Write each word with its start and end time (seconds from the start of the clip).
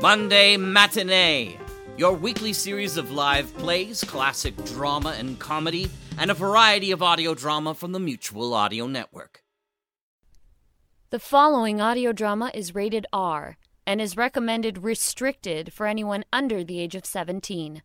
Monday 0.00 0.56
Matinee, 0.56 1.58
your 1.98 2.14
weekly 2.14 2.54
series 2.54 2.96
of 2.96 3.10
live 3.10 3.54
plays, 3.58 4.02
classic 4.02 4.56
drama 4.64 5.14
and 5.18 5.38
comedy, 5.38 5.90
and 6.16 6.30
a 6.30 6.34
variety 6.34 6.90
of 6.90 7.02
audio 7.02 7.34
drama 7.34 7.74
from 7.74 7.92
the 7.92 8.00
Mutual 8.00 8.54
Audio 8.54 8.86
Network. 8.86 9.42
The 11.10 11.18
following 11.18 11.82
audio 11.82 12.12
drama 12.12 12.50
is 12.54 12.74
rated 12.74 13.06
R 13.12 13.58
and 13.86 14.00
is 14.00 14.16
recommended 14.16 14.84
restricted 14.84 15.70
for 15.70 15.86
anyone 15.86 16.24
under 16.32 16.64
the 16.64 16.80
age 16.80 16.94
of 16.94 17.04
17. 17.04 17.82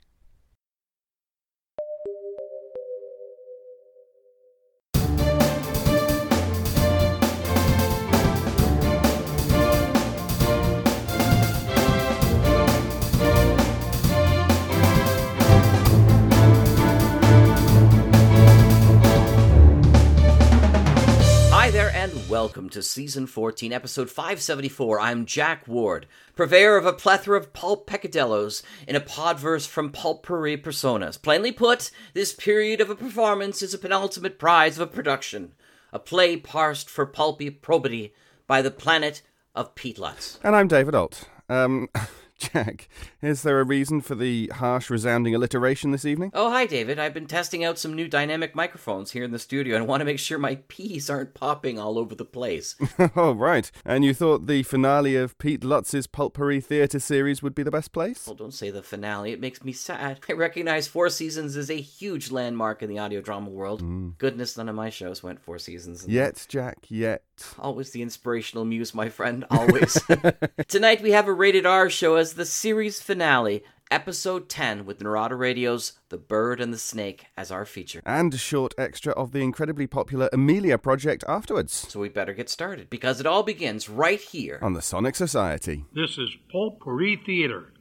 Welcome 22.36 22.68
to 22.68 22.84
Season 22.84 23.28
14, 23.28 23.72
Episode 23.72 24.10
574. 24.10 25.00
I'm 25.00 25.26
Jack 25.26 25.70
Ward, 25.70 26.06
purveyor 26.36 26.76
of 26.76 26.86
a 26.86 26.92
plethora 26.92 27.40
of 27.40 27.54
pulp 27.54 27.88
peccadillos 27.88 28.62
in 28.90 28.98
a 28.98 29.00
podverse 29.00 29.66
from 29.66 29.90
pulpery 29.90 30.62
personas. 30.62 31.20
Plainly 31.20 31.54
put, 31.54 31.92
this 32.14 32.34
period 32.34 32.82
of 32.82 32.90
a 32.90 32.96
performance 32.96 33.62
is 33.62 33.74
a 33.74 33.78
penultimate 33.78 34.38
prize 34.38 34.78
of 34.78 34.90
a 34.90 34.94
production, 34.94 35.54
a 35.94 35.98
play 35.98 36.36
parsed 36.36 36.90
for 36.90 37.06
pulpy 37.06 37.50
probity 37.50 38.14
by 38.48 38.62
the 38.62 38.70
planet 38.70 39.22
of 39.56 39.74
Pete 39.74 39.98
Lutz. 39.98 40.38
And 40.44 40.58
I'm 40.58 40.68
David 40.68 40.94
Alt. 40.94 41.30
Um, 41.48 41.88
Jack, 42.38 42.90
is 43.22 43.44
there 43.44 43.60
a 43.60 43.64
reason 43.64 44.02
for 44.02 44.14
the 44.16 44.48
harsh, 44.56 44.90
resounding 44.90 45.34
alliteration 45.34 45.92
this 45.92 46.06
evening? 46.06 46.32
Oh, 46.34 46.50
hi, 46.52 46.66
David. 46.66 47.00
I've 47.00 47.14
been 47.14 47.28
testing 47.28 47.64
out 47.64 47.80
some 47.80 47.94
new 47.94 48.08
dynamic 48.08 48.56
microphones 48.56 49.12
here 49.12 49.24
in 49.24 49.32
the 49.32 49.40
studio 49.40 49.78
and 49.78 49.88
want 49.88 50.02
to 50.02 50.06
make 50.06 50.20
sure 50.20 50.38
my 50.38 50.56
peas 50.68 51.10
aren't 51.10 51.34
popping 51.34 51.80
all 51.80 51.98
over 51.98 52.14
the 52.14 52.26
place. 52.26 52.76
oh, 53.16 53.32
right. 53.32 53.72
And 53.86 54.04
you 54.04 54.14
thought 54.14 54.48
the 54.48 54.64
finale 54.64 55.16
of 55.16 55.38
Pete 55.38 55.64
Lutz's 55.64 56.08
Pulp-Pourri 56.08 56.62
Theatre 56.62 57.00
series 57.00 57.42
would 57.42 57.56
be 57.56 57.64
the 57.64 57.72
best 57.72 57.94
place? 57.94 58.28
Well, 58.28 58.36
don't 58.36 58.54
say 58.54 58.70
the 58.70 58.84
finale. 58.84 59.32
It 59.32 59.40
makes 59.40 59.64
me 59.64 59.72
sad. 59.72 60.20
I 60.28 60.34
recognize 60.34 60.88
Four 60.88 61.10
Seasons 61.10 61.56
as 61.56 61.70
a 61.70 61.80
huge 61.80 62.32
landmark 62.32 62.84
in 62.84 62.90
the 62.90 63.00
audio 63.00 63.22
drama 63.22 63.50
world. 63.50 63.82
Mm. 63.82 64.18
Goodness, 64.18 64.58
none 64.58 64.70
of 64.70 64.76
my 64.76 64.90
shows 64.90 65.24
went 65.24 65.42
four 65.42 65.58
seasons. 65.58 66.06
Yet, 66.08 66.46
Jack, 66.50 66.78
yet. 66.90 67.24
Always 67.60 67.92
the 67.92 68.02
inspirational 68.02 68.66
muse, 68.66 68.94
my 68.94 69.10
friend. 69.10 69.46
Always. 69.52 70.02
Tonight 70.68 71.02
we 71.02 71.12
have 71.12 71.28
a 71.28 71.34
rated 71.34 71.66
R 71.66 71.90
show 71.90 72.16
as 72.16 72.34
the 72.34 72.46
series 72.46 73.02
finale, 73.02 73.64
episode 73.92 74.48
10, 74.50 74.86
with 74.86 75.02
Narada 75.02 75.36
Radio's 75.36 75.94
The 76.10 76.18
Bird 76.18 76.62
and 76.62 76.74
the 76.74 76.78
Snake 76.78 77.26
as 77.38 77.52
our 77.52 77.66
feature. 77.66 78.02
And 78.06 78.34
a 78.34 78.38
short 78.38 78.74
extra 78.78 79.14
of 79.14 79.32
the 79.32 79.40
incredibly 79.42 79.88
popular 79.88 80.30
Amelia 80.34 80.78
project 80.78 81.24
afterwards 81.28 81.74
So 81.90 82.00
we 82.00 82.10
better 82.10 82.34
get 82.34 82.50
started 82.50 82.90
because 82.90 83.20
it 83.20 83.26
all 83.26 83.44
begins 83.44 83.90
right 83.90 84.20
here. 84.22 84.60
on 84.62 84.74
the 84.74 84.82
Sonic 84.82 85.16
Society. 85.16 85.86
This 85.94 86.18
is 86.18 86.30
Pulp-Pourri 86.52 87.22
Theater, 87.26 87.74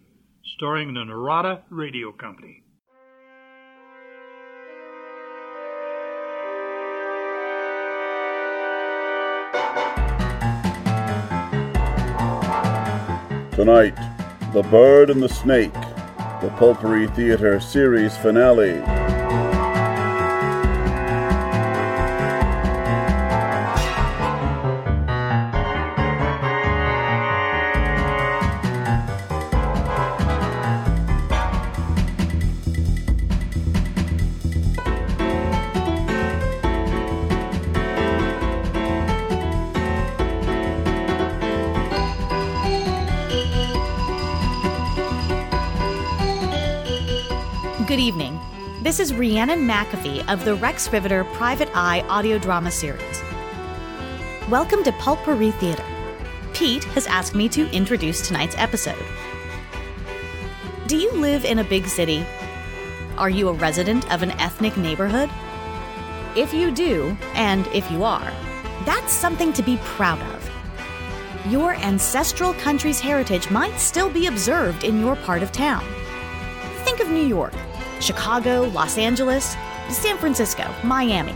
starring 0.56 0.94
the 0.94 1.04
Narada 1.04 1.62
Radio 1.70 2.12
Company. 2.12 2.62
Tonight, 13.54 13.94
The 14.52 14.62
Bird 14.64 15.10
and 15.10 15.22
the 15.22 15.28
Snake, 15.28 15.72
the 16.42 16.52
Pulp-Pourri 16.58 17.06
Theatre 17.14 17.60
series 17.60 18.16
finale. 18.16 18.80
This 48.94 49.10
is 49.10 49.18
Rhiannon 49.18 49.66
McAfee 49.66 50.32
of 50.32 50.44
the 50.44 50.54
Rex 50.54 50.92
Riveter 50.92 51.24
Private 51.24 51.68
Eye 51.74 52.02
audio 52.02 52.38
drama 52.38 52.70
series. 52.70 53.22
Welcome 54.48 54.84
to 54.84 54.92
Pulp-Pourri 54.92 55.50
Theater. 55.54 55.82
Pete 56.52 56.84
has 56.84 57.08
asked 57.08 57.34
me 57.34 57.48
to 57.48 57.68
introduce 57.72 58.24
tonight's 58.24 58.54
episode. 58.56 59.04
Do 60.86 60.96
you 60.96 61.10
live 61.10 61.44
in 61.44 61.58
a 61.58 61.64
big 61.64 61.88
city? 61.88 62.24
Are 63.18 63.28
you 63.28 63.48
a 63.48 63.54
resident 63.54 64.08
of 64.12 64.22
an 64.22 64.30
ethnic 64.40 64.76
neighborhood? 64.76 65.28
If 66.36 66.54
you 66.54 66.70
do, 66.70 67.16
and 67.34 67.66
if 67.74 67.90
you 67.90 68.04
are, 68.04 68.32
that's 68.84 69.12
something 69.12 69.52
to 69.54 69.62
be 69.64 69.76
proud 69.78 70.22
of. 70.36 70.50
Your 71.50 71.74
ancestral 71.74 72.54
country's 72.54 73.00
heritage 73.00 73.50
might 73.50 73.80
still 73.80 74.08
be 74.08 74.28
observed 74.28 74.84
in 74.84 75.00
your 75.00 75.16
part 75.16 75.42
of 75.42 75.50
town. 75.50 75.84
Think 76.84 77.00
of 77.00 77.08
New 77.08 77.26
York, 77.26 77.54
Chicago, 78.04 78.70
Los 78.74 78.98
Angeles, 78.98 79.56
San 79.88 80.18
Francisco, 80.18 80.70
Miami. 80.84 81.34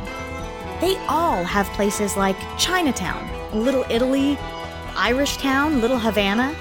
They 0.81 0.97
all 1.09 1.43
have 1.45 1.67
places 1.69 2.17
like 2.17 2.37
Chinatown, 2.59 3.27
Little 3.53 3.87
Italy, 3.89 4.39
Irish 4.95 5.39
Town, 5.39 5.81
Little 5.81 5.99
Havana. 5.99 6.55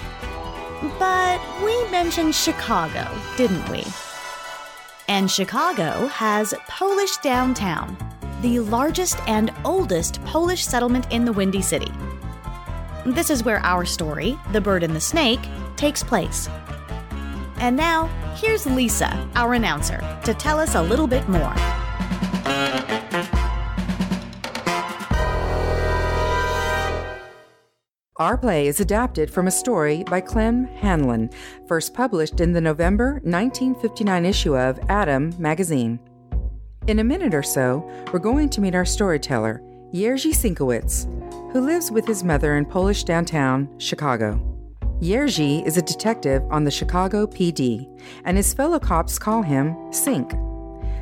But 0.98 1.42
we 1.64 1.92
mentioned 1.92 2.34
Chicago, 2.34 3.06
didn't 3.36 3.68
we? 3.70 3.84
And 5.10 5.30
Chicago 5.30 6.08
has 6.08 6.54
Polish 6.68 7.18
Downtown, 7.18 7.98
the 8.42 8.60
largest 8.60 9.20
and 9.28 9.52
oldest 9.66 10.24
Polish 10.24 10.66
settlement 10.66 11.12
in 11.12 11.26
the 11.26 11.34
Windy 11.34 11.62
City. 11.62 11.92
This 13.06 13.30
is 13.30 13.44
where 13.44 13.60
our 13.60 13.86
story, 13.86 14.38
The 14.52 14.62
Bird 14.62 14.84
and 14.84 14.96
the 14.96 15.02
Snake, 15.02 15.42
takes 15.76 16.02
place. 16.02 16.50
And 17.60 17.76
now, 17.76 18.06
here's 18.36 18.66
Lisa, 18.66 19.30
our 19.36 19.54
announcer, 19.54 20.00
to 20.24 20.34
tell 20.34 20.60
us 20.60 20.76
a 20.76 20.82
little 20.82 21.08
bit 21.08 21.28
more. 21.28 21.54
Our 28.18 28.36
play 28.36 28.66
is 28.66 28.80
adapted 28.80 29.30
from 29.30 29.46
a 29.46 29.52
story 29.52 30.04
by 30.04 30.22
Clem 30.22 30.66
Hanlon, 30.66 31.30
first 31.68 31.94
published 31.94 32.40
in 32.42 32.52
the 32.52 32.62
November 32.62 33.22
1959 33.24 34.26
issue 34.26 34.58
of 34.58 34.80
Adam 34.90 35.36
magazine. 35.38 36.00
In 36.88 36.98
a 36.98 37.04
minute 37.04 37.36
or 37.36 37.44
so, 37.44 37.88
we're 38.12 38.20
going 38.20 38.50
to 38.50 38.62
meet 38.62 38.74
our 38.74 38.86
storyteller, 38.86 39.62
Jerzy 39.94 40.34
Sinkowitz, 40.34 41.06
who 41.54 41.62
lives 41.62 41.92
with 41.92 42.08
his 42.08 42.24
mother 42.24 42.58
in 42.58 42.66
Polish 42.66 43.04
downtown 43.04 43.70
Chicago. 43.78 44.57
Jerzy 45.02 45.64
is 45.64 45.78
a 45.78 45.82
detective 45.84 46.42
on 46.50 46.64
the 46.64 46.72
Chicago 46.72 47.28
PD, 47.28 47.88
and 48.26 48.36
his 48.36 48.52
fellow 48.52 48.80
cops 48.80 49.20
call 49.20 49.44
him 49.44 49.76
Sink. 49.92 50.34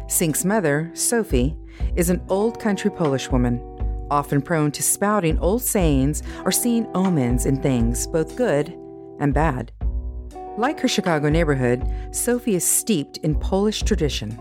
Sink's 0.08 0.44
mother, 0.44 0.92
Sophie, 0.94 1.56
is 1.96 2.10
an 2.10 2.22
old 2.28 2.60
country 2.60 2.92
Polish 2.92 3.32
woman, 3.32 3.62
often 4.12 4.42
prone 4.42 4.70
to 4.72 4.84
spouting 4.84 5.40
old 5.40 5.62
sayings 5.62 6.24
or 6.44 6.52
seeing 6.52 6.88
omens 6.94 7.46
in 7.46 7.62
things, 7.62 8.06
both 8.08 8.36
good 8.36 8.78
and 9.22 9.34
bad. 9.34 9.72
Like 10.58 10.82
her 10.82 10.90
Chicago 10.90 11.30
neighborhood, 11.30 11.90
Sophie 12.12 12.56
is 12.56 12.66
steeped 12.66 13.18
in 13.18 13.40
Polish 13.40 13.82
tradition. 13.82 14.38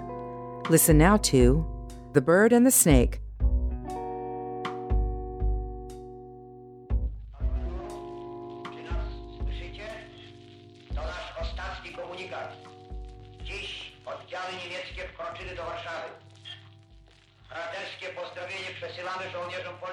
Listen 0.68 0.98
now 0.98 1.16
to 1.18 1.64
The 2.12 2.20
Bird 2.20 2.52
and 2.52 2.66
the 2.66 2.72
Snake. 2.72 3.20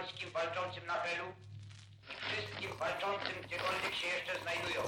Polskim 0.02 0.30
walczącym 0.32 0.86
na 0.86 0.94
Helu 0.94 1.26
wszystkim 2.06 2.78
walczącym 2.80 3.34
gdziekolwiek 3.44 3.96
się 3.96 4.08
jeszcze 4.08 4.40
znajdują. 4.42 4.82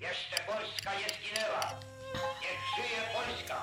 Jeszcze 0.00 0.36
Polska 0.46 0.90
nie 0.94 1.08
zginęła. 1.14 1.74
Niech 2.42 2.60
żyje 2.76 3.00
Polska! 3.14 3.58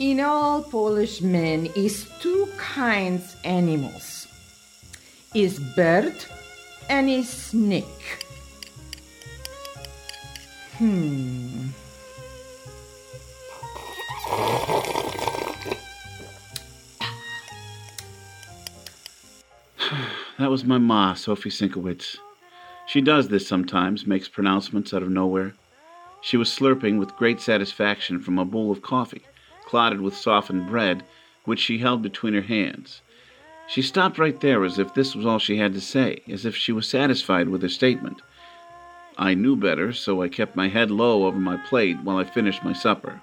In 0.10 0.20
all 0.20 0.64
Polish 0.64 1.20
men 1.20 1.66
is 1.66 2.06
two 2.22 2.48
kinds 2.74 3.36
animals. 3.44 4.28
Is 5.34 5.60
bird 5.76 6.26
and 6.88 7.08
is 7.08 7.28
snake. 7.28 8.24
Hmm. 10.78 11.74
That 20.38 20.50
was 20.50 20.64
my 20.64 20.78
ma, 20.78 21.14
Sophie 21.14 21.50
Sinkowitz. 21.50 22.16
She 22.86 23.00
does 23.00 23.28
this 23.28 23.46
sometimes, 23.46 24.06
makes 24.06 24.28
pronouncements 24.28 24.94
out 24.94 25.02
of 25.02 25.10
nowhere. 25.10 25.54
She 26.22 26.36
was 26.36 26.48
slurping 26.48 26.98
with 26.98 27.16
great 27.16 27.40
satisfaction 27.40 28.20
from 28.20 28.38
a 28.38 28.44
bowl 28.44 28.70
of 28.70 28.82
coffee, 28.82 29.22
clotted 29.64 30.00
with 30.00 30.16
softened 30.16 30.68
bread, 30.68 31.04
which 31.44 31.60
she 31.60 31.78
held 31.78 32.02
between 32.02 32.34
her 32.34 32.42
hands. 32.42 33.02
She 33.68 33.82
stopped 33.82 34.18
right 34.18 34.38
there 34.40 34.64
as 34.64 34.78
if 34.78 34.94
this 34.94 35.14
was 35.14 35.24
all 35.24 35.38
she 35.38 35.58
had 35.58 35.74
to 35.74 35.80
say, 35.80 36.22
as 36.28 36.44
if 36.44 36.56
she 36.56 36.72
was 36.72 36.88
satisfied 36.88 37.48
with 37.48 37.62
her 37.62 37.68
statement. 37.68 38.20
I 39.16 39.34
knew 39.34 39.54
better, 39.54 39.92
so 39.92 40.22
I 40.22 40.28
kept 40.28 40.56
my 40.56 40.68
head 40.68 40.90
low 40.90 41.24
over 41.24 41.38
my 41.38 41.56
plate 41.56 41.98
while 42.02 42.16
I 42.16 42.24
finished 42.24 42.64
my 42.64 42.72
supper. 42.72 43.20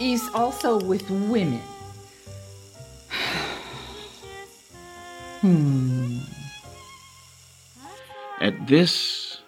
Is 0.00 0.28
also 0.34 0.80
with 0.80 1.08
women. 1.10 1.62
hmm. 5.40 6.18
At 8.40 8.66
this, 8.66 9.38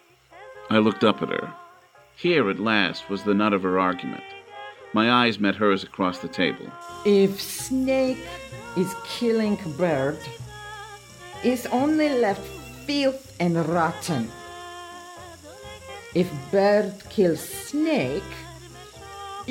I 0.69 0.79
looked 0.79 1.03
up 1.03 1.23
at 1.23 1.31
her. 1.31 1.53
Here, 2.17 2.51
at 2.51 2.61
last, 2.61 3.09
was 3.09 3.23
the 3.23 3.35
nut 3.35 3.55
of 3.55 3.63
her 3.63 3.81
argument. 3.81 4.23
My 4.93 5.11
eyes 5.11 5.41
met 5.41 5.57
hers 5.57 5.83
across 5.83 6.19
the 6.19 6.29
table. 6.29 6.71
If 7.07 7.41
snake 7.41 8.19
is 8.77 8.95
killing 9.07 9.57
bird, 9.79 10.19
is 11.43 11.67
only 11.67 12.11
left 12.11 12.47
filth 12.87 13.35
and 13.41 13.57
rotten. 13.69 14.31
If 16.15 16.31
bird 16.51 16.95
kills 17.09 17.41
snake, 17.41 18.23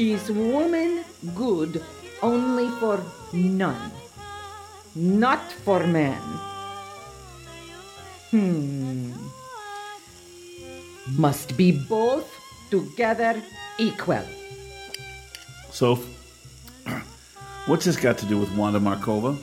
is 0.01 0.31
woman 0.31 1.03
good 1.36 1.83
only 2.24 2.68
for 2.80 3.00
none, 3.33 3.92
not 4.95 5.51
for 5.51 5.86
man. 5.86 6.19
Hmm. 8.31 9.12
Must 11.18 11.56
be 11.56 11.71
both 11.71 12.27
together 12.71 13.44
equal. 13.77 14.25
So, 15.69 16.00
what's 17.68 17.86
this 17.86 17.98
got 17.98 18.18
to 18.19 18.25
do 18.25 18.39
with 18.39 18.51
Wanda 18.56 18.80
Markova? 18.80 19.38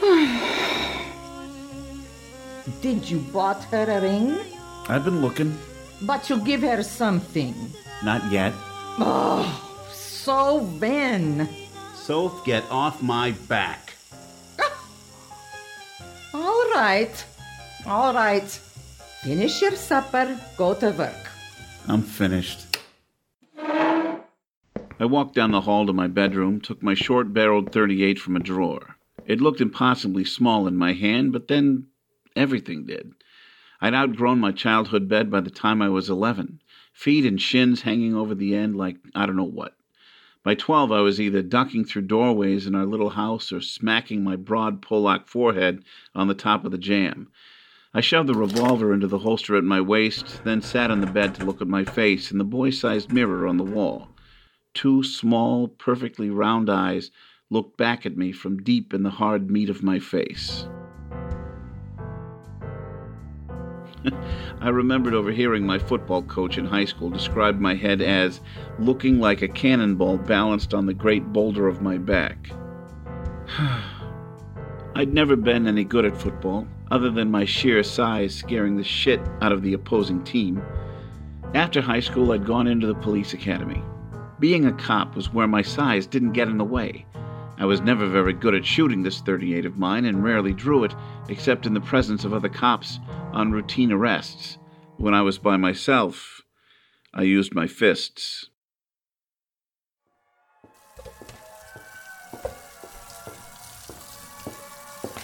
Did 2.80 3.10
you 3.10 3.18
bought 3.18 3.64
her 3.64 3.84
a 3.84 4.00
ring? 4.00 4.59
I've 4.88 5.04
been 5.04 5.20
looking. 5.20 5.56
But 6.02 6.28
you 6.30 6.38
give 6.38 6.62
her 6.62 6.82
something. 6.82 7.54
Not 8.02 8.24
yet. 8.30 8.52
Oh, 8.98 9.46
so 9.92 10.60
when? 10.78 11.48
Soph, 11.94 12.44
get 12.44 12.64
off 12.70 13.02
my 13.02 13.32
back. 13.48 13.94
Ah, 14.58 14.84
all 16.34 16.70
right. 16.74 17.24
All 17.86 18.14
right. 18.14 18.48
Finish 19.22 19.60
your 19.60 19.76
supper, 19.76 20.38
go 20.56 20.74
to 20.74 20.90
work. 20.90 21.30
I'm 21.86 22.02
finished. 22.02 22.66
I 23.58 25.06
walked 25.06 25.34
down 25.34 25.50
the 25.50 25.62
hall 25.62 25.86
to 25.86 25.92
my 25.92 26.08
bedroom, 26.08 26.60
took 26.60 26.82
my 26.82 26.94
short 26.94 27.32
barreled 27.32 27.72
38 27.72 28.18
from 28.18 28.36
a 28.36 28.40
drawer. 28.40 28.96
It 29.26 29.40
looked 29.40 29.60
impossibly 29.60 30.24
small 30.24 30.66
in 30.66 30.76
my 30.76 30.92
hand, 30.92 31.32
but 31.32 31.48
then 31.48 31.86
everything 32.36 32.84
did. 32.84 33.14
I'd 33.80 33.94
outgrown 33.94 34.40
my 34.40 34.52
childhood 34.52 35.08
bed 35.08 35.30
by 35.30 35.40
the 35.40 35.50
time 35.50 35.80
I 35.80 35.88
was 35.88 36.10
11, 36.10 36.60
feet 36.92 37.24
and 37.24 37.40
shins 37.40 37.82
hanging 37.82 38.14
over 38.14 38.34
the 38.34 38.54
end 38.54 38.76
like 38.76 38.96
I 39.14 39.24
don't 39.24 39.36
know 39.36 39.44
what. 39.44 39.74
By 40.42 40.54
12, 40.54 40.90
I 40.92 41.00
was 41.00 41.20
either 41.20 41.42
ducking 41.42 41.84
through 41.84 42.02
doorways 42.02 42.66
in 42.66 42.74
our 42.74 42.86
little 42.86 43.10
house 43.10 43.52
or 43.52 43.60
smacking 43.60 44.24
my 44.24 44.36
broad 44.36 44.80
Polack 44.80 45.26
forehead 45.26 45.84
on 46.14 46.28
the 46.28 46.34
top 46.34 46.64
of 46.64 46.72
the 46.72 46.78
jam. 46.78 47.28
I 47.92 48.00
shoved 48.00 48.28
the 48.28 48.34
revolver 48.34 48.94
into 48.94 49.06
the 49.06 49.18
holster 49.18 49.56
at 49.56 49.64
my 49.64 49.80
waist, 49.80 50.44
then 50.44 50.62
sat 50.62 50.90
on 50.90 51.00
the 51.00 51.06
bed 51.06 51.34
to 51.34 51.44
look 51.44 51.60
at 51.60 51.68
my 51.68 51.84
face 51.84 52.30
in 52.30 52.38
the 52.38 52.44
boy 52.44 52.70
sized 52.70 53.12
mirror 53.12 53.46
on 53.46 53.56
the 53.56 53.64
wall. 53.64 54.10
Two 54.74 55.02
small, 55.02 55.68
perfectly 55.68 56.30
round 56.30 56.70
eyes 56.70 57.10
looked 57.50 57.76
back 57.76 58.06
at 58.06 58.16
me 58.16 58.30
from 58.30 58.62
deep 58.62 58.94
in 58.94 59.02
the 59.02 59.10
hard 59.10 59.50
meat 59.50 59.68
of 59.68 59.82
my 59.82 59.98
face. 59.98 60.66
I 64.60 64.68
remembered 64.68 65.14
overhearing 65.14 65.66
my 65.66 65.78
football 65.78 66.22
coach 66.22 66.58
in 66.58 66.64
high 66.64 66.84
school 66.84 67.10
describe 67.10 67.58
my 67.58 67.74
head 67.74 68.00
as 68.00 68.40
looking 68.78 69.20
like 69.20 69.42
a 69.42 69.48
cannonball 69.48 70.18
balanced 70.18 70.74
on 70.74 70.86
the 70.86 70.94
great 70.94 71.32
boulder 71.32 71.68
of 71.68 71.82
my 71.82 71.98
back. 71.98 72.50
I'd 74.94 75.14
never 75.14 75.36
been 75.36 75.66
any 75.66 75.84
good 75.84 76.04
at 76.04 76.16
football, 76.16 76.66
other 76.90 77.10
than 77.10 77.30
my 77.30 77.44
sheer 77.44 77.82
size 77.82 78.34
scaring 78.34 78.76
the 78.76 78.84
shit 78.84 79.20
out 79.40 79.52
of 79.52 79.62
the 79.62 79.74
opposing 79.74 80.24
team. 80.24 80.62
After 81.54 81.80
high 81.80 82.00
school, 82.00 82.32
I'd 82.32 82.46
gone 82.46 82.66
into 82.66 82.86
the 82.86 82.94
police 82.94 83.32
academy. 83.32 83.82
Being 84.38 84.66
a 84.66 84.72
cop 84.72 85.16
was 85.16 85.32
where 85.32 85.46
my 85.46 85.62
size 85.62 86.06
didn't 86.06 86.32
get 86.32 86.48
in 86.48 86.58
the 86.58 86.64
way. 86.64 87.06
I 87.60 87.66
was 87.66 87.82
never 87.82 88.06
very 88.06 88.32
good 88.32 88.54
at 88.54 88.64
shooting 88.64 89.02
this 89.02 89.20
38 89.20 89.66
of 89.66 89.76
mine 89.76 90.06
and 90.06 90.24
rarely 90.24 90.54
drew 90.54 90.82
it 90.82 90.94
except 91.28 91.66
in 91.66 91.74
the 91.74 91.80
presence 91.82 92.24
of 92.24 92.32
other 92.32 92.48
cops 92.48 92.98
on 93.32 93.52
routine 93.52 93.92
arrests. 93.92 94.56
When 94.96 95.12
I 95.12 95.20
was 95.20 95.36
by 95.36 95.58
myself, 95.58 96.40
I 97.12 97.20
used 97.20 97.54
my 97.54 97.66
fists. 97.66 98.48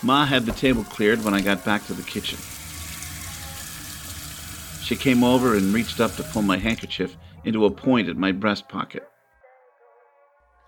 Ma 0.03 0.27
had 0.27 0.45
the 0.45 0.53
table 0.53 0.85
cleared 0.85 1.25
when 1.25 1.33
I 1.33 1.41
got 1.41 1.65
back 1.65 1.87
to 1.87 1.95
the 1.95 2.03
kitchen. 2.03 2.39
She 4.83 4.95
came 4.95 5.25
over 5.25 5.57
and 5.57 5.73
reached 5.73 6.01
up 6.01 6.15
to 6.17 6.23
pull 6.23 6.43
my 6.43 6.59
handkerchief 6.59 7.17
into 7.45 7.65
a 7.65 7.71
point 7.71 8.11
at 8.11 8.19
my 8.19 8.31
breast 8.31 8.69
pocket. 8.69 9.09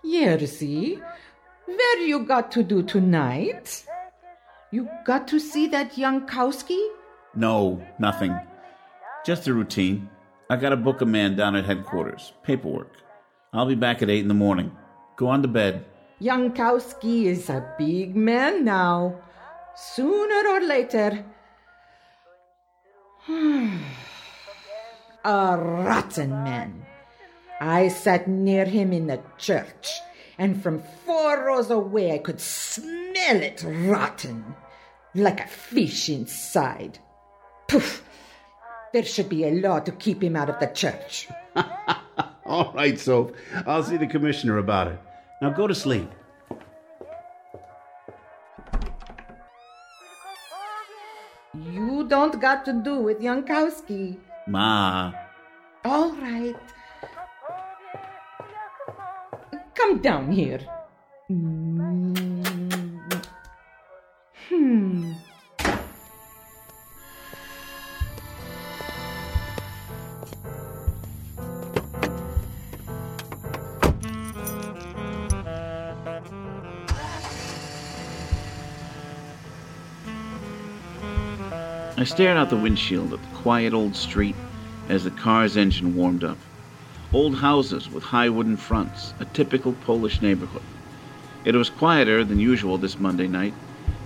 Jerzy, 0.03 0.99
where 1.77 1.99
you 1.99 2.25
got 2.25 2.51
to 2.53 2.63
do 2.63 2.83
tonight? 2.83 3.85
You 4.71 4.87
got 5.05 5.27
to 5.29 5.39
see 5.39 5.67
that 5.67 5.97
young 5.97 6.27
Kowski? 6.27 6.79
No, 7.35 7.81
nothing. 7.97 8.37
Just 9.25 9.47
a 9.47 9.53
routine. 9.53 10.09
I 10.49 10.55
got 10.55 10.69
to 10.69 10.77
book 10.77 11.01
a 11.01 11.05
man 11.05 11.35
down 11.35 11.55
at 11.55 11.65
headquarters. 11.65 12.33
Paperwork. 12.43 12.93
I'll 13.53 13.65
be 13.65 13.75
back 13.75 14.01
at 14.01 14.09
8 14.09 14.19
in 14.19 14.27
the 14.27 14.33
morning. 14.33 14.71
Go 15.15 15.27
on 15.27 15.41
to 15.41 15.47
bed. 15.47 15.85
Yankowski 16.21 17.25
is 17.25 17.49
a 17.49 17.73
big 17.77 18.15
man 18.15 18.65
now. 18.65 19.15
Sooner 19.75 20.49
or 20.49 20.61
later. 20.61 21.25
a 25.25 25.57
rotten 25.57 26.29
man. 26.43 26.85
I 27.61 27.89
sat 27.89 28.27
near 28.27 28.65
him 28.65 28.93
in 28.93 29.07
the 29.07 29.21
church, 29.37 29.99
and 30.39 30.63
from 30.63 30.81
four 31.05 31.45
rows 31.45 31.69
away 31.69 32.13
I 32.13 32.17
could 32.17 32.39
smell 32.39 33.43
it 33.43 33.63
rotten, 33.63 34.55
like 35.13 35.41
a 35.41 35.47
fish 35.47 36.09
inside. 36.09 36.97
Poof! 37.67 38.03
There 38.93 39.03
should 39.03 39.29
be 39.29 39.43
a 39.43 39.51
law 39.51 39.79
to 39.81 39.91
keep 39.91 40.23
him 40.23 40.35
out 40.35 40.49
of 40.49 40.59
the 40.59 40.67
church. 40.67 41.27
All 42.45 42.71
right, 42.73 42.97
Soph. 42.97 43.31
I'll 43.67 43.83
see 43.83 43.97
the 43.97 44.07
commissioner 44.07 44.57
about 44.57 44.87
it. 44.87 44.99
Now 45.41 45.51
go 45.51 45.67
to 45.67 45.75
sleep. 45.75 46.09
You 51.53 52.07
don't 52.07 52.39
got 52.39 52.65
to 52.65 52.73
do 52.73 52.95
with 52.95 53.19
Yankowski. 53.19 54.17
Ma. 54.47 55.11
All 55.85 56.13
right. 56.13 56.55
Come 59.79 59.99
down 59.99 60.31
here. 60.33 60.59
Hmm. 61.29 62.33
I 81.95 82.03
stared 82.03 82.35
out 82.35 82.49
the 82.49 82.57
windshield 82.57 83.13
at 83.13 83.21
the 83.21 83.27
quiet 83.37 83.73
old 83.73 83.95
street 83.95 84.35
as 84.89 85.05
the 85.05 85.11
car's 85.11 85.55
engine 85.55 85.95
warmed 85.95 86.25
up. 86.25 86.37
Old 87.11 87.35
houses 87.35 87.89
with 87.89 88.03
high 88.03 88.29
wooden 88.29 88.55
fronts, 88.55 89.15
a 89.19 89.25
typical 89.25 89.73
Polish 89.73 90.21
neighborhood. 90.21 90.61
It 91.43 91.55
was 91.55 91.69
quieter 91.69 92.23
than 92.23 92.39
usual 92.39 92.77
this 92.77 92.99
Monday 92.99 93.27
night. 93.27 93.55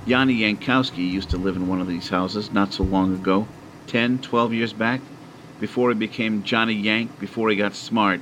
Yanni 0.06 0.40
Yankowski 0.40 1.10
used 1.10 1.30
to 1.32 1.38
live 1.38 1.58
in 1.58 1.68
one 1.68 1.82
of 1.82 1.88
these 1.88 2.08
houses 2.08 2.52
not 2.52 2.72
so 2.72 2.84
long 2.84 3.14
ago, 3.14 3.46
ten, 3.88 4.20
twelve 4.20 4.54
years 4.54 4.72
back, 4.72 5.02
before 5.60 5.90
he 5.90 5.96
became 5.96 6.44
Johnny 6.44 6.76
Yank, 6.76 7.20
before 7.20 7.50
he 7.50 7.58
got 7.58 7.76
smart. 7.76 8.22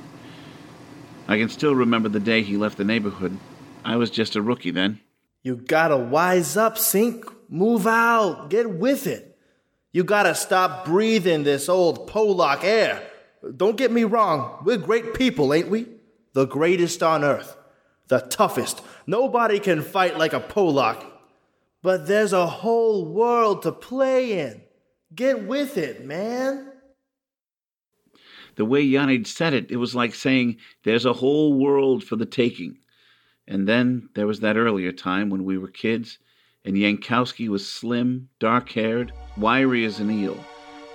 I 1.28 1.38
can 1.38 1.48
still 1.48 1.74
remember 1.76 2.08
the 2.08 2.18
day 2.18 2.42
he 2.42 2.56
left 2.56 2.76
the 2.76 2.84
neighborhood. 2.84 3.38
I 3.84 3.96
was 3.96 4.10
just 4.10 4.34
a 4.34 4.42
rookie 4.42 4.72
then. 4.72 4.98
You 5.42 5.56
gotta 5.56 5.96
wise 5.96 6.56
up, 6.56 6.76
Sink. 6.76 7.24
Move 7.48 7.86
out. 7.86 8.50
Get 8.50 8.68
with 8.68 9.06
it. 9.06 9.38
You 9.92 10.02
gotta 10.02 10.34
stop 10.34 10.84
breathing 10.84 11.44
this 11.44 11.68
old 11.68 12.10
Polak 12.10 12.64
air. 12.64 13.02
Don't 13.56 13.76
get 13.76 13.90
me 13.90 14.04
wrong, 14.04 14.62
we're 14.64 14.76
great 14.76 15.14
people, 15.14 15.52
ain't 15.52 15.68
we? 15.68 15.86
The 16.32 16.46
greatest 16.46 17.02
on 17.02 17.24
earth. 17.24 17.56
The 18.08 18.20
toughest. 18.20 18.82
Nobody 19.06 19.58
can 19.58 19.82
fight 19.82 20.18
like 20.18 20.32
a 20.32 20.40
Polak. 20.40 21.04
But 21.82 22.06
there's 22.06 22.32
a 22.32 22.46
whole 22.46 23.04
world 23.04 23.62
to 23.62 23.72
play 23.72 24.38
in. 24.38 24.62
Get 25.14 25.46
with 25.46 25.76
it, 25.76 26.06
man. 26.06 26.72
The 28.54 28.64
way 28.64 28.82
Yanni 28.82 29.24
said 29.24 29.54
it, 29.54 29.70
it 29.70 29.76
was 29.76 29.94
like 29.94 30.14
saying, 30.14 30.58
There's 30.84 31.06
a 31.06 31.12
whole 31.12 31.54
world 31.54 32.04
for 32.04 32.16
the 32.16 32.26
taking. 32.26 32.78
And 33.48 33.66
then 33.66 34.08
there 34.14 34.26
was 34.26 34.40
that 34.40 34.56
earlier 34.56 34.92
time 34.92 35.28
when 35.30 35.44
we 35.44 35.58
were 35.58 35.68
kids, 35.68 36.18
and 36.64 36.76
Yankowski 36.76 37.48
was 37.48 37.66
slim, 37.66 38.28
dark 38.38 38.70
haired, 38.70 39.12
wiry 39.36 39.84
as 39.84 39.98
an 39.98 40.10
eel. 40.10 40.38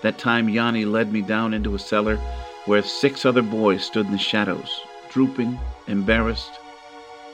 That 0.02 0.18
time 0.18 0.50
Yanni 0.50 0.86
led 0.86 1.12
me 1.12 1.22
down 1.22 1.54
into 1.54 1.76
a 1.76 1.80
cellar 1.80 2.18
where 2.66 2.84
six 2.84 3.26
other 3.26 3.42
boys 3.42 3.84
stood 3.84 4.06
in 4.06 4.12
the 4.12 4.18
shadows, 4.18 4.82
drooping, 5.10 5.58
embarrassed, 5.88 6.52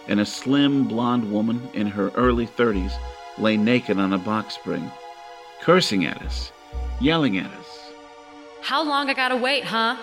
and 0.08 0.20
a 0.20 0.26
slim 0.26 0.88
blonde 0.88 1.32
woman 1.32 1.70
in 1.74 1.88
her 1.88 2.10
early 2.16 2.46
thirties 2.46 2.94
lay 3.38 3.58
naked 3.58 3.98
on 3.98 4.14
a 4.14 4.18
box 4.18 4.56
spring, 4.56 4.92
cursing 5.62 6.06
at 6.06 6.22
us, 6.22 6.52
yelling 7.02 7.38
at 7.38 7.52
us. 7.52 7.92
How 8.62 8.84
long 8.84 9.10
I 9.10 9.14
gotta 9.14 9.36
wait, 9.36 9.64
huh? 9.64 9.98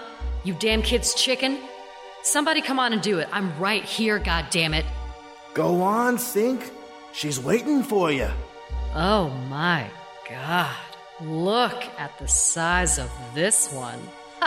You 0.44 0.54
damn 0.54 0.82
kid's 0.82 1.14
chicken? 1.14 1.58
Somebody 2.22 2.60
come 2.60 2.78
on 2.78 2.92
and 2.92 3.00
do 3.00 3.18
it. 3.18 3.28
I'm 3.32 3.56
right 3.58 3.84
here, 3.84 4.18
God 4.18 4.46
damn 4.50 4.74
it. 4.74 4.84
Go 5.54 5.80
on, 5.82 6.18
Sink. 6.18 6.70
She's 7.12 7.40
waiting 7.40 7.82
for 7.82 8.10
you. 8.12 8.28
Oh 8.94 9.30
my 9.48 9.86
god. 10.28 10.76
Look 11.22 11.84
at 11.98 12.18
the 12.18 12.28
size 12.28 12.98
of 12.98 13.10
this 13.34 13.70
one. 13.72 14.00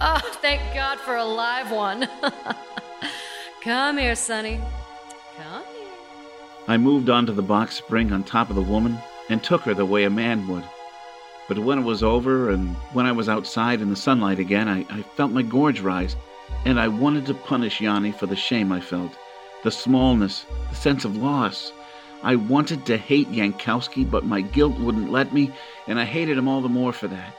oh, 0.00 0.20
thank 0.42 0.60
God 0.74 0.98
for 0.98 1.14
a 1.16 1.24
live 1.24 1.70
one. 1.70 2.08
Come 3.62 3.98
here, 3.98 4.16
Sonny. 4.16 4.60
Come 5.36 5.62
here. 5.64 5.92
I 6.66 6.76
moved 6.78 7.10
onto 7.10 7.32
the 7.32 7.42
box 7.42 7.76
spring 7.76 8.12
on 8.12 8.24
top 8.24 8.50
of 8.50 8.56
the 8.56 8.62
woman 8.62 8.98
and 9.28 9.42
took 9.42 9.62
her 9.62 9.74
the 9.74 9.86
way 9.86 10.02
a 10.02 10.10
man 10.10 10.48
would. 10.48 10.64
But 11.46 11.60
when 11.60 11.78
it 11.78 11.84
was 11.84 12.02
over 12.02 12.50
and 12.50 12.74
when 12.92 13.06
I 13.06 13.12
was 13.12 13.28
outside 13.28 13.80
in 13.80 13.90
the 13.90 13.96
sunlight 13.96 14.40
again, 14.40 14.68
I, 14.68 14.84
I 14.90 15.02
felt 15.02 15.30
my 15.30 15.42
gorge 15.42 15.80
rise, 15.80 16.16
and 16.64 16.78
I 16.80 16.88
wanted 16.88 17.24
to 17.26 17.34
punish 17.34 17.80
Yanni 17.80 18.12
for 18.12 18.26
the 18.26 18.36
shame 18.36 18.72
I 18.72 18.80
felt, 18.80 19.12
the 19.62 19.70
smallness, 19.70 20.44
the 20.70 20.76
sense 20.76 21.04
of 21.04 21.16
loss. 21.16 21.72
I 22.22 22.34
wanted 22.36 22.84
to 22.86 22.96
hate 22.96 23.30
Yankowski, 23.30 24.08
but 24.08 24.24
my 24.24 24.40
guilt 24.40 24.78
wouldn't 24.78 25.12
let 25.12 25.32
me, 25.32 25.52
and 25.86 26.00
I 26.00 26.04
hated 26.04 26.36
him 26.36 26.48
all 26.48 26.60
the 26.60 26.68
more 26.68 26.92
for 26.92 27.08
that. 27.08 27.34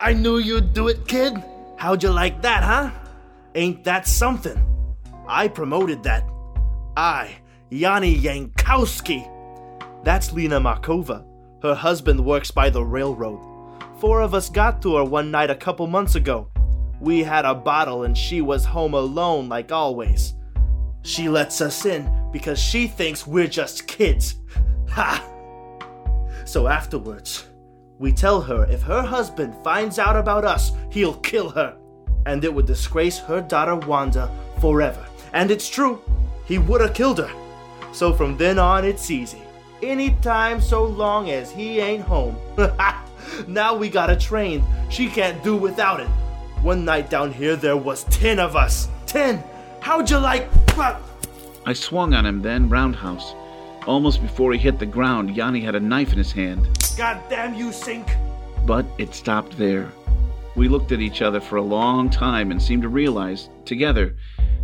I 0.00 0.12
knew 0.12 0.38
you'd 0.38 0.74
do 0.74 0.88
it, 0.88 1.06
kid. 1.06 1.42
How'd 1.76 2.02
you 2.02 2.10
like 2.10 2.42
that, 2.42 2.62
huh? 2.62 2.90
Ain't 3.54 3.84
that 3.84 4.08
something? 4.08 4.60
I 5.28 5.48
promoted 5.48 6.02
that. 6.02 6.24
I, 6.96 7.36
Yanni 7.70 8.16
Yankowski. 8.16 9.30
That's 10.04 10.32
Lena 10.32 10.60
Markova. 10.60 11.24
Her 11.62 11.74
husband 11.74 12.24
works 12.24 12.50
by 12.50 12.70
the 12.70 12.84
railroad. 12.84 13.40
Four 13.98 14.20
of 14.20 14.34
us 14.34 14.50
got 14.50 14.82
to 14.82 14.96
her 14.96 15.04
one 15.04 15.30
night 15.30 15.50
a 15.50 15.54
couple 15.54 15.86
months 15.86 16.14
ago. 16.14 16.48
We 17.00 17.22
had 17.22 17.44
a 17.44 17.54
bottle 17.54 18.02
and 18.02 18.16
she 18.16 18.40
was 18.40 18.64
home 18.64 18.94
alone 18.94 19.48
like 19.48 19.72
always. 19.72 20.34
She 21.04 21.28
lets 21.28 21.60
us 21.60 21.84
in 21.84 22.10
because 22.32 22.58
she 22.58 22.86
thinks 22.86 23.26
we're 23.26 23.46
just 23.46 23.86
kids. 23.86 24.36
Ha! 24.88 25.22
So 26.46 26.66
afterwards, 26.66 27.46
we 27.98 28.10
tell 28.10 28.40
her 28.40 28.64
if 28.70 28.82
her 28.82 29.02
husband 29.02 29.54
finds 29.62 29.98
out 29.98 30.16
about 30.16 30.44
us, 30.44 30.72
he'll 30.90 31.16
kill 31.16 31.50
her. 31.50 31.76
And 32.24 32.42
it 32.42 32.52
would 32.52 32.66
disgrace 32.66 33.18
her 33.18 33.42
daughter 33.42 33.76
Wanda 33.76 34.30
forever. 34.60 35.06
And 35.34 35.50
it's 35.50 35.68
true, 35.68 36.00
he 36.46 36.56
would 36.56 36.80
have 36.80 36.94
killed 36.94 37.18
her. 37.18 37.30
So 37.92 38.14
from 38.14 38.38
then 38.38 38.58
on, 38.58 38.86
it's 38.86 39.10
easy. 39.10 39.42
Anytime 39.82 40.58
so 40.58 40.84
long 40.84 41.30
as 41.30 41.50
he 41.50 41.80
ain't 41.80 42.02
home. 42.02 42.36
now 43.46 43.74
we 43.76 43.90
got 43.90 44.08
a 44.08 44.16
train. 44.16 44.64
She 44.88 45.08
can't 45.08 45.42
do 45.44 45.54
without 45.54 46.00
it. 46.00 46.08
One 46.62 46.86
night 46.86 47.10
down 47.10 47.30
here, 47.30 47.56
there 47.56 47.76
was 47.76 48.04
ten 48.04 48.38
of 48.38 48.56
us. 48.56 48.88
Ten! 49.04 49.44
How'd 49.80 50.08
you 50.08 50.16
like. 50.16 50.48
I 50.76 51.72
swung 51.72 52.14
on 52.14 52.26
him 52.26 52.42
then, 52.42 52.68
roundhouse. 52.68 53.34
Almost 53.86 54.20
before 54.22 54.52
he 54.52 54.58
hit 54.58 54.78
the 54.78 54.86
ground, 54.86 55.36
Yanni 55.36 55.60
had 55.60 55.74
a 55.74 55.80
knife 55.80 56.10
in 56.10 56.18
his 56.18 56.32
hand. 56.32 56.66
God 56.96 57.22
damn 57.30 57.54
you, 57.54 57.72
Sink! 57.72 58.08
But 58.66 58.84
it 58.98 59.14
stopped 59.14 59.56
there. 59.56 59.92
We 60.56 60.68
looked 60.68 60.90
at 60.90 61.00
each 61.00 61.22
other 61.22 61.40
for 61.40 61.56
a 61.56 61.62
long 61.62 62.10
time 62.10 62.50
and 62.50 62.60
seemed 62.60 62.82
to 62.82 62.88
realize, 62.88 63.50
together, 63.64 64.16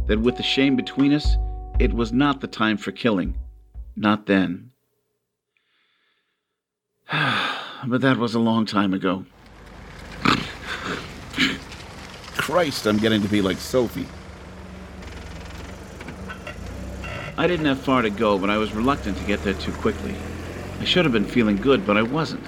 that 0.07 0.21
with 0.21 0.37
the 0.37 0.43
shame 0.43 0.75
between 0.75 1.13
us, 1.13 1.37
it 1.79 1.93
was 1.93 2.13
not 2.13 2.41
the 2.41 2.49
time 2.49 2.77
for 2.77 2.93
killing. 2.93 3.37
Not 3.95 4.27
then. 4.27 4.71
but 7.13 8.01
that 8.01 8.17
was 8.17 8.35
a 8.35 8.41
long 8.41 8.67
time 8.67 8.95
ago. 8.95 9.25
Christ, 12.37 12.87
I'm 12.87 12.99
getting 12.99 13.23
to 13.23 13.29
be 13.29 13.43
like 13.43 13.59
Sophie. 13.59 14.07
I 17.41 17.47
didn't 17.47 17.65
have 17.65 17.81
far 17.81 18.03
to 18.03 18.11
go, 18.11 18.39
but 18.39 18.51
I 18.51 18.59
was 18.59 18.75
reluctant 18.75 19.17
to 19.17 19.25
get 19.25 19.43
there 19.43 19.55
too 19.55 19.73
quickly. 19.73 20.15
I 20.79 20.85
should 20.85 21.07
have 21.07 21.13
been 21.15 21.25
feeling 21.25 21.57
good, 21.57 21.87
but 21.87 21.97
I 21.97 22.03
wasn't. 22.03 22.45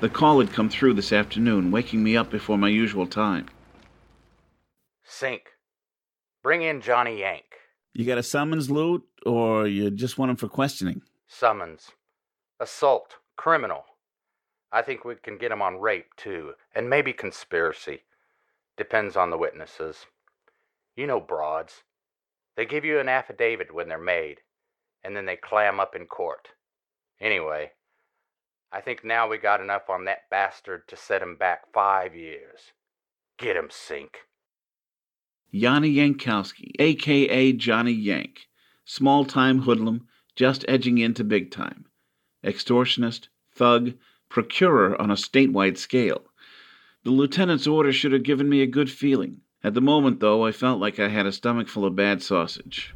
The 0.00 0.08
call 0.08 0.40
had 0.40 0.52
come 0.52 0.68
through 0.68 0.94
this 0.94 1.12
afternoon, 1.12 1.70
waking 1.70 2.02
me 2.02 2.16
up 2.16 2.28
before 2.28 2.58
my 2.58 2.68
usual 2.68 3.06
time. 3.06 3.46
Sink. 5.04 5.44
Bring 6.42 6.62
in 6.62 6.80
Johnny 6.80 7.20
Yank. 7.20 7.44
You 7.92 8.04
got 8.04 8.18
a 8.18 8.22
summons, 8.24 8.68
Loot, 8.68 9.04
or 9.24 9.68
you 9.68 9.92
just 9.92 10.18
want 10.18 10.32
him 10.32 10.36
for 10.36 10.48
questioning? 10.48 11.02
Summons. 11.28 11.92
Assault. 12.58 13.18
Criminal. 13.36 13.84
I 14.72 14.82
think 14.82 15.04
we 15.04 15.14
can 15.14 15.38
get 15.38 15.52
him 15.52 15.62
on 15.62 15.78
rape, 15.78 16.16
too, 16.16 16.54
and 16.74 16.90
maybe 16.90 17.12
conspiracy. 17.12 18.02
Depends 18.76 19.14
on 19.16 19.30
the 19.30 19.38
witnesses. 19.38 20.06
You 20.96 21.06
know 21.06 21.20
broads. 21.20 21.84
They 22.56 22.66
give 22.66 22.84
you 22.84 22.98
an 22.98 23.08
affidavit 23.08 23.74
when 23.74 23.88
they're 23.88 23.98
made, 23.98 24.40
and 25.02 25.16
then 25.16 25.26
they 25.26 25.36
clam 25.36 25.80
up 25.80 25.94
in 25.94 26.06
court. 26.06 26.48
Anyway, 27.20 27.72
I 28.72 28.80
think 28.80 29.04
now 29.04 29.28
we 29.28 29.38
got 29.38 29.60
enough 29.60 29.88
on 29.88 30.06
that 30.06 30.30
bastard 30.30 30.88
to 30.88 30.96
set 30.96 31.22
him 31.22 31.36
back 31.36 31.72
five 31.72 32.14
years. 32.14 32.72
Get 33.38 33.56
him, 33.56 33.68
Sink. 33.70 34.18
Yanni 35.50 35.94
Yankowski, 35.94 36.72
a.k.a. 36.78 37.52
Johnny 37.52 37.92
Yank, 37.92 38.48
small 38.86 39.26
time 39.26 39.60
hoodlum, 39.60 40.06
just 40.34 40.64
edging 40.66 40.96
into 40.96 41.22
big 41.22 41.50
time, 41.50 41.84
extortionist, 42.42 43.28
thug, 43.54 43.92
procurer 44.30 44.98
on 44.98 45.10
a 45.10 45.14
statewide 45.14 45.76
scale. 45.76 46.22
The 47.04 47.10
lieutenant's 47.10 47.66
order 47.66 47.92
should 47.92 48.12
have 48.12 48.22
given 48.22 48.48
me 48.48 48.62
a 48.62 48.66
good 48.66 48.90
feeling. 48.90 49.41
At 49.64 49.74
the 49.74 49.80
moment, 49.80 50.18
though, 50.18 50.44
I 50.44 50.50
felt 50.50 50.80
like 50.80 50.98
I 50.98 51.08
had 51.08 51.24
a 51.24 51.32
stomach 51.32 51.68
full 51.68 51.84
of 51.84 51.94
bad 51.94 52.20
sausage. 52.20 52.94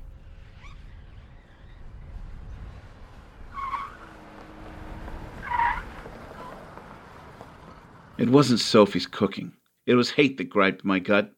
It 8.19 8.31
wasn't 8.31 8.61
Sophie's 8.61 9.07
cooking. 9.07 9.53
It 9.85 9.95
was 9.95 10.11
hate 10.11 10.39
that 10.39 10.49
griped 10.49 10.85
my 10.85 10.99
gut. 10.99 11.33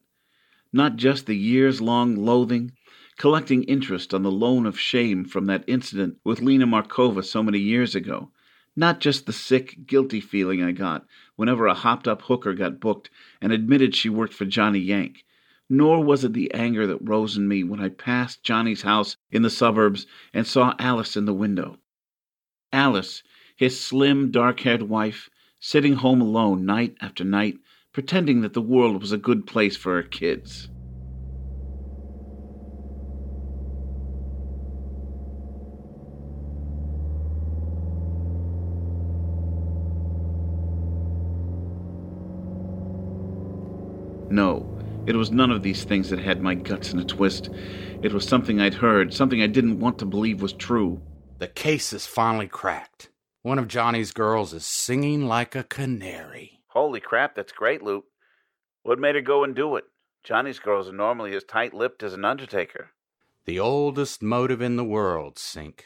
Not 0.73 0.95
just 0.95 1.25
the 1.25 1.35
years 1.35 1.81
long 1.81 2.15
loathing, 2.15 2.71
collecting 3.17 3.63
interest 3.63 4.13
on 4.13 4.23
the 4.23 4.31
loan 4.31 4.65
of 4.65 4.79
shame 4.79 5.25
from 5.25 5.45
that 5.45 5.65
incident 5.67 6.17
with 6.23 6.41
Lena 6.41 6.65
Markova 6.65 7.23
so 7.23 7.43
many 7.43 7.59
years 7.59 7.95
ago. 7.95 8.31
Not 8.79 9.01
just 9.01 9.25
the 9.25 9.33
sick, 9.33 9.87
guilty 9.87 10.21
feeling 10.21 10.63
I 10.63 10.71
got 10.71 11.05
whenever 11.35 11.67
a 11.67 11.73
hopped 11.73 12.07
up 12.07 12.21
hooker 12.21 12.53
got 12.53 12.79
booked 12.79 13.09
and 13.41 13.51
admitted 13.51 13.93
she 13.93 14.07
worked 14.07 14.33
for 14.33 14.45
Johnny 14.45 14.79
Yank. 14.79 15.25
Nor 15.69 16.01
was 16.01 16.23
it 16.23 16.31
the 16.31 16.49
anger 16.53 16.87
that 16.87 17.05
rose 17.05 17.35
in 17.35 17.49
me 17.49 17.61
when 17.61 17.81
I 17.81 17.89
passed 17.89 18.41
Johnny's 18.41 18.83
house 18.83 19.17
in 19.31 19.41
the 19.41 19.49
suburbs 19.49 20.07
and 20.33 20.47
saw 20.47 20.75
Alice 20.79 21.17
in 21.17 21.25
the 21.25 21.33
window. 21.33 21.77
Alice, 22.71 23.21
his 23.57 23.77
slim, 23.77 24.31
dark 24.31 24.61
haired 24.61 24.83
wife, 24.83 25.29
sitting 25.59 25.95
home 25.95 26.21
alone 26.21 26.65
night 26.65 26.95
after 27.01 27.25
night, 27.25 27.59
pretending 27.91 28.39
that 28.43 28.53
the 28.53 28.61
world 28.61 29.01
was 29.01 29.11
a 29.11 29.17
good 29.17 29.45
place 29.45 29.75
for 29.75 29.95
her 29.95 30.07
kids. 30.07 30.69
No, 44.29 44.79
it 45.07 45.15
was 45.15 45.31
none 45.31 45.49
of 45.49 45.63
these 45.63 45.83
things 45.83 46.09
that 46.09 46.19
had 46.19 46.41
my 46.41 46.53
guts 46.53 46.93
in 46.93 46.99
a 46.99 47.03
twist. 47.03 47.49
It 48.03 48.13
was 48.13 48.27
something 48.27 48.61
I'd 48.61 48.75
heard, 48.75 49.13
something 49.13 49.41
I 49.41 49.47
didn't 49.47 49.79
want 49.79 49.97
to 49.99 50.05
believe 50.05 50.41
was 50.41 50.53
true. 50.53 51.01
The 51.39 51.47
case 51.47 51.93
is 51.93 52.05
finally 52.05 52.47
cracked. 52.47 53.09
One 53.41 53.57
of 53.57 53.67
Johnny's 53.67 54.11
girls 54.11 54.53
is 54.53 54.65
singing 54.65 55.25
like 55.25 55.55
a 55.55 55.63
canary. 55.63 56.61
Holy 56.67 56.99
crap, 56.99 57.35
that's 57.35 57.51
great, 57.51 57.81
Loot. 57.81 58.03
What 58.83 58.99
made 58.99 59.15
her 59.15 59.21
go 59.21 59.43
and 59.43 59.55
do 59.55 59.77
it? 59.77 59.85
Johnny's 60.23 60.59
girls 60.59 60.87
are 60.87 60.93
normally 60.93 61.35
as 61.35 61.43
tight 61.43 61.73
lipped 61.73 62.03
as 62.03 62.13
an 62.13 62.25
undertaker. 62.25 62.91
The 63.45 63.59
oldest 63.59 64.21
motive 64.21 64.61
in 64.61 64.75
the 64.75 64.83
world, 64.83 65.39
Sink. 65.39 65.85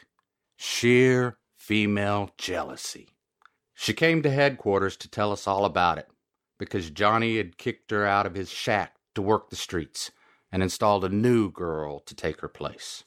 Sheer 0.56 1.38
female 1.56 2.30
jealousy. 2.36 3.08
She 3.72 3.94
came 3.94 4.22
to 4.22 4.30
headquarters 4.30 4.96
to 4.98 5.08
tell 5.08 5.32
us 5.32 5.46
all 5.46 5.64
about 5.64 5.98
it 5.98 6.08
because 6.58 6.90
Johnny 6.90 7.36
had 7.36 7.58
kicked 7.58 7.90
her 7.90 8.06
out 8.06 8.26
of 8.26 8.34
his 8.34 8.50
shack 8.50 8.94
to 9.14 9.22
work 9.22 9.50
the 9.50 9.56
streets 9.56 10.10
and 10.52 10.62
installed 10.62 11.04
a 11.04 11.08
new 11.08 11.50
girl 11.50 12.00
to 12.00 12.14
take 12.14 12.40
her 12.40 12.48
place. 12.48 13.04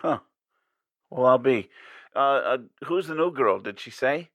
Huh. 0.00 0.18
Well, 1.10 1.26
I'll 1.26 1.38
be. 1.38 1.70
Uh, 2.14 2.18
uh, 2.18 2.58
who's 2.84 3.08
the 3.08 3.14
new 3.14 3.32
girl? 3.32 3.58
Did 3.58 3.80
she 3.80 3.90
say? 3.90 4.30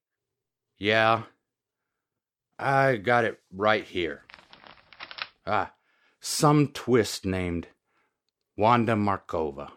Yeah. 0.77 1.23
I 2.57 2.97
got 2.97 3.23
it 3.23 3.39
right 3.53 3.85
here. 3.85 4.23
Ah, 5.47 5.71
some 6.19 6.67
twist 6.67 7.25
named 7.25 7.67
Wanda 8.57 8.93
Markova. 8.93 9.69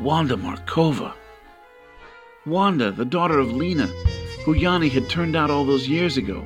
Wanda 0.00 0.36
Markova. 0.36 1.14
Wanda, 2.46 2.90
the 2.90 3.06
daughter 3.06 3.38
of 3.38 3.52
Lena, 3.52 3.86
who 4.44 4.52
Yanni 4.52 4.90
had 4.90 5.08
turned 5.08 5.34
out 5.34 5.50
all 5.50 5.64
those 5.64 5.88
years 5.88 6.18
ago. 6.18 6.44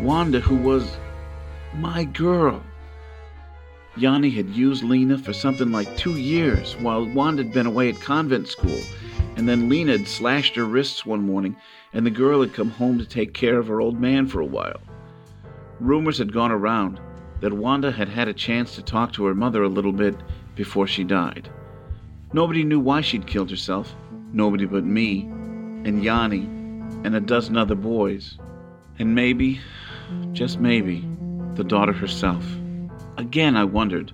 Wanda, 0.00 0.40
who 0.40 0.56
was 0.56 0.96
my 1.76 2.02
girl. 2.02 2.64
Yanni 3.96 4.30
had 4.30 4.50
used 4.50 4.82
Lena 4.82 5.16
for 5.16 5.32
something 5.32 5.70
like 5.70 5.96
two 5.96 6.16
years 6.16 6.74
while 6.78 7.06
Wanda 7.06 7.44
had 7.44 7.52
been 7.52 7.66
away 7.66 7.88
at 7.88 8.00
convent 8.00 8.48
school, 8.48 8.80
and 9.36 9.48
then 9.48 9.68
Lena 9.68 9.92
had 9.92 10.08
slashed 10.08 10.56
her 10.56 10.64
wrists 10.64 11.06
one 11.06 11.24
morning, 11.24 11.54
and 11.92 12.04
the 12.04 12.10
girl 12.10 12.40
had 12.40 12.52
come 12.52 12.70
home 12.70 12.98
to 12.98 13.06
take 13.06 13.32
care 13.32 13.60
of 13.60 13.68
her 13.68 13.80
old 13.80 14.00
man 14.00 14.26
for 14.26 14.40
a 14.40 14.46
while. 14.46 14.80
Rumors 15.78 16.18
had 16.18 16.32
gone 16.32 16.50
around 16.50 16.98
that 17.40 17.52
Wanda 17.52 17.92
had 17.92 18.08
had 18.08 18.26
a 18.26 18.34
chance 18.34 18.74
to 18.74 18.82
talk 18.82 19.12
to 19.12 19.24
her 19.26 19.34
mother 19.34 19.62
a 19.62 19.68
little 19.68 19.92
bit 19.92 20.16
before 20.56 20.88
she 20.88 21.04
died. 21.04 21.48
Nobody 22.32 22.64
knew 22.64 22.80
why 22.80 23.00
she'd 23.00 23.28
killed 23.28 23.50
herself, 23.50 23.94
nobody 24.32 24.64
but 24.64 24.84
me, 24.84 25.30
and 25.86 26.02
Yanni, 26.02 26.42
and 27.04 27.14
a 27.14 27.20
dozen 27.20 27.56
other 27.56 27.76
boys. 27.76 28.38
And 28.98 29.14
maybe, 29.14 29.60
just 30.32 30.58
maybe, 30.58 31.08
the 31.54 31.62
daughter 31.62 31.92
herself. 31.92 32.44
Again, 33.16 33.56
I 33.56 33.64
wondered 33.64 34.12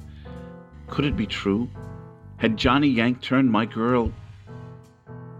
could 0.88 1.06
it 1.06 1.16
be 1.16 1.26
true? 1.26 1.70
Had 2.36 2.58
Johnny 2.58 2.88
Yank 2.88 3.22
turned 3.22 3.50
my 3.50 3.64
girl 3.64 4.12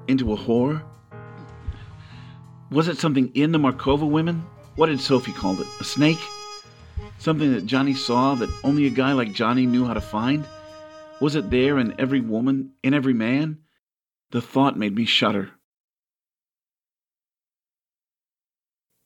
into 0.08 0.32
a 0.32 0.36
whore? 0.36 0.82
Was 2.70 2.88
it 2.88 2.96
something 2.96 3.30
in 3.34 3.52
the 3.52 3.58
Markova 3.58 4.08
women? 4.08 4.46
What 4.76 4.88
had 4.88 5.00
Sophie 5.00 5.32
called 5.32 5.60
it? 5.60 5.66
A 5.80 5.84
snake? 5.84 6.20
Something 7.18 7.52
that 7.52 7.66
Johnny 7.66 7.92
saw 7.92 8.34
that 8.36 8.48
only 8.64 8.86
a 8.86 8.90
guy 8.90 9.12
like 9.12 9.34
Johnny 9.34 9.66
knew 9.66 9.84
how 9.84 9.92
to 9.92 10.00
find? 10.00 10.46
Was 11.20 11.34
it 11.34 11.50
there 11.50 11.78
in 11.78 11.94
every 12.00 12.20
woman, 12.20 12.72
in 12.82 12.94
every 12.94 13.12
man? 13.12 13.58
The 14.30 14.40
thought 14.40 14.78
made 14.78 14.94
me 14.94 15.04
shudder. 15.04 15.50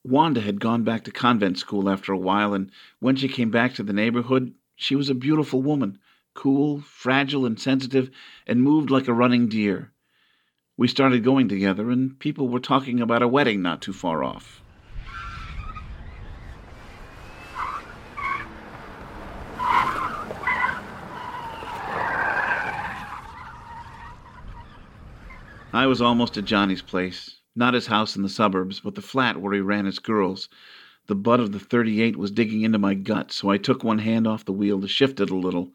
Wanda 0.08 0.40
had 0.40 0.60
gone 0.60 0.84
back 0.84 1.02
to 1.04 1.10
convent 1.10 1.58
school 1.58 1.90
after 1.90 2.12
a 2.12 2.18
while, 2.18 2.54
and 2.54 2.70
when 3.00 3.16
she 3.16 3.26
came 3.26 3.50
back 3.50 3.74
to 3.74 3.82
the 3.82 3.92
neighborhood, 3.92 4.54
she 4.76 4.94
was 4.94 5.10
a 5.10 5.14
beautiful 5.14 5.60
woman, 5.62 5.98
cool, 6.32 6.80
fragile, 6.80 7.44
and 7.44 7.58
sensitive, 7.58 8.10
and 8.46 8.62
moved 8.62 8.88
like 8.88 9.08
a 9.08 9.12
running 9.12 9.48
deer. 9.48 9.90
We 10.76 10.86
started 10.86 11.24
going 11.24 11.48
together, 11.48 11.90
and 11.90 12.16
people 12.20 12.48
were 12.48 12.60
talking 12.60 13.00
about 13.00 13.22
a 13.22 13.26
wedding 13.26 13.62
not 13.62 13.82
too 13.82 13.92
far 13.92 14.22
off. 14.22 14.62
I 25.72 25.86
was 25.86 26.00
almost 26.00 26.38
at 26.38 26.44
Johnny's 26.44 26.80
place, 26.80 27.40
not 27.56 27.74
his 27.74 27.86
house 27.86 28.14
in 28.14 28.22
the 28.22 28.28
suburbs, 28.28 28.80
but 28.80 28.94
the 28.94 29.02
flat 29.02 29.40
where 29.40 29.54
he 29.54 29.60
ran 29.60 29.86
his 29.86 29.98
girls. 29.98 30.48
The 31.06 31.14
butt 31.14 31.40
of 31.40 31.52
the 31.52 31.58
38 31.58 32.16
was 32.16 32.30
digging 32.30 32.62
into 32.62 32.78
my 32.78 32.94
gut, 32.94 33.32
so 33.32 33.48
I 33.48 33.58
took 33.58 33.82
one 33.82 34.00
hand 34.00 34.26
off 34.26 34.44
the 34.44 34.52
wheel 34.52 34.80
to 34.80 34.88
shift 34.88 35.20
it 35.20 35.30
a 35.30 35.36
little. 35.36 35.72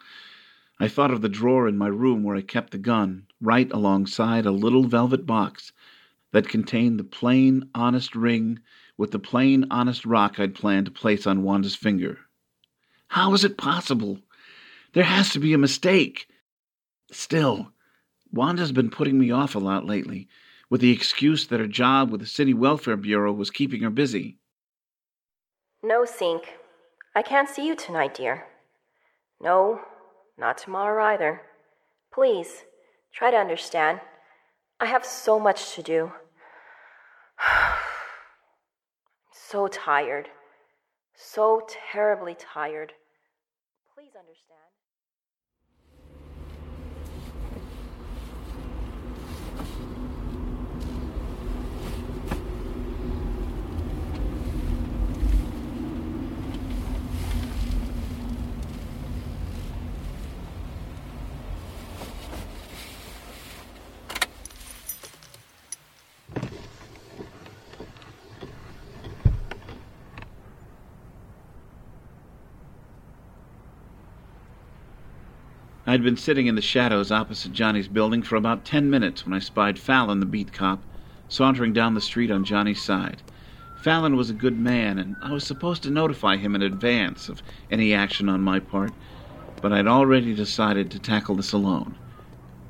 I 0.79 0.87
thought 0.87 1.11
of 1.11 1.21
the 1.21 1.29
drawer 1.29 1.67
in 1.67 1.77
my 1.77 1.87
room 1.87 2.23
where 2.23 2.35
I 2.35 2.41
kept 2.41 2.71
the 2.71 2.77
gun, 2.77 3.27
right 3.39 3.71
alongside 3.71 4.45
a 4.45 4.51
little 4.51 4.83
velvet 4.83 5.25
box 5.25 5.71
that 6.31 6.49
contained 6.49 6.99
the 6.99 7.03
plain, 7.03 7.69
honest 7.75 8.15
ring 8.15 8.59
with 8.97 9.11
the 9.11 9.19
plain, 9.19 9.65
honest 9.71 10.05
rock 10.05 10.39
I'd 10.39 10.55
planned 10.55 10.85
to 10.85 10.91
place 10.91 11.25
on 11.25 11.43
Wanda's 11.43 11.75
finger. 11.75 12.19
How 13.07 13.33
is 13.33 13.43
it 13.43 13.57
possible? 13.57 14.19
There 14.93 15.03
has 15.03 15.29
to 15.31 15.39
be 15.39 15.53
a 15.53 15.57
mistake. 15.57 16.27
Still, 17.11 17.71
Wanda's 18.31 18.71
been 18.71 18.89
putting 18.89 19.17
me 19.17 19.31
off 19.31 19.55
a 19.55 19.59
lot 19.59 19.85
lately, 19.85 20.27
with 20.71 20.79
the 20.79 20.91
excuse 20.91 21.47
that 21.47 21.59
her 21.59 21.67
job 21.67 22.09
with 22.09 22.21
the 22.21 22.25
City 22.25 22.53
Welfare 22.53 22.95
Bureau 22.95 23.33
was 23.33 23.51
keeping 23.51 23.81
her 23.81 23.89
busy. 23.89 24.37
No, 25.83 26.05
Sink. 26.05 26.57
I 27.13 27.21
can't 27.21 27.49
see 27.49 27.67
you 27.67 27.75
tonight, 27.75 28.15
dear. 28.15 28.47
No, 29.41 29.81
not 30.37 30.57
tomorrow 30.57 31.03
either. 31.03 31.41
Please, 32.13 32.63
try 33.13 33.31
to 33.31 33.37
understand. 33.37 33.99
I 34.79 34.85
have 34.85 35.05
so 35.05 35.39
much 35.39 35.75
to 35.75 35.83
do. 35.83 36.11
So 39.33 39.67
tired. 39.67 40.29
So 41.13 41.67
terribly 41.91 42.37
tired. 42.39 42.93
Please 43.93 44.11
understand. 44.17 44.50
I'd 75.91 76.03
been 76.03 76.15
sitting 76.15 76.47
in 76.47 76.55
the 76.55 76.61
shadows 76.61 77.11
opposite 77.11 77.51
Johnny's 77.51 77.89
building 77.89 78.23
for 78.23 78.37
about 78.37 78.63
ten 78.63 78.89
minutes 78.89 79.25
when 79.25 79.33
I 79.33 79.39
spied 79.39 79.77
Fallon, 79.77 80.21
the 80.21 80.25
beat 80.25 80.53
cop, 80.53 80.81
sauntering 81.27 81.73
down 81.73 81.95
the 81.95 81.99
street 81.99 82.31
on 82.31 82.45
Johnny's 82.45 82.81
side. 82.81 83.21
Fallon 83.75 84.15
was 84.15 84.29
a 84.29 84.33
good 84.33 84.57
man, 84.57 84.97
and 84.97 85.17
I 85.21 85.33
was 85.33 85.43
supposed 85.43 85.83
to 85.83 85.89
notify 85.89 86.37
him 86.37 86.55
in 86.55 86.61
advance 86.61 87.27
of 87.27 87.43
any 87.69 87.93
action 87.93 88.29
on 88.29 88.39
my 88.39 88.57
part, 88.57 88.93
but 89.61 89.73
I'd 89.73 89.85
already 89.85 90.33
decided 90.33 90.91
to 90.91 90.97
tackle 90.99 91.35
this 91.35 91.51
alone. 91.51 91.97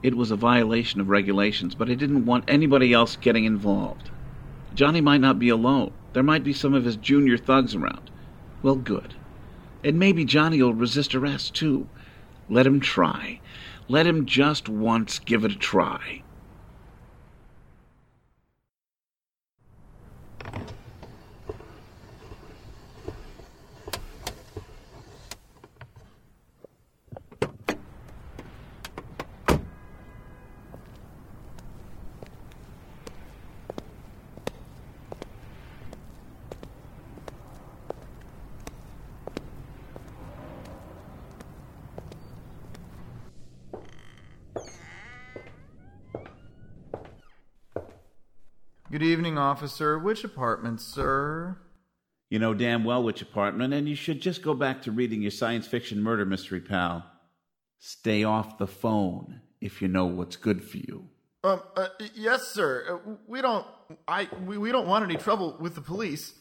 It 0.02 0.18
was 0.18 0.32
a 0.32 0.36
violation 0.36 1.00
of 1.00 1.10
regulations, 1.10 1.76
but 1.76 1.92
I 1.92 1.94
didn't 1.94 2.26
want 2.26 2.46
anybody 2.48 2.92
else 2.92 3.18
getting 3.18 3.46
involved. 3.46 4.10
Johnny 4.74 5.00
might 5.00 5.22
not 5.22 5.38
be 5.38 5.50
alone. 5.50 5.92
There 6.14 6.24
might 6.24 6.44
be 6.44 6.54
some 6.54 6.74
of 6.74 6.86
his 6.86 6.96
junior 6.96 7.38
thugs 7.38 7.76
around. 7.76 8.10
Well, 8.64 8.78
good. 8.78 9.14
And 9.84 10.00
maybe 10.00 10.26
Johnny'll 10.26 10.74
resist 10.74 11.14
arrest, 11.14 11.54
too. 11.54 11.88
Let 12.52 12.68
him 12.68 12.82
try. 12.82 13.40
Let 13.88 14.06
him 14.06 14.26
just 14.26 14.68
once 14.68 15.20
give 15.20 15.46
it 15.46 15.54
a 15.54 15.58
try. 15.58 16.22
Good 48.92 49.04
evening, 49.04 49.38
officer. 49.38 49.98
Which 49.98 50.26
apartment, 50.26 50.82
sir? 50.82 51.58
You 52.30 52.40
know 52.40 52.54
damn 52.54 52.84
well 52.84 53.02
which 53.02 53.22
apartment, 53.22 53.74
and 53.74 53.88
you 53.88 53.96
should 53.96 54.22
just 54.22 54.42
go 54.42 54.54
back 54.54 54.82
to 54.82 54.92
reading 54.92 55.22
your 55.22 55.32
science 55.32 55.66
fiction 55.66 56.04
murder 56.04 56.26
mystery, 56.26 56.60
pal. 56.60 57.06
Stay 57.80 58.26
off 58.26 58.58
the 58.58 58.68
phone 58.68 59.40
if 59.62 59.82
you 59.82 59.88
know 59.88 60.08
what's 60.08 60.36
good 60.36 60.62
for 60.62 60.76
you. 60.76 61.08
Um, 61.42 61.62
uh, 61.78 61.88
yes, 62.16 62.50
sir. 62.50 63.00
Uh, 63.08 63.12
we 63.28 63.42
don't. 63.42 63.66
I. 64.10 64.28
We, 64.46 64.58
we 64.58 64.74
don't 64.74 64.88
want 64.88 65.06
any 65.06 65.16
trouble 65.16 65.56
with 65.58 65.76
the 65.76 65.82
police. 65.82 66.34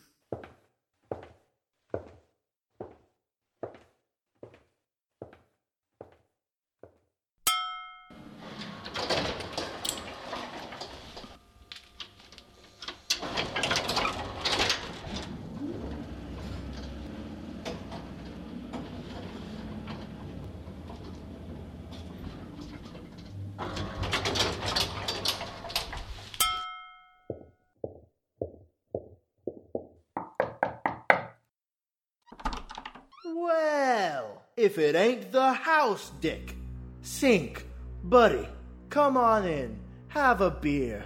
Well, 33.32 34.42
if 34.56 34.76
it 34.78 34.96
ain't 34.96 35.32
the 35.32 35.52
house, 36.00 36.12
Dick. 36.20 36.56
Sink, 37.02 37.66
buddy, 38.04 38.48
come 38.88 39.16
on 39.16 39.46
in. 39.46 39.78
Have 40.08 40.40
a 40.40 40.50
beer. 40.50 41.04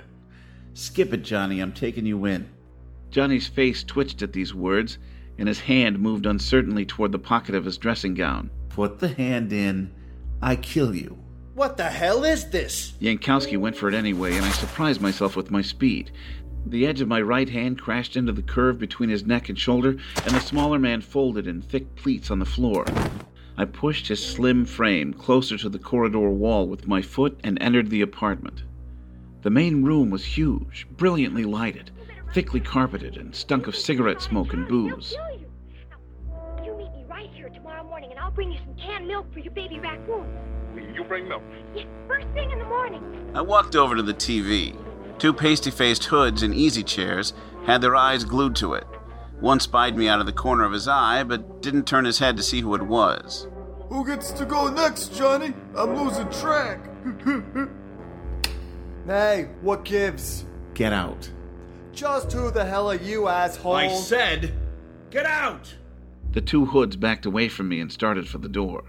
Skip 0.74 1.12
it, 1.12 1.22
Johnny. 1.22 1.60
I'm 1.60 1.72
taking 1.72 2.06
you 2.06 2.24
in. 2.24 2.48
Johnny's 3.10 3.46
face 3.46 3.82
twitched 3.84 4.22
at 4.22 4.32
these 4.32 4.54
words, 4.54 4.98
and 5.38 5.48
his 5.48 5.60
hand 5.60 5.98
moved 5.98 6.26
uncertainly 6.26 6.84
toward 6.84 7.12
the 7.12 7.18
pocket 7.18 7.54
of 7.54 7.64
his 7.64 7.78
dressing 7.78 8.14
gown. 8.14 8.50
Put 8.68 8.98
the 8.98 9.08
hand 9.08 9.52
in. 9.52 9.92
I 10.40 10.56
kill 10.56 10.94
you. 10.94 11.18
What 11.54 11.76
the 11.76 11.84
hell 11.84 12.24
is 12.24 12.50
this? 12.50 12.94
Yankowski 13.00 13.56
went 13.56 13.76
for 13.76 13.88
it 13.88 13.94
anyway, 13.94 14.36
and 14.36 14.44
I 14.44 14.50
surprised 14.50 15.00
myself 15.00 15.36
with 15.36 15.50
my 15.50 15.62
speed. 15.62 16.10
The 16.66 16.86
edge 16.86 17.00
of 17.00 17.08
my 17.08 17.20
right 17.20 17.48
hand 17.48 17.80
crashed 17.80 18.16
into 18.16 18.32
the 18.32 18.42
curve 18.42 18.78
between 18.78 19.10
his 19.10 19.26
neck 19.26 19.48
and 19.48 19.58
shoulder, 19.58 19.96
and 20.24 20.34
the 20.34 20.40
smaller 20.40 20.78
man 20.78 21.00
folded 21.00 21.46
in 21.46 21.62
thick 21.62 21.94
pleats 21.94 22.30
on 22.30 22.38
the 22.38 22.44
floor. 22.44 22.84
I 23.56 23.64
pushed 23.64 24.08
his 24.08 24.24
slim 24.24 24.64
frame 24.64 25.12
closer 25.12 25.56
to 25.58 25.68
the 25.68 25.78
corridor 25.78 26.28
wall 26.28 26.66
with 26.66 26.88
my 26.88 27.00
foot 27.02 27.38
and 27.44 27.56
entered 27.60 27.88
the 27.88 28.02
apartment. 28.02 28.64
The 29.42 29.50
main 29.50 29.84
room 29.84 30.10
was 30.10 30.24
huge, 30.24 30.88
brilliantly 30.96 31.44
lighted, 31.44 31.92
thickly 32.32 32.58
carpeted, 32.58 33.16
and 33.16 33.34
stunk 33.34 33.68
of 33.68 33.76
cigarette 33.76 34.20
smoke 34.20 34.54
and 34.54 34.66
booze. 34.66 35.14
You 36.64 36.76
meet 36.76 36.92
me 36.92 37.04
right 37.08 37.30
here 37.32 37.48
tomorrow 37.48 37.84
morning, 37.84 38.10
and 38.10 38.18
I'll 38.18 38.32
bring 38.32 38.50
you 38.50 38.58
some 38.58 38.74
canned 38.74 39.06
milk 39.06 39.32
for 39.32 39.38
your 39.38 39.52
baby 39.52 39.78
raccoon. 39.78 40.26
You 40.92 41.04
bring 41.04 41.28
milk? 41.28 41.42
Yes, 41.76 41.86
first 42.08 42.26
thing 42.34 42.50
in 42.50 42.58
the 42.58 42.64
morning. 42.64 43.30
I 43.34 43.40
walked 43.40 43.76
over 43.76 43.94
to 43.94 44.02
the 44.02 44.14
TV. 44.14 44.76
Two 45.18 45.32
pasty 45.32 45.70
faced 45.70 46.06
hoods 46.06 46.42
in 46.42 46.52
easy 46.52 46.82
chairs 46.82 47.34
had 47.66 47.80
their 47.80 47.94
eyes 47.94 48.24
glued 48.24 48.56
to 48.56 48.74
it. 48.74 48.84
One 49.44 49.60
spied 49.60 49.98
me 49.98 50.08
out 50.08 50.20
of 50.20 50.26
the 50.26 50.32
corner 50.32 50.64
of 50.64 50.72
his 50.72 50.88
eye, 50.88 51.22
but 51.22 51.60
didn't 51.60 51.86
turn 51.86 52.06
his 52.06 52.18
head 52.18 52.38
to 52.38 52.42
see 52.42 52.62
who 52.62 52.74
it 52.74 52.80
was. 52.80 53.46
Who 53.90 54.06
gets 54.06 54.32
to 54.32 54.46
go 54.46 54.70
next, 54.70 55.14
Johnny? 55.14 55.52
I'm 55.76 55.94
losing 56.02 56.30
track. 56.30 56.80
hey, 59.06 59.50
what 59.60 59.84
gives? 59.84 60.46
Get 60.72 60.94
out. 60.94 61.30
Just 61.92 62.32
who 62.32 62.50
the 62.50 62.64
hell 62.64 62.90
are 62.90 62.94
you, 62.94 63.28
asshole? 63.28 63.74
I 63.74 63.88
said, 63.88 64.54
get 65.10 65.26
out! 65.26 65.74
The 66.32 66.40
two 66.40 66.64
hoods 66.64 66.96
backed 66.96 67.26
away 67.26 67.50
from 67.50 67.68
me 67.68 67.80
and 67.80 67.92
started 67.92 68.26
for 68.26 68.38
the 68.38 68.48
door. 68.48 68.82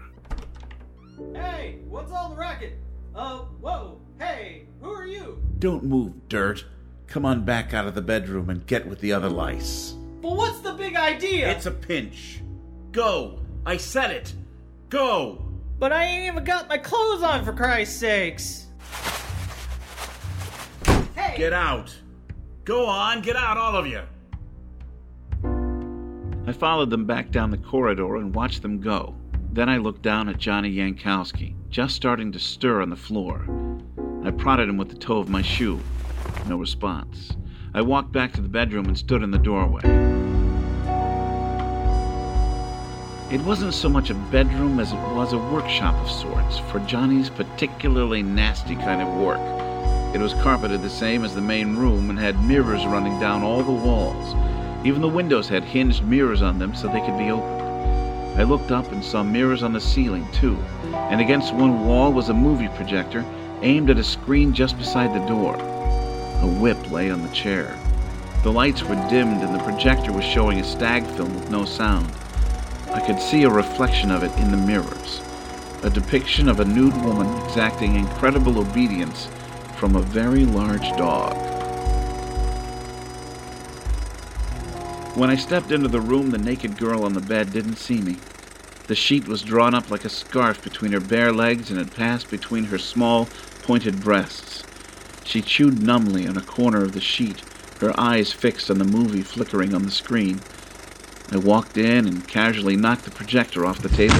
Hey, 1.34 1.80
what's 1.86 2.12
all 2.12 2.30
the 2.30 2.36
racket? 2.36 2.78
Uh, 3.14 3.40
whoa, 3.60 4.00
hey, 4.18 4.68
who 4.80 4.90
are 4.90 5.06
you? 5.06 5.38
Don't 5.58 5.84
move, 5.84 6.30
dirt. 6.30 6.64
Come 7.08 7.26
on 7.26 7.44
back 7.44 7.74
out 7.74 7.86
of 7.86 7.94
the 7.94 8.00
bedroom 8.00 8.48
and 8.48 8.66
get 8.66 8.86
with 8.86 9.00
the 9.00 9.12
other 9.12 9.28
lice. 9.28 9.96
But 10.22 10.36
what's 10.36 10.60
the 10.60 10.72
big 10.72 10.96
idea? 10.96 11.50
It's 11.50 11.66
a 11.66 11.70
pinch. 11.70 12.40
Go! 12.92 13.40
I 13.64 13.76
said 13.76 14.10
it! 14.10 14.32
Go! 14.88 15.44
But 15.78 15.92
I 15.92 16.04
ain't 16.04 16.32
even 16.32 16.44
got 16.44 16.68
my 16.68 16.78
clothes 16.78 17.22
on, 17.22 17.44
for 17.44 17.52
Christ's 17.52 17.98
sakes! 17.98 18.66
Hey! 21.14 21.36
Get 21.36 21.52
out! 21.52 21.94
Go 22.64 22.86
on, 22.86 23.20
get 23.22 23.36
out, 23.36 23.58
all 23.58 23.76
of 23.76 23.86
you! 23.86 24.00
I 26.48 26.52
followed 26.52 26.90
them 26.90 27.04
back 27.04 27.30
down 27.30 27.50
the 27.50 27.58
corridor 27.58 28.16
and 28.16 28.34
watched 28.34 28.62
them 28.62 28.80
go. 28.80 29.14
Then 29.52 29.68
I 29.68 29.78
looked 29.78 30.02
down 30.02 30.28
at 30.28 30.38
Johnny 30.38 30.72
Yankowski, 30.72 31.54
just 31.70 31.96
starting 31.96 32.30
to 32.32 32.38
stir 32.38 32.82
on 32.82 32.90
the 32.90 32.96
floor. 32.96 33.44
I 34.24 34.30
prodded 34.30 34.68
him 34.68 34.76
with 34.76 34.88
the 34.88 34.96
toe 34.96 35.18
of 35.18 35.28
my 35.28 35.42
shoe. 35.42 35.80
No 36.46 36.56
response. 36.56 37.36
I 37.76 37.82
walked 37.82 38.10
back 38.10 38.32
to 38.32 38.40
the 38.40 38.48
bedroom 38.48 38.86
and 38.86 38.96
stood 38.96 39.22
in 39.22 39.30
the 39.30 39.36
doorway. 39.36 39.82
It 43.30 43.42
wasn't 43.42 43.74
so 43.74 43.90
much 43.90 44.08
a 44.08 44.14
bedroom 44.14 44.80
as 44.80 44.92
it 44.92 45.14
was 45.14 45.34
a 45.34 45.38
workshop 45.38 45.94
of 45.96 46.10
sorts 46.10 46.58
for 46.58 46.78
Johnny's 46.80 47.28
particularly 47.28 48.22
nasty 48.22 48.76
kind 48.76 49.02
of 49.02 49.08
work. 49.18 49.42
It 50.14 50.20
was 50.20 50.32
carpeted 50.42 50.80
the 50.80 50.88
same 50.88 51.22
as 51.22 51.34
the 51.34 51.42
main 51.42 51.76
room 51.76 52.08
and 52.08 52.18
had 52.18 52.42
mirrors 52.42 52.86
running 52.86 53.20
down 53.20 53.42
all 53.42 53.62
the 53.62 53.70
walls. 53.70 54.34
Even 54.86 55.02
the 55.02 55.08
windows 55.08 55.46
had 55.46 55.62
hinged 55.62 56.02
mirrors 56.02 56.40
on 56.40 56.58
them 56.58 56.74
so 56.74 56.88
they 56.88 57.04
could 57.04 57.18
be 57.18 57.30
opened. 57.30 58.40
I 58.40 58.44
looked 58.44 58.70
up 58.70 58.90
and 58.90 59.04
saw 59.04 59.22
mirrors 59.22 59.62
on 59.62 59.74
the 59.74 59.82
ceiling, 59.82 60.26
too, 60.32 60.56
and 61.10 61.20
against 61.20 61.52
one 61.52 61.86
wall 61.86 62.10
was 62.10 62.30
a 62.30 62.34
movie 62.34 62.68
projector 62.68 63.22
aimed 63.60 63.90
at 63.90 63.98
a 63.98 64.02
screen 64.02 64.54
just 64.54 64.78
beside 64.78 65.12
the 65.12 65.26
door. 65.26 65.75
A 66.42 66.46
whip 66.46 66.90
lay 66.90 67.10
on 67.10 67.22
the 67.22 67.32
chair. 67.34 67.78
The 68.42 68.52
lights 68.52 68.82
were 68.82 68.94
dimmed 69.08 69.42
and 69.42 69.54
the 69.54 69.64
projector 69.64 70.12
was 70.12 70.24
showing 70.24 70.60
a 70.60 70.64
stag 70.64 71.04
film 71.16 71.34
with 71.34 71.50
no 71.50 71.64
sound. 71.64 72.10
I 72.92 73.00
could 73.00 73.20
see 73.20 73.42
a 73.42 73.50
reflection 73.50 74.10
of 74.10 74.22
it 74.22 74.36
in 74.38 74.50
the 74.50 74.56
mirrors. 74.56 75.20
A 75.82 75.90
depiction 75.90 76.48
of 76.48 76.60
a 76.60 76.64
nude 76.64 76.96
woman 77.04 77.26
exacting 77.44 77.96
incredible 77.96 78.58
obedience 78.58 79.28
from 79.76 79.96
a 79.96 80.02
very 80.02 80.44
large 80.44 80.88
dog. 80.96 81.34
When 85.16 85.30
I 85.30 85.36
stepped 85.36 85.72
into 85.72 85.88
the 85.88 86.00
room, 86.00 86.30
the 86.30 86.36
naked 86.36 86.76
girl 86.76 87.04
on 87.04 87.14
the 87.14 87.20
bed 87.22 87.50
didn't 87.50 87.76
see 87.76 88.02
me. 88.02 88.18
The 88.86 88.94
sheet 88.94 89.26
was 89.26 89.40
drawn 89.40 89.74
up 89.74 89.90
like 89.90 90.04
a 90.04 90.10
scarf 90.10 90.62
between 90.62 90.92
her 90.92 91.00
bare 91.00 91.32
legs 91.32 91.70
and 91.70 91.78
had 91.78 91.94
passed 91.94 92.30
between 92.30 92.64
her 92.64 92.78
small, 92.78 93.26
pointed 93.62 94.02
breasts. 94.02 94.62
She 95.26 95.42
chewed 95.42 95.82
numbly 95.82 96.26
on 96.28 96.36
a 96.36 96.42
corner 96.42 96.84
of 96.84 96.92
the 96.92 97.00
sheet, 97.00 97.42
her 97.80 97.92
eyes 97.98 98.32
fixed 98.32 98.70
on 98.70 98.78
the 98.78 98.84
movie 98.84 99.22
flickering 99.22 99.74
on 99.74 99.82
the 99.82 99.90
screen. 99.90 100.40
I 101.32 101.36
walked 101.38 101.76
in 101.76 102.06
and 102.06 102.26
casually 102.26 102.76
knocked 102.76 103.04
the 103.04 103.10
projector 103.10 103.66
off 103.66 103.82
the 103.82 103.88
table, 103.88 104.14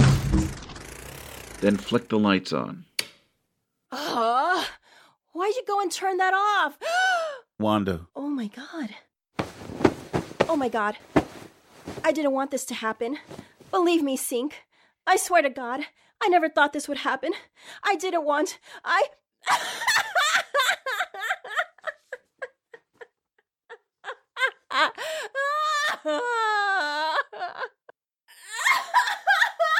then 1.60 1.76
flicked 1.76 2.08
the 2.08 2.18
lights 2.18 2.52
on. 2.52 2.84
Uh, 3.92 4.64
why'd 5.32 5.54
you 5.54 5.62
go 5.64 5.80
and 5.80 5.92
turn 5.92 6.16
that 6.16 6.34
off? 6.34 6.76
Wanda, 7.60 8.08
oh 8.16 8.28
my 8.28 8.48
god. 8.48 8.96
Oh 10.48 10.56
my 10.56 10.68
god. 10.68 10.96
I 12.02 12.10
didn't 12.10 12.32
want 12.32 12.50
this 12.50 12.64
to 12.66 12.74
happen. 12.74 13.18
Believe 13.70 14.02
me, 14.02 14.16
Sink. 14.16 14.64
I 15.06 15.16
swear 15.16 15.42
to 15.42 15.50
God, 15.50 15.82
I 16.20 16.28
never 16.28 16.48
thought 16.48 16.72
this 16.72 16.88
would 16.88 16.98
happen. 16.98 17.32
I 17.84 17.94
didn't 17.94 18.24
want. 18.24 18.58
I. 18.84 19.04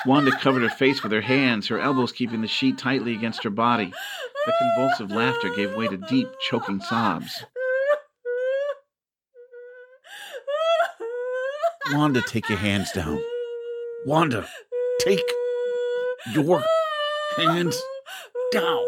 Wanda 0.07 0.31
covered 0.39 0.63
her 0.63 0.69
face 0.69 1.03
with 1.03 1.11
her 1.11 1.21
hands, 1.21 1.67
her 1.69 1.81
elbows 1.81 2.13
keeping 2.13 2.41
the 2.41 2.47
sheet 2.49 2.79
tightly 2.79 3.13
against 3.15 3.43
her 3.43 3.51
body. 3.51 3.93
The 4.47 4.53
convulsive 4.59 5.11
laughter 5.11 5.51
gave 5.57 5.75
way 5.75 5.89
to 5.89 5.97
deep, 5.97 6.29
choking 6.49 6.81
sobs. 6.81 7.45
Wanda, 11.93 12.23
take 12.23 12.49
your 12.49 12.59
hands 12.59 12.93
down. 12.93 13.21
Wanda, 14.07 14.49
take 15.01 15.23
your 16.33 16.63
hands 17.37 17.81
down. 18.53 18.87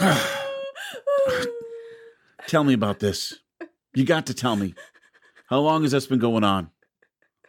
tell 2.46 2.64
me 2.64 2.72
about 2.72 3.00
this. 3.00 3.38
You 3.94 4.04
got 4.04 4.26
to 4.26 4.34
tell 4.34 4.56
me. 4.56 4.74
How 5.48 5.60
long 5.60 5.82
has 5.82 5.92
this 5.92 6.06
been 6.06 6.18
going 6.18 6.44
on? 6.44 6.70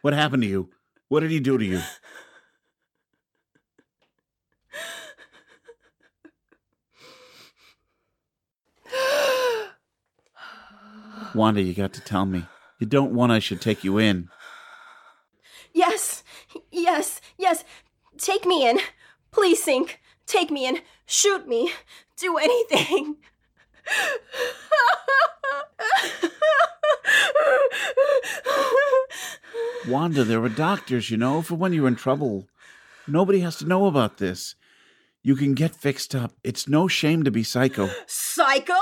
What 0.02 0.14
happened 0.14 0.42
to 0.42 0.48
you? 0.48 0.70
What 1.08 1.20
did 1.20 1.30
he 1.30 1.40
do 1.40 1.58
to 1.58 1.64
you? 1.64 1.80
Wanda, 11.34 11.62
you 11.62 11.74
got 11.74 11.92
to 11.92 12.00
tell 12.00 12.26
me. 12.26 12.44
You 12.78 12.86
don't 12.86 13.12
want 13.12 13.32
I 13.32 13.38
should 13.38 13.60
take 13.60 13.84
you 13.84 13.98
in. 13.98 14.28
Yes, 15.72 16.24
yes, 16.72 17.20
yes. 17.38 17.64
Take 18.18 18.46
me 18.46 18.68
in. 18.68 18.78
Please, 19.30 19.62
Sink. 19.62 20.00
Take 20.26 20.50
me 20.50 20.66
in. 20.66 20.78
Shoot 21.06 21.46
me. 21.46 21.72
Do 22.16 22.38
anything. 22.38 23.16
Wanda, 29.90 30.22
there 30.24 30.40
were 30.40 30.48
doctors, 30.48 31.10
you 31.10 31.16
know, 31.16 31.42
for 31.42 31.56
when 31.56 31.72
you're 31.72 31.88
in 31.88 31.96
trouble. 31.96 32.46
Nobody 33.08 33.40
has 33.40 33.56
to 33.56 33.66
know 33.66 33.86
about 33.86 34.18
this. 34.18 34.54
You 35.22 35.34
can 35.34 35.54
get 35.54 35.74
fixed 35.74 36.14
up. 36.14 36.32
It's 36.44 36.68
no 36.68 36.86
shame 36.88 37.24
to 37.24 37.30
be 37.30 37.42
psycho. 37.42 37.90
Psycho? 38.06 38.72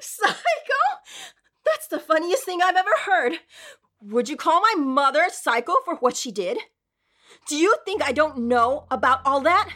Psycho? 0.00 0.82
That's 1.64 1.88
the 1.88 1.98
funniest 1.98 2.44
thing 2.44 2.60
I've 2.62 2.76
ever 2.76 2.88
heard. 3.04 3.32
Would 4.00 4.28
you 4.28 4.36
call 4.36 4.60
my 4.60 4.74
mother 4.78 5.24
psycho 5.30 5.74
for 5.84 5.96
what 5.96 6.16
she 6.16 6.30
did? 6.30 6.58
Do 7.48 7.56
you 7.56 7.76
think 7.84 8.02
I 8.02 8.12
don't 8.12 8.46
know 8.48 8.86
about 8.90 9.20
all 9.26 9.40
that? 9.40 9.70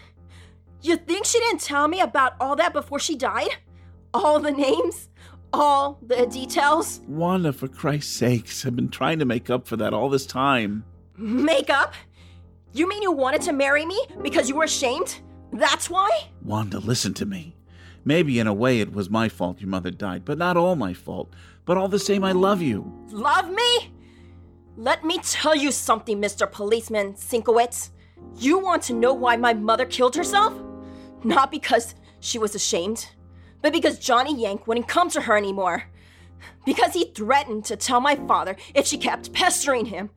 You 0.80 0.96
think 0.96 1.26
she 1.26 1.40
didn't 1.40 1.60
tell 1.60 1.88
me 1.88 2.00
about 2.00 2.34
all 2.40 2.54
that 2.56 2.72
before 2.72 3.00
she 3.00 3.16
died? 3.16 3.56
All 4.14 4.38
the 4.38 4.52
names? 4.52 5.08
All 5.52 5.98
the 6.02 6.26
details? 6.26 7.00
Wanda, 7.06 7.52
for 7.52 7.68
Christ's 7.68 8.12
sakes, 8.14 8.66
I've 8.66 8.76
been 8.76 8.90
trying 8.90 9.18
to 9.18 9.24
make 9.24 9.48
up 9.48 9.66
for 9.66 9.76
that 9.76 9.94
all 9.94 10.10
this 10.10 10.26
time. 10.26 10.84
Makeup? 11.16 11.94
You 12.72 12.88
mean 12.88 13.02
you 13.02 13.12
wanted 13.12 13.42
to 13.42 13.52
marry 13.52 13.86
me 13.86 13.98
because 14.22 14.48
you 14.48 14.56
were 14.56 14.64
ashamed? 14.64 15.20
That's 15.52 15.88
why? 15.88 16.08
Wanda, 16.42 16.78
listen 16.78 17.14
to 17.14 17.26
me. 17.26 17.56
Maybe 18.04 18.38
in 18.38 18.46
a 18.46 18.54
way 18.54 18.80
it 18.80 18.92
was 18.92 19.10
my 19.10 19.28
fault 19.28 19.60
your 19.60 19.70
mother 19.70 19.90
died, 19.90 20.24
but 20.24 20.38
not 20.38 20.56
all 20.56 20.76
my 20.76 20.92
fault. 20.92 21.32
But 21.64 21.76
all 21.76 21.88
the 21.88 21.98
same, 21.98 22.24
I 22.24 22.32
love 22.32 22.62
you. 22.62 22.92
Love 23.10 23.50
me? 23.50 23.92
Let 24.76 25.04
me 25.04 25.18
tell 25.18 25.56
you 25.56 25.72
something, 25.72 26.20
Mr. 26.20 26.50
Policeman 26.50 27.14
Sinkowitz. 27.14 27.90
You 28.36 28.58
want 28.58 28.82
to 28.84 28.92
know 28.92 29.12
why 29.12 29.36
my 29.36 29.54
mother 29.54 29.84
killed 29.84 30.14
herself? 30.14 30.54
Not 31.24 31.50
because 31.50 31.94
she 32.20 32.38
was 32.38 32.54
ashamed, 32.54 33.08
but 33.62 33.72
because 33.72 33.98
Johnny 33.98 34.40
Yank 34.40 34.66
wouldn't 34.66 34.88
come 34.88 35.10
to 35.10 35.22
her 35.22 35.36
anymore. 35.36 35.84
Because 36.64 36.92
he 36.92 37.06
threatened 37.06 37.64
to 37.66 37.76
tell 37.76 38.00
my 38.00 38.14
father 38.14 38.56
if 38.74 38.86
she 38.86 38.98
kept 38.98 39.32
pestering 39.32 39.86
him. 39.86 40.10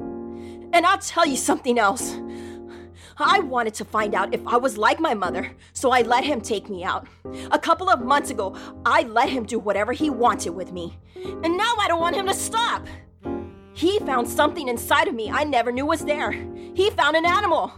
And 0.00 0.84
I'll 0.84 0.98
tell 0.98 1.26
you 1.26 1.36
something 1.36 1.78
else. 1.78 2.16
I 3.18 3.40
wanted 3.40 3.74
to 3.74 3.84
find 3.84 4.14
out 4.14 4.34
if 4.34 4.46
I 4.46 4.56
was 4.56 4.76
like 4.76 5.00
my 5.00 5.14
mother, 5.14 5.50
so 5.72 5.90
I 5.90 6.02
let 6.02 6.24
him 6.24 6.40
take 6.40 6.68
me 6.68 6.84
out. 6.84 7.06
A 7.50 7.58
couple 7.58 7.88
of 7.88 8.04
months 8.04 8.30
ago, 8.30 8.56
I 8.84 9.02
let 9.02 9.30
him 9.30 9.44
do 9.44 9.58
whatever 9.58 9.92
he 9.92 10.10
wanted 10.10 10.50
with 10.50 10.72
me. 10.72 10.98
And 11.16 11.56
now 11.56 11.74
I 11.80 11.86
don't 11.88 12.00
want 12.00 12.16
him 12.16 12.26
to 12.26 12.34
stop. 12.34 12.86
He 13.72 13.98
found 14.00 14.28
something 14.28 14.68
inside 14.68 15.08
of 15.08 15.14
me 15.14 15.30
I 15.30 15.44
never 15.44 15.72
knew 15.72 15.86
was 15.86 16.04
there. 16.04 16.32
He 16.74 16.90
found 16.90 17.16
an 17.16 17.26
animal. 17.26 17.72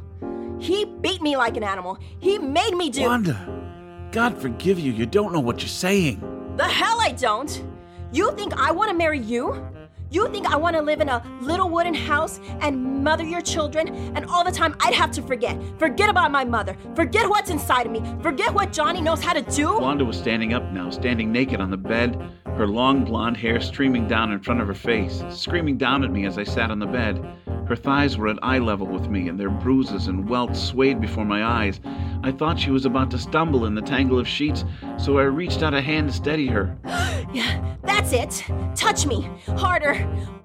He 0.58 0.84
beat 0.84 1.22
me 1.22 1.36
like 1.36 1.56
an 1.56 1.64
animal. 1.64 1.98
He 2.18 2.38
made 2.38 2.74
me 2.74 2.90
do. 2.90 3.02
Wanda, 3.02 3.77
God 4.10 4.40
forgive 4.40 4.78
you, 4.78 4.90
you 4.92 5.04
don't 5.04 5.32
know 5.32 5.40
what 5.40 5.60
you're 5.60 5.68
saying. 5.68 6.22
The 6.56 6.64
hell 6.64 6.98
I 7.00 7.12
don't! 7.12 7.62
You 8.10 8.32
think 8.32 8.54
I 8.54 8.72
want 8.72 8.90
to 8.90 8.96
marry 8.96 9.18
you? 9.18 9.66
You 10.10 10.28
think 10.28 10.46
I 10.46 10.56
want 10.56 10.74
to 10.74 10.80
live 10.80 11.02
in 11.02 11.10
a 11.10 11.22
little 11.42 11.68
wooden 11.68 11.92
house 11.92 12.40
and 12.62 13.04
mother 13.04 13.22
your 13.22 13.42
children, 13.42 13.88
and 14.16 14.24
all 14.24 14.42
the 14.42 14.50
time 14.50 14.74
I'd 14.80 14.94
have 14.94 15.10
to 15.12 15.22
forget. 15.22 15.60
Forget 15.78 16.08
about 16.08 16.32
my 16.32 16.42
mother. 16.42 16.74
Forget 16.96 17.28
what's 17.28 17.50
inside 17.50 17.84
of 17.84 17.92
me. 17.92 18.02
Forget 18.22 18.54
what 18.54 18.72
Johnny 18.72 19.02
knows 19.02 19.22
how 19.22 19.34
to 19.34 19.42
do? 19.42 19.78
Wanda 19.78 20.06
was 20.06 20.16
standing 20.16 20.54
up 20.54 20.62
now, 20.72 20.88
standing 20.88 21.30
naked 21.30 21.60
on 21.60 21.70
the 21.70 21.76
bed, 21.76 22.18
her 22.58 22.66
long 22.66 23.04
blonde 23.04 23.36
hair 23.36 23.60
streaming 23.60 24.08
down 24.08 24.32
in 24.32 24.40
front 24.40 24.60
of 24.60 24.66
her 24.66 24.74
face, 24.74 25.22
screaming 25.30 25.78
down 25.78 26.02
at 26.02 26.10
me 26.10 26.26
as 26.26 26.38
I 26.38 26.42
sat 26.42 26.72
on 26.72 26.80
the 26.80 26.86
bed. 26.86 27.24
Her 27.68 27.76
thighs 27.76 28.18
were 28.18 28.26
at 28.26 28.38
eye 28.42 28.58
level 28.58 28.88
with 28.88 29.08
me, 29.08 29.28
and 29.28 29.38
their 29.38 29.48
bruises 29.48 30.08
and 30.08 30.28
welts 30.28 30.60
swayed 30.60 31.00
before 31.00 31.24
my 31.24 31.44
eyes. 31.44 31.80
I 32.24 32.32
thought 32.32 32.58
she 32.58 32.72
was 32.72 32.84
about 32.84 33.12
to 33.12 33.18
stumble 33.18 33.64
in 33.66 33.76
the 33.76 33.80
tangle 33.80 34.18
of 34.18 34.26
sheets, 34.26 34.64
so 34.98 35.18
I 35.18 35.22
reached 35.22 35.62
out 35.62 35.72
a 35.72 35.80
hand 35.80 36.08
to 36.08 36.14
steady 36.14 36.48
her. 36.48 36.76
Yeah, 37.34 37.76
that's 37.84 38.14
it. 38.14 38.42
Touch 38.74 39.04
me. 39.04 39.28
Harder. 39.48 39.92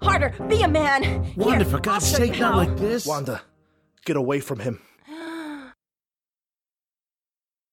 Harder. 0.01 0.35
Be 0.49 0.63
a 0.63 0.67
man. 0.67 1.33
Wanda, 1.37 1.63
Here, 1.63 1.71
for 1.71 1.79
God's 1.79 2.11
I'll 2.11 2.17
show 2.17 2.23
you 2.25 2.33
sake, 2.33 2.41
not 2.41 2.57
like 2.57 2.75
this. 2.75 3.05
Wanda, 3.05 3.41
get 4.03 4.17
away 4.17 4.41
from 4.41 4.59
him. 4.59 4.81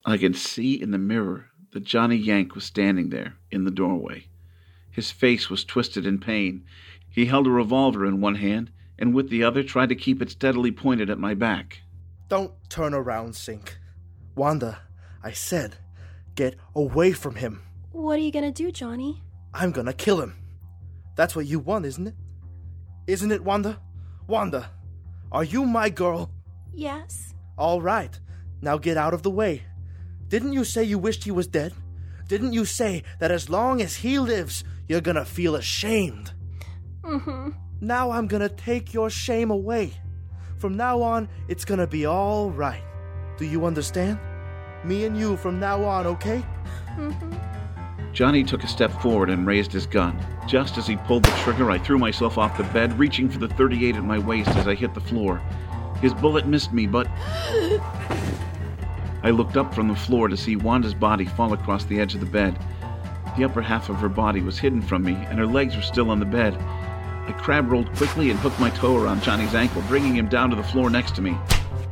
I 0.06 0.16
could 0.16 0.36
see 0.36 0.80
in 0.80 0.92
the 0.92 0.98
mirror 0.98 1.46
that 1.72 1.82
Johnny 1.82 2.14
Yank 2.14 2.54
was 2.54 2.62
standing 2.62 3.10
there 3.10 3.34
in 3.50 3.64
the 3.64 3.72
doorway. 3.72 4.29
His 5.00 5.10
face 5.10 5.48
was 5.48 5.64
twisted 5.64 6.04
in 6.04 6.18
pain. 6.18 6.62
He 7.08 7.24
held 7.24 7.46
a 7.46 7.50
revolver 7.50 8.04
in 8.04 8.20
one 8.20 8.34
hand 8.34 8.70
and 8.98 9.14
with 9.14 9.30
the 9.30 9.42
other 9.42 9.62
tried 9.62 9.88
to 9.88 9.94
keep 9.94 10.20
it 10.20 10.28
steadily 10.28 10.70
pointed 10.70 11.08
at 11.08 11.18
my 11.18 11.32
back. 11.32 11.80
Don't 12.28 12.52
turn 12.68 12.92
around, 12.92 13.34
Sink. 13.34 13.78
Wanda, 14.34 14.80
I 15.24 15.32
said, 15.32 15.76
get 16.34 16.56
away 16.74 17.12
from 17.12 17.36
him. 17.36 17.62
What 17.92 18.18
are 18.18 18.22
you 18.22 18.30
gonna 18.30 18.52
do, 18.52 18.70
Johnny? 18.70 19.22
I'm 19.54 19.70
gonna 19.70 19.94
kill 19.94 20.20
him. 20.20 20.34
That's 21.16 21.34
what 21.34 21.46
you 21.46 21.60
want, 21.60 21.86
isn't 21.86 22.08
it? 22.08 22.14
Isn't 23.06 23.32
it, 23.32 23.42
Wanda? 23.42 23.80
Wanda, 24.26 24.70
are 25.32 25.44
you 25.44 25.64
my 25.64 25.88
girl? 25.88 26.30
Yes. 26.74 27.32
All 27.56 27.80
right, 27.80 28.20
now 28.60 28.76
get 28.76 28.98
out 28.98 29.14
of 29.14 29.22
the 29.22 29.30
way. 29.30 29.62
Didn't 30.28 30.52
you 30.52 30.62
say 30.62 30.84
you 30.84 30.98
wished 30.98 31.24
he 31.24 31.30
was 31.30 31.46
dead? 31.46 31.72
Didn't 32.28 32.52
you 32.52 32.66
say 32.66 33.02
that 33.18 33.32
as 33.32 33.50
long 33.50 33.80
as 33.80 33.96
he 33.96 34.18
lives, 34.20 34.62
you're 34.90 35.00
gonna 35.00 35.24
feel 35.24 35.54
ashamed? 35.54 36.32
Mm-hmm. 37.02 37.50
Now 37.80 38.10
I'm 38.10 38.26
gonna 38.26 38.48
take 38.48 38.92
your 38.92 39.08
shame 39.08 39.52
away. 39.52 39.92
From 40.56 40.76
now 40.76 41.00
on, 41.00 41.28
it's 41.46 41.64
gonna 41.64 41.86
be 41.86 42.06
all 42.06 42.50
right. 42.50 42.82
Do 43.38 43.44
you 43.44 43.66
understand? 43.66 44.18
Me 44.82 45.04
and 45.04 45.16
you 45.16 45.36
from 45.36 45.60
now 45.60 45.84
on, 45.84 46.08
okay? 46.08 46.44
Mm-hmm. 46.96 48.12
Johnny 48.12 48.42
took 48.42 48.64
a 48.64 48.66
step 48.66 48.90
forward 49.00 49.30
and 49.30 49.46
raised 49.46 49.70
his 49.70 49.86
gun. 49.86 50.20
Just 50.48 50.76
as 50.76 50.88
he 50.88 50.96
pulled 50.96 51.24
the 51.24 51.30
trigger, 51.44 51.70
I 51.70 51.78
threw 51.78 51.96
myself 51.96 52.36
off 52.36 52.58
the 52.58 52.64
bed, 52.64 52.98
reaching 52.98 53.28
for 53.28 53.38
the 53.38 53.46
38 53.46 53.94
at 53.94 54.02
my 54.02 54.18
waist 54.18 54.50
as 54.56 54.66
I 54.66 54.74
hit 54.74 54.92
the 54.94 55.00
floor. 55.00 55.40
His 56.02 56.12
bullet 56.14 56.48
missed 56.48 56.72
me, 56.72 56.88
but 56.88 57.06
I 59.22 59.30
looked 59.30 59.56
up 59.56 59.72
from 59.72 59.86
the 59.86 59.94
floor 59.94 60.26
to 60.26 60.36
see 60.36 60.56
Wanda's 60.56 60.94
body 60.94 61.26
fall 61.26 61.52
across 61.52 61.84
the 61.84 62.00
edge 62.00 62.14
of 62.14 62.20
the 62.20 62.26
bed. 62.26 62.58
The 63.40 63.46
upper 63.46 63.62
half 63.62 63.88
of 63.88 63.96
her 64.00 64.10
body 64.10 64.42
was 64.42 64.58
hidden 64.58 64.82
from 64.82 65.02
me, 65.02 65.14
and 65.14 65.38
her 65.38 65.46
legs 65.46 65.74
were 65.74 65.80
still 65.80 66.10
on 66.10 66.20
the 66.20 66.26
bed. 66.26 66.54
I 66.58 67.32
crab 67.38 67.72
rolled 67.72 67.90
quickly 67.96 68.28
and 68.28 68.38
hooked 68.38 68.60
my 68.60 68.68
toe 68.68 68.98
around 68.98 69.22
Johnny's 69.22 69.54
ankle, 69.54 69.82
bringing 69.88 70.14
him 70.14 70.28
down 70.28 70.50
to 70.50 70.56
the 70.56 70.62
floor 70.62 70.90
next 70.90 71.14
to 71.14 71.22
me. 71.22 71.38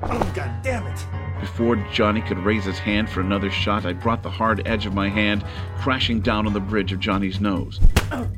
Oh, 0.03 0.31
God 0.35 0.63
damn 0.63 0.87
it! 0.87 1.07
Before 1.41 1.77
Johnny 1.91 2.21
could 2.21 2.37
raise 2.37 2.67
his 2.67 2.79
hand 2.79 3.09
for 3.09 3.23
another 3.23 3.51
shot, 3.51 3.87
I 3.87 3.95
brought 3.95 4.23
the 4.23 4.29
hard 4.29 4.69
edge 4.69 4.85
of 4.85 4.93
my 4.93 5.09
hand 5.09 5.43
crashing 5.79 6.21
down 6.21 6.47
on 6.47 6.53
the 6.53 6.61
bridge 6.61 6.93
of 6.93 7.01
Johnny's 7.01 7.41
nose. 7.41 7.81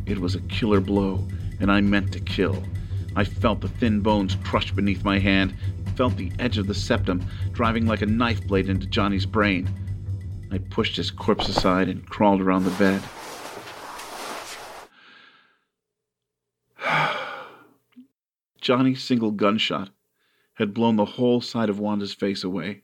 It 0.07 0.21
was 0.21 0.37
a 0.37 0.41
killer 0.43 0.79
blow, 0.79 1.27
and 1.59 1.73
I 1.73 1.81
meant 1.81 2.13
to 2.13 2.21
kill. 2.21 2.63
I 3.17 3.25
felt 3.25 3.61
the 3.61 3.67
thin 3.67 4.03
bones 4.03 4.37
crush 4.45 4.71
beneath 4.71 5.03
my 5.03 5.19
hand, 5.19 5.53
felt 5.97 6.17
the 6.17 6.31
edge 6.39 6.59
of 6.59 6.69
the 6.69 6.75
septum 6.75 7.27
driving 7.51 7.87
like 7.87 8.03
a 8.03 8.07
knife 8.07 8.47
blade 8.47 8.69
into 8.69 8.87
Johnny's 8.87 9.27
brain. 9.27 9.69
I 10.53 10.59
pushed 10.59 10.97
his 10.97 11.11
corpse 11.11 11.49
aside 11.49 11.89
and 11.89 12.09
crawled 12.09 12.41
around 12.41 12.65
the 12.65 12.71
bed. 12.71 13.03
Johnny's 18.61 19.03
single 19.03 19.31
gunshot 19.31 19.91
had 20.55 20.75
blown 20.75 20.97
the 20.97 21.05
whole 21.05 21.41
side 21.41 21.71
of 21.71 21.79
Wanda's 21.79 22.15
face 22.15 22.43
away. 22.43 22.83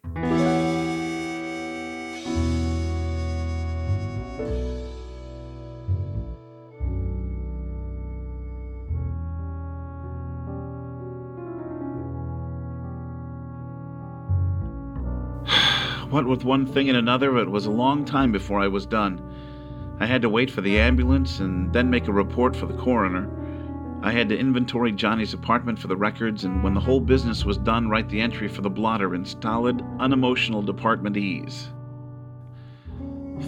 With 16.27 16.45
one 16.45 16.67
thing 16.67 16.89
and 16.89 16.99
another, 16.99 17.39
it 17.39 17.49
was 17.49 17.67
a 17.67 17.71
long 17.71 18.05
time 18.05 18.33
before 18.33 18.61
I 18.61 18.67
was 18.67 18.85
done. 18.85 19.23
I 20.01 20.07
had 20.07 20.23
to 20.23 20.29
wait 20.29 20.51
for 20.51 20.61
the 20.61 20.79
ambulance 20.81 21.39
and 21.39 21.73
then 21.73 21.89
make 21.89 22.09
a 22.09 22.13
report 22.13 22.57
for 22.57 22.67
the 22.67 22.77
coroner. 22.77 23.31
I 24.03 24.11
had 24.11 24.29
to 24.31 24.39
inventory 24.39 24.91
Johnny's 24.91 25.35
apartment 25.35 25.79
for 25.79 25.87
the 25.87 25.97
records, 25.97 26.45
and 26.45 26.65
when 26.65 26.75
the 26.75 26.81
whole 26.81 27.01
business 27.01 27.45
was 27.45 27.59
done, 27.59 27.89
write 27.89 28.09
the 28.09 28.21
entry 28.21 28.49
for 28.49 28.61
the 28.61 28.69
blotter 28.69 29.15
in 29.15 29.25
stolid, 29.25 29.85
unemotional 30.01 30.65
departmentese. 30.65 31.69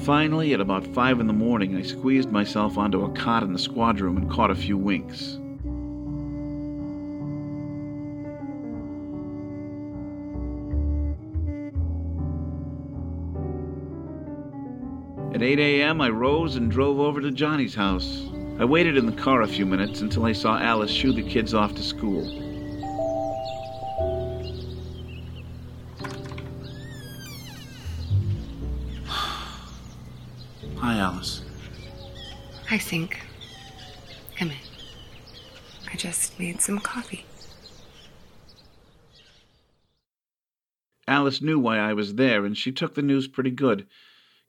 Finally, 0.04 0.54
at 0.54 0.60
about 0.60 0.86
five 0.86 1.18
in 1.18 1.26
the 1.26 1.32
morning, 1.32 1.76
I 1.76 1.82
squeezed 1.82 2.30
myself 2.30 2.78
onto 2.78 3.04
a 3.04 3.10
cot 3.10 3.42
in 3.42 3.52
the 3.52 3.58
squad 3.58 4.00
room 4.00 4.16
and 4.16 4.30
caught 4.30 4.52
a 4.52 4.54
few 4.54 4.78
winks. 4.78 5.40
At 15.38 15.44
8 15.44 15.60
a.m., 15.60 16.00
I 16.00 16.08
rose 16.08 16.56
and 16.56 16.68
drove 16.68 16.98
over 16.98 17.20
to 17.20 17.30
Johnny's 17.30 17.76
house. 17.76 18.26
I 18.58 18.64
waited 18.64 18.96
in 18.96 19.06
the 19.06 19.12
car 19.12 19.42
a 19.42 19.46
few 19.46 19.64
minutes 19.64 20.00
until 20.00 20.24
I 20.24 20.32
saw 20.32 20.58
Alice 20.58 20.90
shoo 20.90 21.12
the 21.12 21.22
kids 21.22 21.54
off 21.54 21.76
to 21.76 21.82
school. 21.84 22.24
Hi, 29.06 30.98
Alice. 30.98 31.42
Hi, 32.66 32.78
Sink. 32.78 33.20
Come 34.34 34.50
in. 34.50 34.56
I 35.92 35.94
just 35.94 36.36
made 36.40 36.60
some 36.60 36.80
coffee. 36.80 37.24
Alice 41.06 41.40
knew 41.40 41.60
why 41.60 41.78
I 41.78 41.92
was 41.92 42.16
there, 42.16 42.44
and 42.44 42.58
she 42.58 42.72
took 42.72 42.96
the 42.96 43.02
news 43.02 43.28
pretty 43.28 43.52
good. 43.52 43.86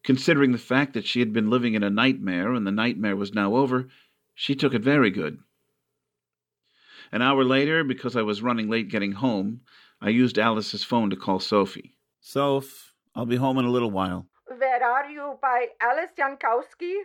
Considering 0.03 0.51
the 0.51 0.57
fact 0.57 0.93
that 0.93 1.05
she 1.05 1.19
had 1.19 1.33
been 1.33 1.49
living 1.49 1.73
in 1.73 1.83
a 1.83 1.89
nightmare 1.89 2.53
and 2.53 2.65
the 2.65 2.71
nightmare 2.71 3.15
was 3.15 3.33
now 3.33 3.55
over, 3.55 3.87
she 4.33 4.55
took 4.55 4.73
it 4.73 4.81
very 4.81 5.11
good. 5.11 5.39
An 7.11 7.21
hour 7.21 7.43
later, 7.43 7.83
because 7.83 8.15
I 8.15 8.21
was 8.21 8.41
running 8.41 8.69
late 8.69 8.89
getting 8.89 9.13
home, 9.13 9.61
I 10.01 10.09
used 10.09 10.37
Alice's 10.37 10.83
phone 10.83 11.09
to 11.09 11.15
call 11.15 11.39
Sophie. 11.39 11.95
Soph, 12.21 12.93
I'll 13.15 13.25
be 13.25 13.35
home 13.35 13.57
in 13.57 13.65
a 13.65 13.71
little 13.71 13.91
while. 13.91 14.27
Where 14.45 14.83
are 14.83 15.09
you 15.09 15.37
by 15.41 15.67
Alice 15.81 16.11
Yankowski? 16.17 17.01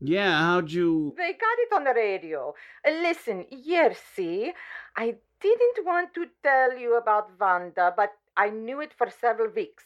Yeah, 0.00 0.38
how'd 0.38 0.70
you. 0.70 1.14
They 1.16 1.32
got 1.32 1.58
it 1.58 1.72
on 1.74 1.84
the 1.84 1.94
radio. 1.94 2.54
Listen, 2.84 3.44
Jerzy, 3.52 4.52
I 4.96 5.16
didn't 5.40 5.84
want 5.84 6.14
to 6.14 6.26
tell 6.42 6.76
you 6.78 6.96
about 6.96 7.38
Vanda, 7.38 7.92
but 7.96 8.12
I 8.36 8.50
knew 8.50 8.80
it 8.80 8.92
for 8.96 9.10
several 9.10 9.50
weeks. 9.50 9.84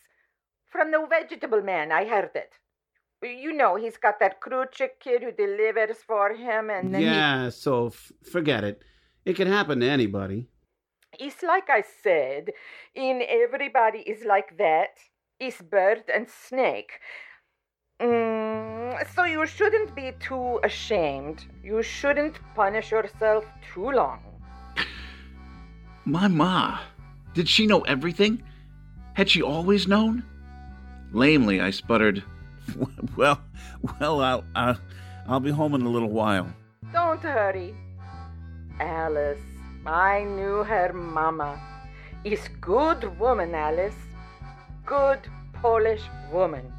From 0.70 0.90
the 0.90 1.06
vegetable 1.08 1.62
man, 1.62 1.92
I 1.92 2.04
heard 2.04 2.30
it. 2.34 2.52
You 3.22 3.52
know, 3.52 3.76
he's 3.76 3.96
got 3.96 4.20
that 4.20 4.40
Kruchik 4.40 5.00
kid 5.00 5.22
who 5.22 5.32
delivers 5.32 5.98
for 6.06 6.32
him, 6.34 6.70
and 6.70 6.94
then 6.94 7.00
he- 7.00 7.06
Yeah, 7.06 7.48
so 7.48 7.86
f- 7.88 8.12
forget 8.30 8.62
it. 8.64 8.82
It 9.24 9.34
can 9.36 9.48
happen 9.48 9.80
to 9.80 9.86
anybody. 9.88 10.46
It's 11.18 11.42
like 11.42 11.68
I 11.70 11.82
said, 12.02 12.50
in 12.94 13.22
everybody 13.26 14.00
is 14.00 14.24
like 14.24 14.56
that. 14.58 14.90
Is 15.40 15.56
bird 15.62 16.04
and 16.12 16.28
snake. 16.28 17.00
Mm, 18.00 19.06
so 19.14 19.24
you 19.24 19.46
shouldn't 19.46 19.94
be 19.94 20.12
too 20.20 20.58
ashamed. 20.64 21.46
You 21.62 21.82
shouldn't 21.82 22.38
punish 22.54 22.90
yourself 22.90 23.44
too 23.72 23.90
long. 23.90 24.20
My 26.04 26.28
ma. 26.28 26.78
Did 27.34 27.48
she 27.48 27.66
know 27.66 27.80
everything? 27.82 28.42
Had 29.14 29.28
she 29.30 29.42
always 29.42 29.86
known? 29.88 30.24
Lamely, 31.12 31.60
I 31.60 31.70
sputtered, 31.70 32.22
Well, 33.16 33.40
well, 34.00 34.20
I'll, 34.20 34.44
I'll, 34.54 34.78
I'll 35.26 35.40
be 35.40 35.50
home 35.50 35.74
in 35.74 35.82
a 35.82 35.88
little 35.88 36.10
while. 36.10 36.52
Don't 36.92 37.20
hurry. 37.20 37.74
Alice, 38.80 39.40
I 39.86 40.24
knew 40.24 40.64
her 40.64 40.92
mama. 40.92 41.60
Is 42.24 42.48
good 42.60 43.18
woman, 43.18 43.54
Alice. 43.54 43.94
Good 44.84 45.20
Polish 45.52 46.02
woman. 46.32 46.72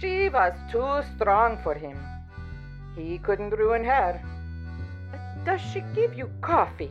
She 0.00 0.28
was 0.28 0.52
too 0.70 1.02
strong 1.14 1.58
for 1.62 1.74
him. 1.74 1.98
He 2.96 3.18
couldn't 3.18 3.50
ruin 3.50 3.84
her. 3.84 4.20
Does 5.44 5.60
she 5.60 5.80
give 5.94 6.14
you 6.14 6.30
coffee? 6.40 6.90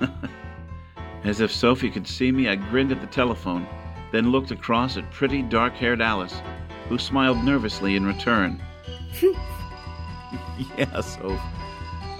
As 1.24 1.40
if 1.40 1.52
Sophie 1.52 1.90
could 1.90 2.06
see 2.06 2.32
me, 2.32 2.48
I 2.48 2.56
grinned 2.56 2.92
at 2.92 3.00
the 3.00 3.06
telephone, 3.06 3.66
then 4.12 4.30
looked 4.30 4.50
across 4.50 4.96
at 4.96 5.10
pretty 5.10 5.42
dark 5.42 5.72
haired 5.72 6.00
Alice, 6.00 6.40
who 6.88 6.98
smiled 6.98 7.42
nervously 7.42 7.96
in 7.96 8.06
return. 8.06 8.62
yeah, 10.78 11.00
Soph. 11.00 11.40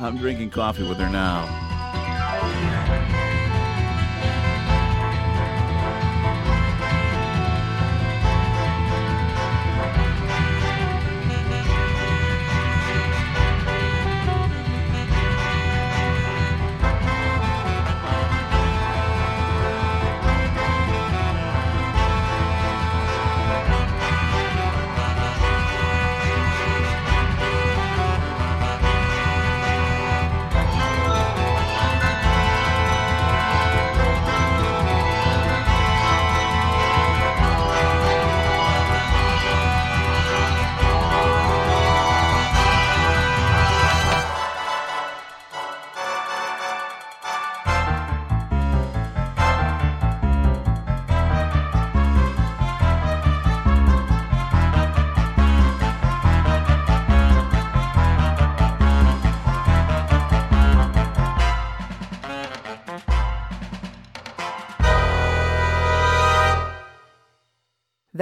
I'm 0.01 0.17
drinking 0.17 0.51
coffee 0.51 0.89
with 0.89 0.99
her 0.99 1.09
now. 1.09 2.82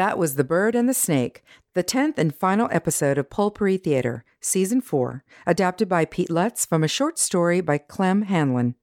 That 0.00 0.16
was 0.16 0.36
The 0.36 0.44
Bird 0.44 0.74
and 0.74 0.88
the 0.88 0.94
Snake, 0.94 1.44
the 1.74 1.84
10th 1.84 2.16
and 2.16 2.34
final 2.34 2.70
episode 2.72 3.18
of 3.18 3.28
Pulp-Pourri 3.28 3.76
Theater, 3.76 4.24
Season 4.40 4.80
4, 4.80 5.22
adapted 5.46 5.90
by 5.90 6.06
Pete 6.06 6.30
Lutz 6.30 6.64
from 6.64 6.82
a 6.82 6.88
short 6.88 7.18
story 7.18 7.60
by 7.60 7.76
Clem 7.76 8.22
Hanlon. 8.22 8.76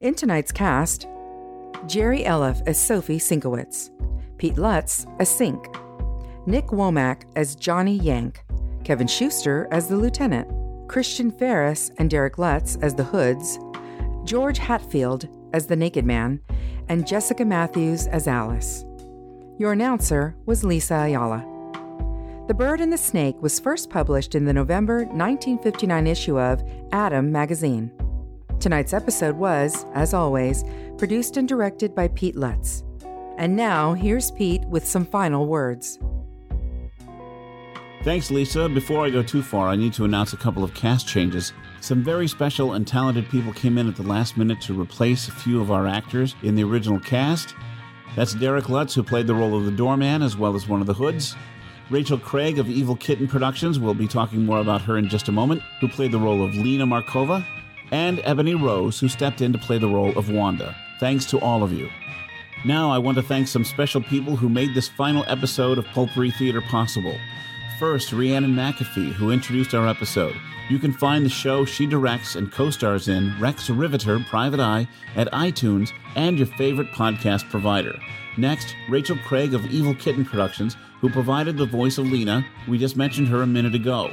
In 0.00 0.16
tonight's 0.16 0.50
cast, 0.50 1.06
Jerry 1.86 2.24
Eliff 2.24 2.60
as 2.66 2.76
Sophie 2.76 3.20
Sinkowitz, 3.20 3.90
Pete 4.36 4.58
Lutz 4.58 5.06
as 5.20 5.28
Sink, 5.28 5.64
Nick 6.44 6.66
Womack 6.72 7.22
as 7.36 7.54
Johnny 7.54 7.98
Yank, 7.98 8.44
Kevin 8.82 9.06
Schuster 9.06 9.68
as 9.70 9.86
the 9.86 9.96
Lieutenant, 9.96 10.48
Christian 10.88 11.30
Ferris 11.30 11.92
and 11.98 12.10
Derek 12.10 12.36
Lutz 12.36 12.74
as 12.82 12.96
the 12.96 13.04
Hoods, 13.04 13.60
George 14.24 14.58
Hatfield 14.58 15.28
as 15.52 15.68
the 15.68 15.76
Naked 15.76 16.04
Man, 16.04 16.40
and 16.88 17.06
Jessica 17.06 17.44
Matthews 17.44 18.08
as 18.08 18.26
Alice. 18.26 18.84
Your 19.62 19.70
announcer 19.70 20.34
was 20.44 20.64
Lisa 20.64 20.96
Ayala. 20.96 21.46
The 22.48 22.52
Bird 22.52 22.80
and 22.80 22.92
the 22.92 22.98
Snake 22.98 23.40
was 23.40 23.60
first 23.60 23.90
published 23.90 24.34
in 24.34 24.44
the 24.44 24.52
November 24.52 25.04
1959 25.04 26.08
issue 26.08 26.36
of 26.36 26.64
Adam 26.90 27.30
magazine. 27.30 27.92
Tonight's 28.58 28.92
episode 28.92 29.36
was, 29.36 29.86
as 29.94 30.14
always, 30.14 30.64
produced 30.98 31.36
and 31.36 31.46
directed 31.46 31.94
by 31.94 32.08
Pete 32.08 32.34
Lutz. 32.34 32.82
And 33.38 33.54
now, 33.54 33.92
here's 33.92 34.32
Pete 34.32 34.64
with 34.64 34.84
some 34.84 35.06
final 35.06 35.46
words. 35.46 36.00
Thanks, 38.02 38.32
Lisa. 38.32 38.68
Before 38.68 39.06
I 39.06 39.10
go 39.10 39.22
too 39.22 39.44
far, 39.44 39.68
I 39.68 39.76
need 39.76 39.92
to 39.92 40.04
announce 40.04 40.32
a 40.32 40.38
couple 40.38 40.64
of 40.64 40.74
cast 40.74 41.06
changes. 41.06 41.52
Some 41.80 42.02
very 42.02 42.26
special 42.26 42.72
and 42.72 42.84
talented 42.84 43.30
people 43.30 43.52
came 43.52 43.78
in 43.78 43.86
at 43.86 43.94
the 43.94 44.02
last 44.02 44.36
minute 44.36 44.60
to 44.62 44.74
replace 44.74 45.28
a 45.28 45.32
few 45.32 45.60
of 45.60 45.70
our 45.70 45.86
actors 45.86 46.34
in 46.42 46.56
the 46.56 46.64
original 46.64 46.98
cast. 46.98 47.54
That's 48.16 48.34
Derek 48.34 48.68
Lutz, 48.68 48.94
who 48.94 49.02
played 49.02 49.26
the 49.26 49.34
role 49.34 49.56
of 49.56 49.64
the 49.64 49.70
doorman 49.70 50.22
as 50.22 50.36
well 50.36 50.54
as 50.54 50.68
one 50.68 50.80
of 50.80 50.86
the 50.86 50.94
hoods. 50.94 51.34
Rachel 51.90 52.18
Craig 52.18 52.58
of 52.58 52.68
Evil 52.68 52.96
Kitten 52.96 53.26
Productions, 53.26 53.78
we'll 53.78 53.94
be 53.94 54.08
talking 54.08 54.46
more 54.46 54.60
about 54.60 54.82
her 54.82 54.96
in 54.98 55.08
just 55.08 55.28
a 55.28 55.32
moment, 55.32 55.62
who 55.80 55.88
played 55.88 56.12
the 56.12 56.18
role 56.18 56.44
of 56.44 56.54
Lena 56.54 56.86
Markova. 56.86 57.44
And 57.90 58.20
Ebony 58.24 58.54
Rose, 58.54 58.98
who 58.98 59.08
stepped 59.08 59.40
in 59.42 59.52
to 59.52 59.58
play 59.58 59.78
the 59.78 59.88
role 59.88 60.16
of 60.16 60.30
Wanda. 60.30 60.74
Thanks 61.00 61.26
to 61.26 61.38
all 61.40 61.62
of 61.62 61.72
you. 61.72 61.90
Now, 62.64 62.90
I 62.90 62.98
want 62.98 63.16
to 63.16 63.22
thank 63.22 63.48
some 63.48 63.64
special 63.64 64.00
people 64.00 64.36
who 64.36 64.48
made 64.48 64.74
this 64.74 64.88
final 64.88 65.24
episode 65.26 65.76
of 65.76 65.84
Pulp-Pourri 65.86 66.30
Theater 66.30 66.62
possible. 66.62 67.16
First, 67.78 68.12
Rhiannon 68.12 68.54
McAfee, 68.54 69.12
who 69.12 69.30
introduced 69.30 69.74
our 69.74 69.88
episode. 69.88 70.36
You 70.68 70.78
can 70.78 70.92
find 70.92 71.24
the 71.24 71.30
show 71.30 71.64
she 71.64 71.86
directs 71.86 72.36
and 72.36 72.50
co 72.50 72.70
stars 72.70 73.08
in, 73.08 73.38
Rex 73.40 73.68
Riveter 73.68 74.18
Private 74.28 74.60
Eye, 74.60 74.88
at 75.16 75.30
iTunes 75.32 75.90
and 76.14 76.38
your 76.38 76.46
favorite 76.46 76.88
podcast 76.92 77.48
provider. 77.50 77.98
Next, 78.38 78.74
Rachel 78.88 79.18
Craig 79.26 79.54
of 79.54 79.66
Evil 79.66 79.94
Kitten 79.94 80.24
Productions, 80.24 80.76
who 81.00 81.10
provided 81.10 81.56
the 81.56 81.66
voice 81.66 81.98
of 81.98 82.10
Lena. 82.10 82.44
We 82.68 82.78
just 82.78 82.96
mentioned 82.96 83.28
her 83.28 83.42
a 83.42 83.46
minute 83.46 83.74
ago. 83.74 84.10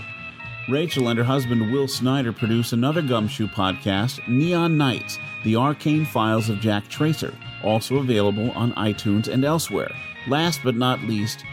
Rachel 0.69 1.07
and 1.07 1.17
her 1.17 1.25
husband 1.25 1.71
Will 1.71 1.87
Snyder 1.87 2.33
produce 2.33 2.73
another 2.73 3.01
Gumshoe 3.01 3.47
podcast, 3.47 4.27
Neon 4.27 4.77
Nights 4.77 5.17
The 5.43 5.55
Arcane 5.55 6.05
Files 6.05 6.49
of 6.49 6.59
Jack 6.59 6.87
Tracer, 6.89 7.33
also 7.63 7.97
available 7.97 8.51
on 8.51 8.73
iTunes 8.73 9.27
and 9.27 9.45
elsewhere. 9.45 9.91
Last 10.27 10.61
but 10.63 10.75
not 10.75 11.01
least, 11.03 11.43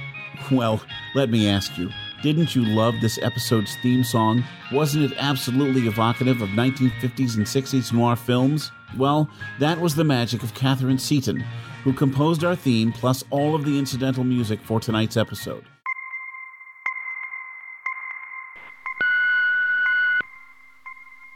Well, 0.51 0.83
let 1.15 1.31
me 1.31 1.49
ask 1.49 1.77
you 1.79 1.91
didn't 2.23 2.55
you 2.55 2.65
love 2.65 2.95
this 3.01 3.19
episode's 3.19 3.77
theme 3.77 4.03
song? 4.03 4.43
Wasn't 4.73 5.05
it 5.05 5.17
absolutely 5.19 5.87
evocative 5.87 6.41
of 6.41 6.49
1950s 6.51 7.37
and 7.37 7.47
60s 7.47 7.93
noir 7.93 8.17
films? 8.17 8.73
Well, 8.97 9.29
that 9.59 9.81
was 9.81 9.95
the 9.95 10.05
magic 10.05 10.43
of 10.43 10.55
Catherine 10.55 10.99
Seaton, 10.99 11.45
who 11.85 11.93
composed 11.93 12.43
our 12.43 12.57
theme 12.57 12.93
plus 12.93 13.23
all 13.31 13.55
of 13.55 13.65
the 13.65 13.79
incidental 13.79 14.25
music 14.25 14.61
for 14.63 14.81
tonight's 14.81 15.17
episode. 15.17 15.65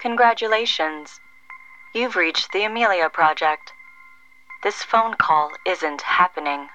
Congratulations. 0.00 1.20
You've 1.94 2.16
reached 2.16 2.52
the 2.52 2.64
Amelia 2.64 3.10
Project. 3.10 3.72
This 4.62 4.82
phone 4.82 5.14
call 5.14 5.52
isn't 5.66 6.00
happening. 6.02 6.68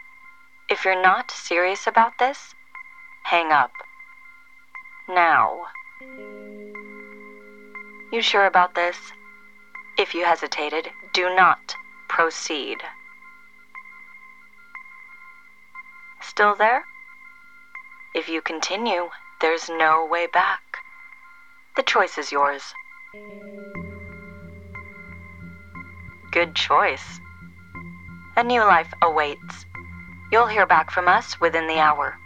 If 0.70 0.86
you're 0.86 1.02
not 1.02 1.32
serious 1.32 1.88
about 1.88 2.20
this, 2.20 2.54
hang 3.24 3.52
up. 3.52 3.72
Now. 5.08 5.68
You 8.12 8.22
sure 8.22 8.46
about 8.46 8.76
this? 8.76 8.98
If 9.98 10.14
you 10.14 10.26
hesitated, 10.26 10.90
do 11.14 11.34
not 11.36 11.76
proceed. 12.08 12.78
Still 16.22 16.56
there? 16.56 16.86
If 18.16 18.28
you 18.28 18.42
continue, 18.42 19.10
there's 19.42 19.70
no 19.70 20.06
way 20.06 20.28
back. 20.28 20.78
The 21.76 21.84
choice 21.84 22.18
is 22.18 22.32
yours. 22.32 22.74
Good 26.32 26.56
choice. 26.56 27.20
A 28.36 28.44
new 28.44 28.62
life 28.62 28.94
awaits. 29.02 29.66
You'll 30.32 30.48
hear 30.48 30.66
back 30.66 30.90
from 30.92 31.08
us 31.08 31.40
within 31.40 31.68
the 31.68 31.80
hour. 31.80 32.18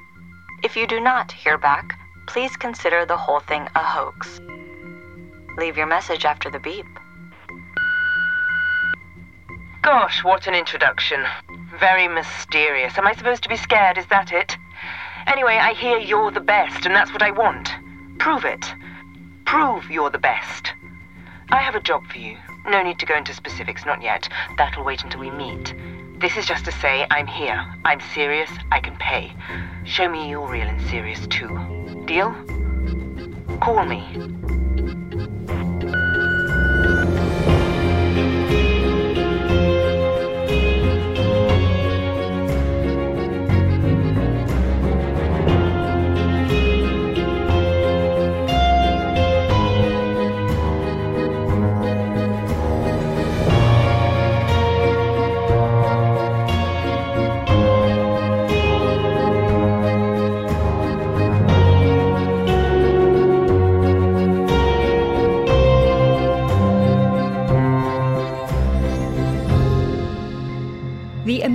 If 0.64 0.76
you 0.76 0.88
do 0.88 1.00
not 1.00 1.32
hear 1.32 1.58
back, 1.58 2.00
please 2.30 2.56
consider 2.56 3.08
the 3.08 3.18
whole 3.18 3.40
thing 3.40 3.68
a 3.76 3.84
hoax. 3.84 4.40
Leave 5.58 5.76
your 5.76 5.88
message 5.88 6.26
after 6.26 6.48
the 6.52 6.60
beep. 6.60 6.86
Gosh, 9.82 10.24
what 10.24 10.46
an 10.46 10.54
introduction. 10.54 11.26
Very 11.80 12.08
mysterious. 12.08 12.96
Am 13.00 13.08
I 13.08 13.16
supposed 13.16 13.42
to 13.44 13.50
be 13.50 13.58
scared? 13.58 13.98
Is 13.98 14.06
that 14.08 14.32
it? 14.32 14.56
Anyway, 15.26 15.56
I 15.56 15.74
hear 15.74 15.98
you're 15.98 16.30
the 16.30 16.40
best, 16.40 16.86
and 16.86 16.94
that's 16.94 17.12
what 17.12 17.24
I 17.24 17.32
want. 17.32 17.72
Prove 18.20 18.46
it. 18.46 18.64
Prove 19.46 19.90
you're 19.90 20.12
the 20.12 20.20
best. 20.20 20.74
I 21.50 21.58
have 21.58 21.74
a 21.74 21.82
job 21.82 22.06
for 22.06 22.20
you. 22.20 22.38
No 22.68 22.84
need 22.84 23.00
to 23.00 23.08
go 23.08 23.18
into 23.18 23.34
specifics, 23.34 23.88
not 23.88 24.04
yet. 24.04 24.30
That'll 24.56 24.84
wait 24.84 25.04
until 25.04 25.22
we 25.22 25.32
meet. 25.32 25.74
This 26.20 26.38
is 26.38 26.46
just 26.46 26.66
to 26.66 26.72
say 26.74 27.08
I'm 27.10 27.26
here. 27.26 27.66
I'm 27.86 28.02
serious. 28.14 28.52
I 28.72 28.82
can 28.82 28.96
pay. 28.98 29.34
Show 29.84 30.08
me 30.08 30.30
you're 30.30 30.48
real 30.48 30.68
and 30.68 30.82
serious 30.90 31.26
too. 31.26 31.79
Deal? 32.10 32.34
Call 33.62 33.86
me. 33.86 34.02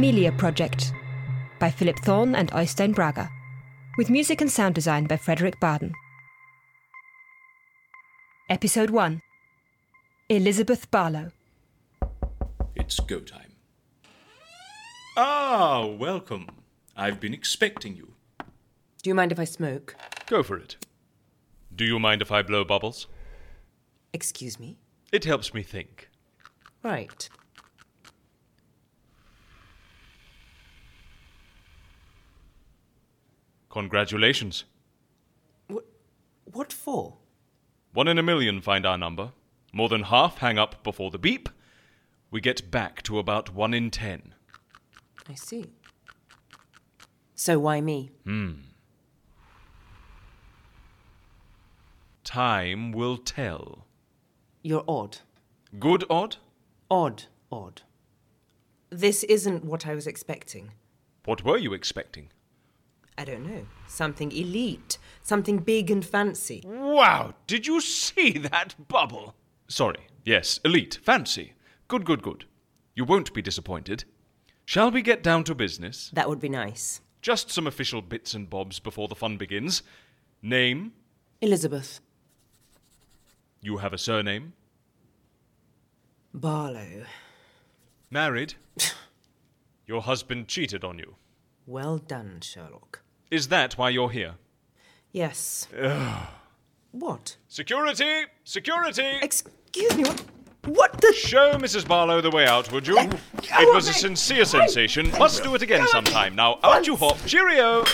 Amelia 0.04 0.32
Project 0.32 0.92
by 1.58 1.70
Philip 1.70 1.98
Thorne 2.00 2.34
and 2.34 2.50
Oystein 2.52 2.94
Brager, 2.94 3.30
with 3.96 4.10
music 4.10 4.42
and 4.42 4.50
sound 4.50 4.74
design 4.74 5.06
by 5.06 5.16
Frederick 5.16 5.58
Barden. 5.60 5.94
Episode 8.50 8.90
1 8.90 9.22
Elizabeth 10.28 10.90
Barlow. 10.90 11.30
It's 12.74 13.00
go 13.00 13.20
time. 13.20 13.54
Ah, 15.16 15.86
welcome. 15.86 16.48
I've 16.94 17.18
been 17.18 17.32
expecting 17.32 17.96
you. 17.96 18.12
Do 19.02 19.08
you 19.08 19.14
mind 19.14 19.32
if 19.32 19.38
I 19.38 19.44
smoke? 19.44 19.96
Go 20.26 20.42
for 20.42 20.58
it. 20.58 20.76
Do 21.74 21.86
you 21.86 21.98
mind 21.98 22.20
if 22.20 22.30
I 22.30 22.42
blow 22.42 22.62
bubbles? 22.62 23.06
Excuse 24.12 24.60
me? 24.60 24.76
It 25.12 25.24
helps 25.24 25.54
me 25.54 25.62
think. 25.62 26.10
Right. 26.82 27.26
Congratulations. 33.74 34.62
What 35.66 35.84
what 36.44 36.72
for? 36.72 37.16
One 37.92 38.06
in 38.06 38.18
a 38.18 38.22
million 38.22 38.60
find 38.60 38.86
our 38.86 38.96
number. 38.96 39.32
More 39.72 39.88
than 39.88 40.04
half 40.04 40.38
hang 40.38 40.60
up 40.60 40.84
before 40.84 41.10
the 41.10 41.18
beep. 41.18 41.48
We 42.30 42.40
get 42.40 42.70
back 42.70 43.02
to 43.02 43.18
about 43.18 43.52
one 43.52 43.74
in 43.74 43.90
ten. 43.90 44.34
I 45.28 45.34
see. 45.34 45.72
So 47.34 47.58
why 47.58 47.80
me? 47.80 48.12
Hmm. 48.22 48.52
Time 52.22 52.92
will 52.92 53.16
tell. 53.16 53.86
You're 54.62 54.84
odd. 54.86 55.18
Good 55.80 56.04
odd? 56.08 56.36
Odd, 56.88 57.24
odd. 57.50 57.82
This 58.90 59.24
isn't 59.24 59.64
what 59.64 59.84
I 59.84 59.96
was 59.96 60.06
expecting. 60.06 60.70
What 61.24 61.44
were 61.44 61.58
you 61.58 61.74
expecting? 61.74 62.28
I 63.16 63.24
don't 63.24 63.46
know. 63.46 63.66
Something 63.86 64.32
elite. 64.32 64.98
Something 65.22 65.58
big 65.58 65.90
and 65.90 66.04
fancy. 66.04 66.62
Wow, 66.66 67.34
did 67.46 67.66
you 67.66 67.80
see 67.80 68.32
that 68.38 68.74
bubble? 68.88 69.34
Sorry, 69.68 70.08
yes, 70.24 70.60
elite, 70.64 70.98
fancy. 71.02 71.52
Good, 71.88 72.04
good, 72.04 72.22
good. 72.22 72.44
You 72.94 73.04
won't 73.04 73.32
be 73.32 73.42
disappointed. 73.42 74.04
Shall 74.66 74.90
we 74.90 75.02
get 75.02 75.22
down 75.22 75.44
to 75.44 75.54
business? 75.54 76.10
That 76.12 76.28
would 76.28 76.40
be 76.40 76.48
nice. 76.48 77.00
Just 77.22 77.50
some 77.50 77.66
official 77.66 78.02
bits 78.02 78.34
and 78.34 78.50
bobs 78.50 78.80
before 78.80 79.08
the 79.08 79.14
fun 79.14 79.36
begins. 79.36 79.82
Name? 80.42 80.92
Elizabeth. 81.40 82.00
You 83.62 83.78
have 83.78 83.92
a 83.94 83.98
surname? 83.98 84.52
Barlow. 86.34 87.04
Married? 88.10 88.54
Your 89.86 90.02
husband 90.02 90.48
cheated 90.48 90.84
on 90.84 90.98
you. 90.98 91.16
Well 91.66 91.98
done, 91.98 92.40
Sherlock. 92.42 93.00
Is 93.30 93.48
that 93.48 93.76
why 93.78 93.90
you're 93.90 94.10
here? 94.10 94.34
Yes. 95.12 95.68
Ugh. 95.80 96.28
What? 96.92 97.36
Security! 97.48 98.26
Security! 98.44 99.18
Excuse 99.22 99.96
me, 99.96 100.04
what? 100.04 100.22
What 100.66 101.00
the? 101.00 101.12
Show 101.12 101.54
Mrs. 101.54 101.86
Barlow 101.86 102.20
the 102.20 102.30
way 102.30 102.46
out, 102.46 102.72
would 102.72 102.86
you? 102.86 102.96
it 102.98 103.74
was 103.74 103.88
a 103.88 103.92
sincere 103.92 104.44
sensation. 104.44 105.10
Must 105.18 105.42
do 105.42 105.54
it 105.54 105.62
again 105.62 105.86
sometime. 105.88 106.34
Now, 106.34 106.58
out 106.62 106.86
you 106.86 106.96
hop. 106.96 107.18
Cheerio! 107.26 107.84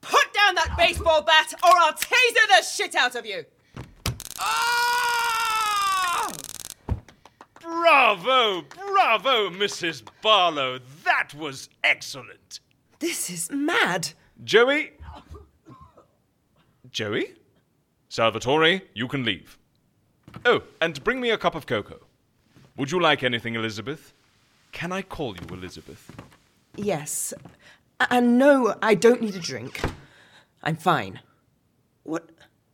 Put 0.00 0.32
down 0.32 0.54
that 0.54 0.74
baseball 0.76 1.22
bat, 1.22 1.52
or 1.62 1.70
I'll 1.78 1.92
taser 1.92 2.48
the 2.48 2.62
shit 2.62 2.94
out 2.94 3.14
of 3.14 3.26
you! 3.26 3.44
Bravo! 8.46 8.62
Bravo, 8.70 9.50
Mrs. 9.50 10.02
Barlow! 10.22 10.78
That 11.04 11.34
was 11.34 11.68
excellent! 11.82 12.60
This 13.00 13.28
is 13.28 13.50
mad! 13.50 14.10
Joey? 14.44 14.92
Joey? 16.90 17.34
Salvatore, 18.08 18.82
you 18.94 19.08
can 19.08 19.24
leave. 19.24 19.58
Oh, 20.44 20.62
and 20.80 21.02
bring 21.02 21.20
me 21.20 21.30
a 21.30 21.38
cup 21.38 21.56
of 21.56 21.66
cocoa. 21.66 21.98
Would 22.76 22.92
you 22.92 23.00
like 23.00 23.24
anything, 23.24 23.56
Elizabeth? 23.56 24.12
Can 24.70 24.92
I 24.92 25.02
call 25.02 25.34
you 25.36 25.46
Elizabeth? 25.50 26.12
Yes. 26.76 27.34
Uh, 27.98 28.06
and 28.10 28.38
no, 28.38 28.76
I 28.80 28.94
don't 28.94 29.22
need 29.22 29.34
a 29.34 29.40
drink. 29.40 29.80
I'm 30.62 30.76
fine. 30.76 31.20
What. 32.04 32.30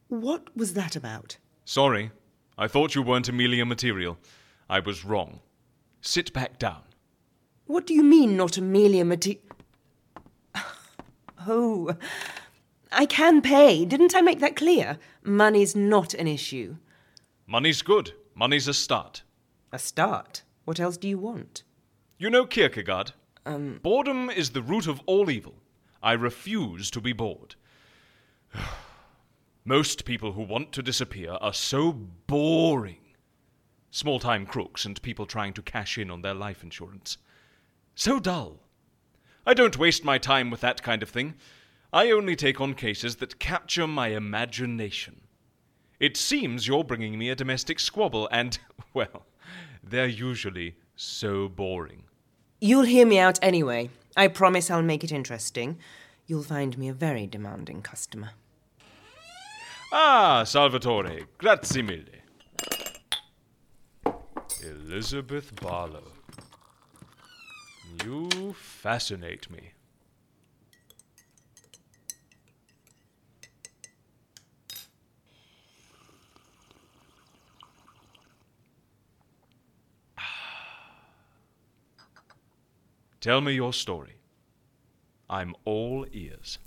What 0.09 0.55
was 0.55 0.75
that 0.75 0.97
about? 0.97 1.39
Sorry. 1.64 2.11
I 2.59 2.68
thought 2.68 2.95
you 2.95 3.01
weren't 3.01 3.31
Amelia 3.31 3.64
material. 3.64 4.18
I 4.68 4.81
was 4.81 5.05
wrong. 5.05 5.41
Sit 6.03 6.32
back 6.32 6.59
down. 6.59 6.82
What 7.66 7.86
do 7.86 7.94
you 7.94 8.03
mean, 8.03 8.36
not 8.36 8.59
Amelia 8.59 9.05
Mati. 9.05 9.40
Oh. 11.46 11.96
I 12.92 13.07
can 13.07 13.40
pay. 13.40 13.84
Didn't 13.84 14.14
I 14.14 14.20
make 14.20 14.38
that 14.40 14.55
clear? 14.55 14.98
Money's 15.24 15.74
not 15.74 16.14
an 16.14 16.28
issue. 16.28 16.76
Money's 17.46 17.82
good. 17.82 18.12
Money's 18.34 18.68
a 18.68 18.74
start. 18.74 19.22
A 19.72 19.78
start. 19.78 20.42
What 20.64 20.78
else 20.78 20.96
do 20.96 21.09
you 21.09 21.18
want? 21.18 21.62
You 22.18 22.30
know 22.30 22.46
Kierkegaard? 22.46 23.12
Um. 23.46 23.80
Boredom 23.82 24.30
is 24.30 24.50
the 24.50 24.62
root 24.62 24.86
of 24.86 25.00
all 25.07 25.30
evil. 25.30 25.55
I 26.03 26.12
refuse 26.12 26.90
to 26.92 27.00
be 27.00 27.12
bored. 27.12 27.55
Most 29.64 30.05
people 30.05 30.32
who 30.32 30.42
want 30.42 30.72
to 30.72 30.82
disappear 30.82 31.32
are 31.40 31.55
so 31.55 31.92
boring. 31.92 33.01
Small 33.95 34.18
time 34.18 34.47
crooks 34.47 34.86
and 34.86 35.01
people 35.03 35.26
trying 35.26 35.53
to 35.53 35.61
cash 35.61 35.99
in 35.99 36.11
on 36.11 36.22
their 36.22 36.32
life 36.32 36.62
insurance. 36.62 37.18
So 37.95 38.18
dull. 38.18 38.61
I 39.45 39.53
don't 39.53 39.76
waste 39.76 40.03
my 40.03 40.16
time 40.16 40.51
with 40.51 40.62
that 40.62 40.82
kind 40.82 41.03
of 41.03 41.11
thing. 41.11 41.34
I 41.93 42.11
only 42.11 42.34
take 42.34 42.59
on 42.59 42.72
cases 42.72 43.16
that 43.16 43.38
capture 43.38 43.86
my 43.86 44.09
imagination. 44.09 45.20
It 46.01 46.16
seems 46.16 46.66
you're 46.66 46.84
bringing 46.84 47.18
me 47.18 47.28
a 47.28 47.34
domestic 47.34 47.78
squabble, 47.78 48.30
and, 48.32 48.59
well, 48.95 49.26
they're 49.84 50.07
usually 50.07 50.76
so 50.97 51.51
boring. 51.51 52.05
You'll 52.62 52.86
hear 52.86 53.07
me 53.07 53.18
out 53.18 53.38
anyway. 53.43 53.90
I 54.16 54.28
promise 54.28 54.70
I'll 54.70 54.80
make 54.80 55.05
it 55.05 55.12
interesting. 55.12 55.76
You'll 56.26 56.45
find 56.45 56.78
me 56.78 56.88
a 56.88 56.95
very 56.95 57.26
demanding 57.26 57.82
customer. 57.82 58.30
Ah, 59.93 60.45
Salvatore, 60.45 61.26
grazie 61.36 61.82
mille. 61.82 62.22
Elizabeth 64.63 65.55
Barlow. 65.61 66.05
You 68.05 68.55
fascinate 68.55 69.51
me. 69.51 69.73
Tell 83.21 83.41
me 83.41 83.53
your 83.53 83.73
story. 83.73 84.17
I'm 85.31 85.55
all 85.65 86.07
ears. 86.13 86.59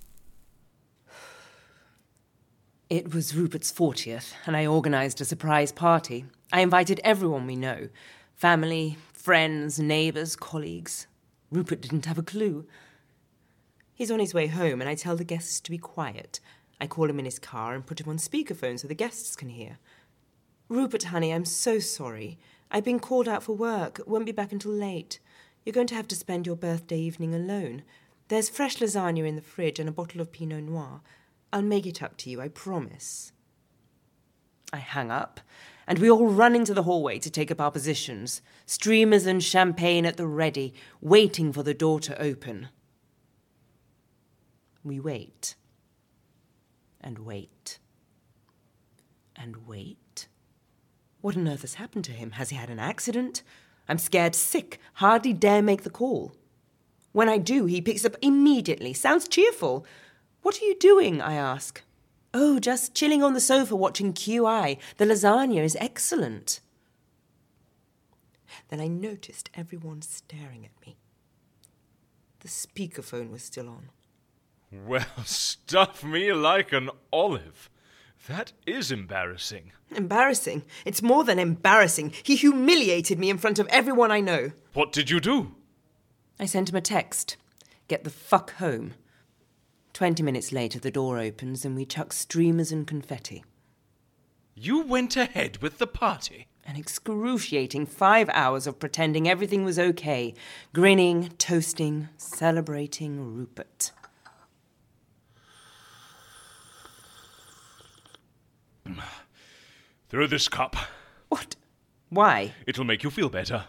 It 2.89 3.13
was 3.13 3.35
Rupert's 3.35 3.71
40th, 3.73 4.33
and 4.45 4.55
I 4.55 4.65
organised 4.65 5.19
a 5.19 5.25
surprise 5.25 5.71
party. 5.71 6.25
I 6.55 6.61
invited 6.61 7.01
everyone 7.03 7.47
we 7.47 7.57
know 7.57 7.89
family, 8.33 8.97
friends, 9.11 9.77
neighbours, 9.77 10.37
colleagues. 10.37 11.05
Rupert 11.51 11.81
didn't 11.81 12.05
have 12.05 12.17
a 12.17 12.23
clue. 12.23 12.65
He's 13.93 14.09
on 14.09 14.21
his 14.21 14.33
way 14.33 14.47
home, 14.47 14.79
and 14.79 14.89
I 14.89 14.95
tell 14.95 15.17
the 15.17 15.25
guests 15.25 15.59
to 15.59 15.69
be 15.69 15.77
quiet. 15.77 16.39
I 16.79 16.87
call 16.87 17.09
him 17.09 17.19
in 17.19 17.25
his 17.25 17.39
car 17.39 17.75
and 17.75 17.85
put 17.85 17.99
him 17.99 18.07
on 18.07 18.15
speakerphone 18.15 18.79
so 18.79 18.87
the 18.87 18.95
guests 18.95 19.35
can 19.35 19.49
hear. 19.49 19.79
Rupert, 20.69 21.03
honey, 21.03 21.33
I'm 21.33 21.43
so 21.43 21.79
sorry. 21.79 22.39
I've 22.71 22.85
been 22.85 23.01
called 23.01 23.27
out 23.27 23.43
for 23.43 23.51
work, 23.51 23.99
won't 24.07 24.25
be 24.25 24.31
back 24.31 24.53
until 24.53 24.71
late. 24.71 25.19
You're 25.65 25.73
going 25.73 25.87
to 25.87 25.95
have 25.95 26.07
to 26.07 26.15
spend 26.15 26.47
your 26.47 26.55
birthday 26.55 26.99
evening 26.99 27.35
alone. 27.35 27.83
There's 28.29 28.47
fresh 28.47 28.77
lasagna 28.77 29.27
in 29.27 29.35
the 29.35 29.41
fridge 29.41 29.77
and 29.77 29.89
a 29.89 29.91
bottle 29.91 30.21
of 30.21 30.31
Pinot 30.31 30.63
Noir. 30.63 31.01
I'll 31.51 31.61
make 31.63 31.85
it 31.85 32.01
up 32.01 32.15
to 32.19 32.29
you, 32.29 32.39
I 32.39 32.47
promise. 32.47 33.33
I 34.71 34.77
hang 34.77 35.11
up, 35.11 35.41
and 35.87 35.99
we 35.99 36.09
all 36.09 36.27
run 36.27 36.55
into 36.55 36.73
the 36.73 36.83
hallway 36.83 37.19
to 37.19 37.29
take 37.29 37.51
up 37.51 37.61
our 37.61 37.71
positions, 37.71 38.41
streamers 38.65 39.25
and 39.25 39.43
champagne 39.43 40.05
at 40.05 40.17
the 40.17 40.27
ready, 40.27 40.73
waiting 41.01 41.53
for 41.53 41.63
the 41.63 41.73
door 41.73 41.99
to 42.01 42.21
open. 42.21 42.69
We 44.83 44.99
wait. 44.99 45.55
And 47.01 47.19
wait. 47.19 47.79
And 49.35 49.67
wait. 49.67 50.27
What 51.21 51.35
on 51.37 51.47
earth 51.47 51.61
has 51.61 51.75
happened 51.75 52.05
to 52.05 52.11
him? 52.11 52.31
Has 52.31 52.49
he 52.49 52.55
had 52.55 52.69
an 52.69 52.79
accident? 52.79 53.43
I'm 53.87 53.97
scared 53.97 54.35
sick, 54.35 54.79
hardly 54.93 55.33
dare 55.33 55.61
make 55.61 55.83
the 55.83 55.89
call. 55.89 56.35
When 57.11 57.29
I 57.29 57.37
do, 57.37 57.65
he 57.65 57.81
picks 57.81 58.05
up 58.05 58.15
immediately, 58.21 58.93
sounds 58.93 59.27
cheerful. 59.27 59.85
What 60.41 60.61
are 60.61 60.65
you 60.65 60.75
doing? 60.75 61.21
I 61.21 61.33
ask. 61.33 61.81
Oh, 62.37 62.59
just 62.59 62.93
chilling 62.93 63.23
on 63.23 63.33
the 63.33 63.39
sofa 63.39 63.77
watching 63.77 64.11
QI. 64.11 64.77
The 64.97 65.05
lasagna 65.05 65.63
is 65.63 65.77
excellent. 65.79 66.59
Then 68.67 68.81
I 68.81 68.87
noticed 68.87 69.49
everyone 69.53 70.01
staring 70.01 70.65
at 70.65 70.85
me. 70.85 70.97
The 72.41 72.49
speakerphone 72.49 73.31
was 73.31 73.41
still 73.41 73.69
on. 73.69 73.89
Well, 74.69 75.05
stuff 75.25 76.03
me 76.03 76.33
like 76.33 76.73
an 76.73 76.89
olive. 77.13 77.69
That 78.27 78.51
is 78.67 78.91
embarrassing. 78.91 79.71
Embarrassing? 79.95 80.63
It's 80.83 81.01
more 81.01 81.23
than 81.23 81.39
embarrassing. 81.39 82.11
He 82.21 82.35
humiliated 82.35 83.17
me 83.17 83.29
in 83.29 83.37
front 83.37 83.59
of 83.59 83.67
everyone 83.67 84.11
I 84.11 84.19
know. 84.19 84.51
What 84.73 84.91
did 84.91 85.09
you 85.09 85.21
do? 85.21 85.55
I 86.37 86.47
sent 86.47 86.67
him 86.69 86.75
a 86.75 86.81
text. 86.81 87.37
Get 87.87 88.03
the 88.03 88.09
fuck 88.09 88.55
home. 88.55 88.95
Twenty 89.95 90.23
minutes 90.23 90.51
later, 90.51 90.77
the 90.77 90.91
door 90.91 91.19
opens 91.19 91.63
and 91.63 91.73
we 91.73 91.85
chuck 91.85 92.11
streamers 92.11 92.69
and 92.69 92.85
confetti. 92.85 93.45
You 94.53 94.81
went 94.81 95.15
ahead 95.15 95.59
with 95.61 95.77
the 95.77 95.87
party. 95.87 96.47
An 96.65 96.75
excruciating 96.75 97.85
five 97.85 98.27
hours 98.33 98.67
of 98.67 98.77
pretending 98.77 99.29
everything 99.29 99.63
was 99.63 99.79
okay, 99.79 100.33
grinning, 100.73 101.29
toasting, 101.37 102.09
celebrating 102.17 103.21
Rupert. 103.37 103.91
Throw 110.09 110.27
this 110.27 110.49
cup. 110.49 110.75
What? 111.29 111.55
Why? 112.09 112.53
It'll 112.67 112.83
make 112.83 113.03
you 113.03 113.09
feel 113.09 113.29
better. 113.29 113.63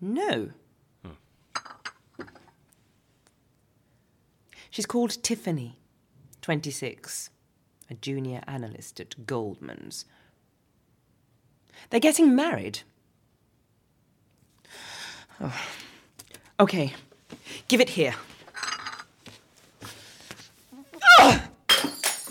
No. 0.00 0.52
She's 4.70 4.86
called 4.86 5.22
Tiffany, 5.22 5.80
26, 6.42 7.30
a 7.90 7.94
junior 7.94 8.42
analyst 8.46 9.00
at 9.00 9.26
Goldman's. 9.26 10.04
They're 11.90 12.00
getting 12.00 12.34
married. 12.34 12.80
Oh. 15.40 15.60
Okay, 16.60 16.92
give 17.68 17.80
it 17.80 17.88
here. 17.88 18.14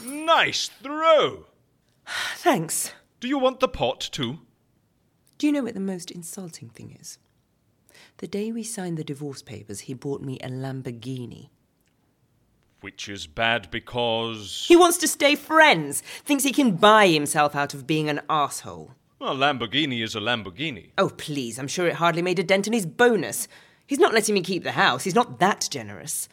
Nice 0.06 0.70
throw! 0.84 1.48
Thanks. 2.36 2.94
Do 3.20 3.28
you 3.28 3.40
want 3.40 3.60
the 3.60 3.68
pot 3.68 4.00
too? 4.12 4.42
Do 5.40 5.48
you 5.48 5.52
know 5.52 5.64
what 5.64 5.74
the 5.74 5.80
most 5.80 6.12
insulting 6.12 6.70
thing 6.70 6.96
is? 7.00 7.18
The 8.18 8.28
day 8.28 8.52
we 8.52 8.62
signed 8.62 9.00
the 9.00 9.04
divorce 9.04 9.42
papers, 9.42 9.80
he 9.82 9.96
bought 9.96 10.22
me 10.22 10.38
a 10.44 10.50
Lamborghini. 10.50 11.50
Which 12.82 13.10
is 13.10 13.28
bad 13.28 13.70
because. 13.72 14.66
He 14.68 14.76
wants 14.76 14.98
to 15.00 15.08
stay 15.08 15.36
friends, 15.36 16.02
thinks 16.24 16.44
he 16.44 16.54
can 16.54 16.76
buy 16.76 17.08
himself 17.08 17.56
out 17.56 17.74
of 17.74 17.86
being 17.86 18.10
an 18.10 18.22
asshole. 18.30 18.96
A 19.22 19.34
Lamborghini 19.34 20.02
is 20.02 20.16
a 20.16 20.20
Lamborghini. 20.20 20.92
Oh, 20.98 21.10
please, 21.10 21.60
I'm 21.60 21.68
sure 21.68 21.88
it 21.88 21.96
hardly 21.96 22.22
made 22.22 22.40
a 22.40 22.44
dent 22.44 22.68
in 22.68 22.74
his 22.74 22.86
bonus. 22.86 23.50
He's 23.86 24.00
not 24.00 24.14
letting 24.14 24.34
me 24.34 24.42
keep 24.42 24.64
the 24.64 24.72
house, 24.72 25.04
he's 25.04 25.16
not 25.16 25.40
that 25.40 25.68
generous. 25.70 26.30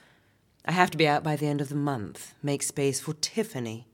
I 0.64 0.72
have 0.72 0.90
to 0.92 0.98
be 0.98 1.08
out 1.08 1.24
by 1.24 1.34
the 1.34 1.46
end 1.46 1.60
of 1.60 1.68
the 1.68 1.74
month, 1.74 2.34
make 2.42 2.62
space 2.62 3.00
for 3.00 3.14
Tiffany. 3.14 3.88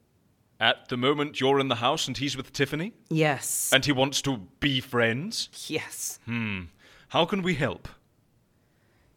At 0.60 0.88
the 0.88 0.96
moment, 0.96 1.40
you're 1.40 1.58
in 1.58 1.68
the 1.68 1.76
house 1.76 2.06
and 2.06 2.16
he's 2.16 2.36
with 2.36 2.52
Tiffany? 2.52 2.92
Yes. 3.08 3.70
And 3.72 3.84
he 3.84 3.92
wants 3.92 4.20
to 4.22 4.48
be 4.60 4.80
friends? 4.80 5.48
Yes. 5.68 6.18
Hmm. 6.24 6.64
How 7.08 7.24
can 7.24 7.42
we 7.42 7.54
help? 7.54 7.88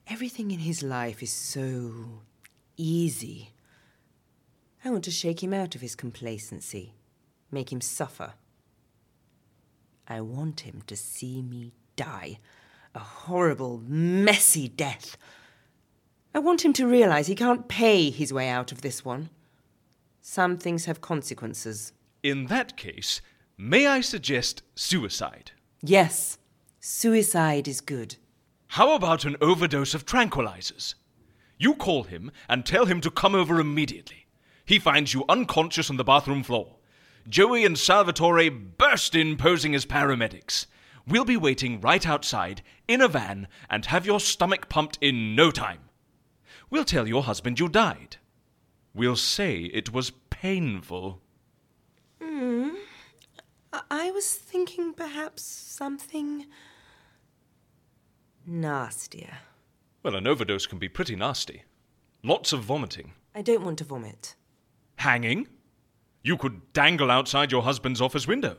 Everything 0.08 0.52
in 0.52 0.60
his 0.60 0.84
life 0.84 1.22
is 1.22 1.32
so 1.32 2.22
easy. 2.78 3.51
I 4.84 4.89
want 4.89 5.03
to 5.05 5.11
shake 5.11 5.41
him 5.43 5.53
out 5.53 5.76
of 5.76 5.82
his 5.82 5.95
complacency, 5.95 6.93
make 7.51 7.71
him 7.71 7.82
suffer. 7.82 8.34
I 10.07 10.21
want 10.21 10.61
him 10.61 10.84
to 10.88 10.95
see 10.95 11.41
me 11.41 11.73
die. 11.95 12.39
A 12.93 12.99
horrible, 12.99 13.82
messy 13.88 14.67
death. 14.67 15.17
I 16.34 16.39
want 16.39 16.63
him 16.63 16.73
to 16.73 16.88
realize 16.88 17.28
he 17.28 17.36
can't 17.36 17.67
pay 17.67 18.09
his 18.09 18.32
way 18.32 18.49
out 18.49 18.71
of 18.71 18.82
this 18.82 19.03
one. 19.03 19.30
Some 20.21 20.57
things 20.57 20.86
have 20.86 21.01
consequences. 21.01 21.93
In 22.23 22.45
that 22.47 22.78
case, 22.78 23.21
may 23.57 23.88
I 23.88 24.01
suggest 24.01 24.61
suicide? 24.76 25.51
Yes, 25.82 26.38
suicide 26.80 27.67
is 27.67 27.82
good. 27.82 28.15
How 28.67 28.95
about 28.95 29.26
an 29.26 29.38
overdose 29.41 29.93
of 29.93 30.05
tranquilizers? 30.05 30.95
You 31.58 31.76
call 31.76 32.03
him 32.03 32.32
and 32.49 32.66
tell 32.66 32.86
him 32.86 33.01
to 33.01 33.12
come 33.12 33.36
over 33.36 33.60
immediately. 33.60 34.28
He 34.66 34.80
finds 34.80 35.14
you 35.14 35.26
unconscious 35.30 35.89
on 35.89 35.97
the 35.97 36.03
bathroom 36.03 36.43
floor. 36.43 36.78
Joey 37.28 37.66
and 37.66 37.78
Salvatore 37.78 38.49
burst 38.49 39.16
in 39.16 39.38
posing 39.38 39.74
as 39.74 39.86
paramedics. 39.86 40.66
We'll 41.08 41.26
be 41.26 41.38
waiting 41.38 41.82
right 41.82 42.06
outside 42.06 42.62
in 42.88 43.01
a 43.01 43.08
van 43.08 43.47
and 43.70 43.86
have 43.86 44.06
your 44.06 44.20
stomach 44.20 44.70
pumped 44.70 44.97
in 45.01 45.36
no 45.36 45.51
time. 45.51 45.82
We'll 46.70 46.86
tell 46.86 47.08
your 47.08 47.24
husband 47.24 47.60
you 47.60 47.70
died. 47.70 48.18
We'll 48.93 49.16
say 49.16 49.62
it 49.62 49.93
was 49.93 50.12
painful. 50.30 51.22
Hmm. 52.22 52.70
I-, 53.89 54.12
was 54.12 54.34
thinking 54.34 54.93
perhaps 54.93 55.43
something 55.43 56.45
Nastier. 58.45 59.39
Well, 60.06 60.16
an 60.16 60.28
overdose 60.28 60.68
can 60.68 60.78
be 60.78 60.88
pretty 60.88 61.16
nasty. 61.16 61.64
Lots 62.22 62.53
of 62.53 62.62
vomiting. 62.62 63.14
I 63.34 63.41
don't 63.41 63.66
want 63.66 63.80
to 63.80 63.84
vomit. 63.84 64.36
Hanging? 64.97 65.47
You 66.22 66.38
could 66.38 66.72
dangle 66.74 67.10
outside 67.10 67.51
your 67.51 67.64
husband's 67.64 67.99
office 67.99 68.28
window. 68.28 68.58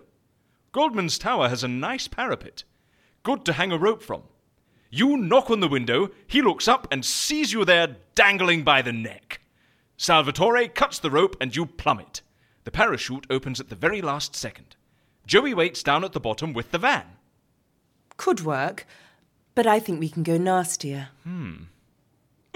Goldman's 0.72 1.18
Tower 1.18 1.48
has 1.48 1.62
a 1.62 1.68
nice 1.68 2.08
parapet. 2.08 2.64
Good 3.22 3.44
to 3.44 3.52
hang 3.52 3.70
a 3.70 3.78
rope 3.78 4.02
from. 4.02 4.24
You 4.90 5.16
knock 5.16 5.48
on 5.48 5.60
the 5.60 5.68
window, 5.68 6.10
he 6.26 6.42
looks 6.42 6.66
up 6.66 6.88
and 6.90 7.04
sees 7.04 7.52
you 7.52 7.64
there 7.64 7.94
dangling 8.16 8.64
by 8.64 8.82
the 8.82 8.92
neck. 8.92 9.40
Salvatore 9.96 10.66
cuts 10.66 10.98
the 10.98 11.12
rope 11.12 11.36
and 11.40 11.54
you 11.54 11.64
plummet. 11.64 12.22
The 12.64 12.72
parachute 12.72 13.24
opens 13.30 13.60
at 13.60 13.68
the 13.68 13.76
very 13.76 14.02
last 14.02 14.34
second. 14.34 14.74
Joey 15.28 15.54
waits 15.54 15.84
down 15.84 16.02
at 16.02 16.12
the 16.12 16.18
bottom 16.18 16.52
with 16.52 16.72
the 16.72 16.78
van. 16.78 17.06
Could 18.16 18.40
work, 18.40 18.84
but 19.56 19.66
I 19.66 19.80
think 19.80 19.98
we 19.98 20.10
can 20.10 20.22
go 20.22 20.36
nastier. 20.36 21.08
Hmm. 21.24 21.54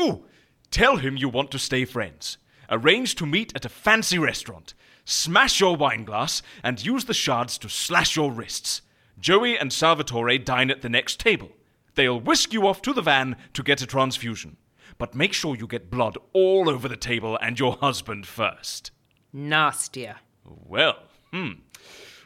Ooh, 0.01 0.23
tell 0.71 0.99
him 0.99 1.17
you 1.17 1.29
want 1.29 1.51
to 1.51 1.59
stay 1.59 1.85
friends. 1.85 2.39
Arrange 2.71 3.17
to 3.17 3.27
meet 3.27 3.53
at 3.57 3.65
a 3.65 3.69
fancy 3.71 4.19
restaurant. 4.19 4.75
Smash 5.05 5.61
your 5.61 5.77
wine 5.77 6.05
glass 6.05 6.43
and 6.63 6.85
use 6.85 7.07
the 7.07 7.15
shards 7.15 7.59
to 7.59 7.69
slash 7.69 8.15
your 8.15 8.31
wrists. 8.31 8.83
Joey 9.19 9.59
and 9.59 9.73
Salvatore 9.73 10.39
dine 10.39 10.71
at 10.71 10.83
the 10.83 10.89
next 10.89 11.19
table. 11.19 11.51
They'll 11.95 12.21
whisk 12.21 12.53
you 12.53 12.69
off 12.69 12.83
to 12.83 12.93
the 12.93 13.03
van 13.03 13.37
to 13.55 13.63
get 13.63 13.83
a 13.83 13.87
transfusion. 13.87 14.59
But 14.99 15.15
make 15.15 15.33
sure 15.33 15.57
you 15.57 15.67
get 15.67 15.91
blood 15.91 16.19
all 16.35 16.69
over 16.69 16.87
the 16.87 16.97
table 16.97 17.39
and 17.41 17.59
your 17.59 17.79
husband 17.81 18.27
first. 18.27 18.91
Nastier. 19.33 20.17
Well, 20.45 20.99
hmm. 21.33 21.53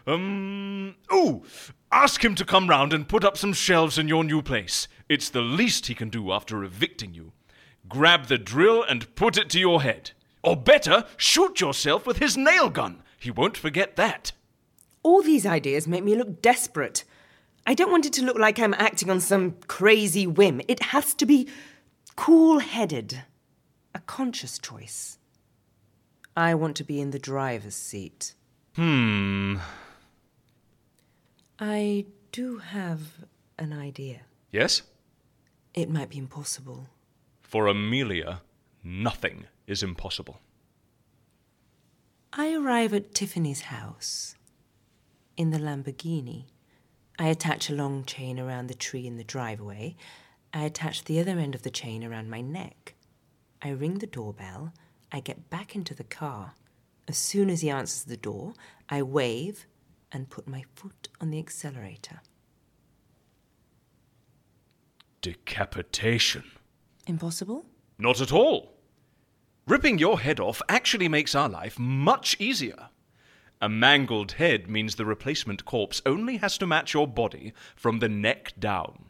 Um. 0.07 0.97
Ooh! 1.13 1.43
Ask 1.91 2.25
him 2.25 2.35
to 2.35 2.45
come 2.45 2.69
round 2.69 2.93
and 2.93 3.09
put 3.09 3.25
up 3.25 3.37
some 3.37 3.53
shelves 3.53 3.99
in 3.99 4.09
your 4.09 4.25
new 4.25 4.43
place. 4.43 4.89
It's 5.09 5.31
the 5.31 5.41
least 5.43 5.87
he 5.87 5.95
can 5.95 6.09
do 6.09 6.33
after 6.33 6.65
evicting 6.65 7.15
you. 7.15 7.33
Grab 7.89 8.27
the 8.27 8.39
drill 8.39 8.83
and 8.83 9.15
put 9.15 9.37
it 9.39 9.49
to 9.51 9.61
your 9.61 9.83
head. 9.83 10.11
Or 10.43 10.57
better, 10.57 11.05
shoot 11.17 11.61
yourself 11.61 12.07
with 12.07 12.19
his 12.19 12.37
nail 12.37 12.69
gun. 12.69 13.03
He 13.19 13.31
won't 13.31 13.57
forget 13.57 13.97
that. 13.97 14.33
All 15.03 15.23
these 15.23 15.47
ideas 15.47 15.87
make 15.87 16.05
me 16.05 16.15
look 16.15 16.43
desperate. 16.43 17.05
I 17.67 17.75
don't 17.75 17.91
want 17.91 18.07
it 18.07 18.13
to 18.15 18.25
look 18.25 18.39
like 18.39 18.59
I'm 18.59 18.75
acting 18.75 19.09
on 19.09 19.21
some 19.21 19.57
crazy 19.69 20.27
whim. 20.27 20.61
It 20.69 20.83
has 20.83 21.15
to 21.15 21.27
be 21.27 21.49
cool 22.17 22.59
headed, 22.59 23.23
a 23.95 24.01
conscious 24.01 24.59
choice. 24.59 25.19
I 26.37 26.55
want 26.55 26.77
to 26.77 26.85
be 26.85 27.01
in 27.01 27.11
the 27.11 27.19
driver's 27.19 27.77
seat. 27.77 28.35
Hmm. 28.75 29.57
I 31.59 32.07
do 32.33 32.59
have 32.59 33.01
an 33.59 33.73
idea. 33.73 34.23
Yes? 34.51 34.83
It 35.73 35.89
might 35.89 36.11
be 36.11 36.19
impossible. 36.19 36.89
For 37.43 37.69
Amelia, 37.69 38.43
nothing 38.83 39.45
is 39.67 39.83
impossible. 39.83 40.41
I 42.33 42.55
arrive 42.55 42.93
at 42.93 43.15
Tiffany's 43.15 43.63
house 43.63 44.35
in 45.37 45.51
the 45.51 45.59
Lamborghini. 45.59 46.47
I 47.19 47.29
attach 47.29 47.71
a 47.71 47.75
long 47.75 48.05
chain 48.05 48.41
around 48.41 48.67
the 48.67 48.75
tree 48.75 49.07
in 49.07 49.17
the 49.17 49.23
driveway. 49.25 49.95
I 50.53 50.65
attach 50.65 51.05
the 51.05 51.21
other 51.21 51.39
end 51.39 51.55
of 51.55 51.63
the 51.63 51.71
chain 51.71 52.03
around 52.03 52.31
my 52.31 52.41
neck. 52.41 52.95
I 53.63 53.71
ring 53.71 53.99
the 53.99 54.09
doorbell. 54.09 54.73
I 55.13 55.21
get 55.21 55.49
back 55.51 55.77
into 55.77 55.95
the 55.95 56.05
car. 56.05 56.55
As 57.07 57.17
soon 57.17 57.51
as 57.51 57.61
he 57.61 57.71
answers 57.71 58.05
the 58.05 58.17
door, 58.17 58.55
I 58.89 59.03
wave 59.03 59.67
and 60.15 60.31
put 60.31 60.49
my 60.49 60.65
foot 60.75 61.09
on 61.21 61.31
the 61.31 61.39
accelerator. 61.39 62.21
Decapitation. 65.21 66.45
Impossible? 67.07 67.67
Not 67.99 68.21
at 68.21 68.33
all. 68.33 68.75
Ripping 69.67 69.99
your 69.99 70.21
head 70.21 70.41
off 70.41 70.63
actually 70.69 71.09
makes 71.09 71.35
our 71.35 71.49
life 71.49 71.79
much 71.79 72.37
easier. 72.39 72.89
A 73.61 73.69
mangled 73.69 74.33
head 74.33 74.69
means 74.69 74.95
the 74.95 75.07
replacement 75.07 75.65
corpse 75.65 76.03
only 76.05 76.37
has 76.37 76.59
to 76.59 76.67
match 76.67 76.93
your 76.93 77.07
body 77.07 77.53
from 77.75 77.99
the 77.99 78.09
neck 78.09 78.53
down. 78.59 79.07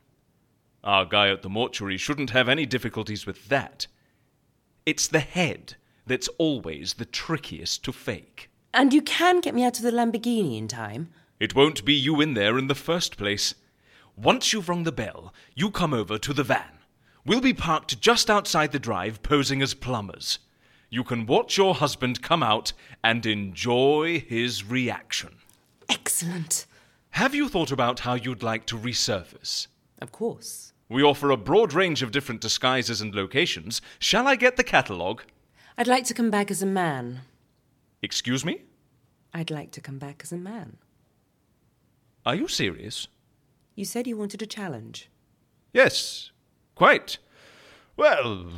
Our 0.84 1.05
guy 1.05 1.30
at 1.30 1.42
the 1.42 1.48
mortuary 1.48 1.96
shouldn't 1.96 2.30
have 2.30 2.48
any 2.48 2.66
difficulties 2.66 3.26
with 3.26 3.48
that. 3.48 3.86
It's 4.86 5.09
the 5.09 5.20
head 5.20 5.74
that's 6.07 6.28
always 6.38 6.94
the 6.94 7.07
trickiest 7.07 7.84
to 7.84 7.92
fake. 7.92 8.50
And 8.74 8.92
you 8.92 9.02
can 9.02 9.40
get 9.40 9.54
me 9.54 9.62
out 9.62 9.78
of 9.78 9.84
the 9.84 9.92
Lamborghini 9.92 10.58
in 10.58 10.66
time? 10.66 11.10
It 11.38 11.54
won't 11.54 11.84
be 11.84 11.94
you 11.94 12.20
in 12.20 12.34
there 12.34 12.58
in 12.58 12.66
the 12.66 12.74
first 12.74 13.16
place. 13.16 13.54
Once 14.16 14.52
you've 14.52 14.68
rung 14.68 14.82
the 14.82 14.90
bell, 14.90 15.32
you 15.54 15.70
come 15.70 15.94
over 15.94 16.18
to 16.18 16.32
the 16.32 16.42
van. 16.42 16.80
We'll 17.24 17.40
be 17.40 17.54
parked 17.54 18.00
just 18.00 18.28
outside 18.28 18.72
the 18.72 18.80
drive, 18.80 19.22
posing 19.22 19.62
as 19.62 19.74
plumbers. 19.74 20.40
You 20.90 21.04
can 21.04 21.24
watch 21.24 21.56
your 21.56 21.76
husband 21.76 22.20
come 22.20 22.42
out 22.42 22.72
and 23.04 23.24
enjoy 23.24 24.24
his 24.26 24.64
reaction. 24.64 25.36
Excellent. 25.88 26.66
Have 27.10 27.32
you 27.32 27.48
thought 27.48 27.70
about 27.70 28.00
how 28.00 28.14
you'd 28.14 28.42
like 28.42 28.66
to 28.66 28.76
resurface? 28.76 29.68
Of 30.02 30.10
course. 30.10 30.72
We 30.88 31.04
offer 31.04 31.30
a 31.30 31.36
broad 31.36 31.72
range 31.72 32.02
of 32.02 32.10
different 32.10 32.40
disguises 32.40 33.00
and 33.00 33.14
locations. 33.14 33.80
Shall 34.00 34.26
I 34.26 34.34
get 34.34 34.56
the 34.56 34.64
catalogue? 34.64 35.22
I'd 35.78 35.86
like 35.86 36.04
to 36.06 36.14
come 36.14 36.30
back 36.30 36.50
as 36.50 36.60
a 36.60 36.66
man. 36.66 37.20
Excuse 38.05 38.44
me? 38.44 38.61
I'd 39.32 39.50
like 39.50 39.70
to 39.72 39.80
come 39.80 39.98
back 39.98 40.20
as 40.22 40.30
a 40.30 40.36
man. 40.36 40.76
Are 42.26 42.34
you 42.34 42.48
serious? 42.48 43.09
You 43.74 43.86
said 43.86 44.07
you 44.07 44.18
wanted 44.18 44.42
a 44.42 44.46
challenge. 44.46 45.09
Yes, 45.72 46.30
quite. 46.74 47.16
Well, 47.96 48.50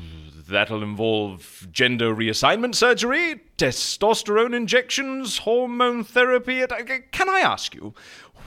that'll 0.48 0.82
involve 0.82 1.68
gender 1.70 2.12
reassignment 2.12 2.74
surgery, 2.74 3.42
testosterone 3.56 4.52
injections, 4.52 5.38
hormone 5.38 6.02
therapy. 6.02 6.64
Can 7.12 7.28
I 7.28 7.38
ask 7.38 7.72
you 7.72 7.94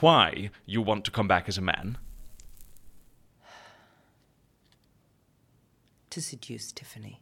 why 0.01 0.49
you 0.65 0.81
want 0.81 1.05
to 1.05 1.11
come 1.11 1.29
back 1.29 1.47
as 1.47 1.57
a 1.57 1.61
man? 1.61 1.97
To 6.09 6.21
seduce 6.21 6.73
Tiffany. 6.73 7.21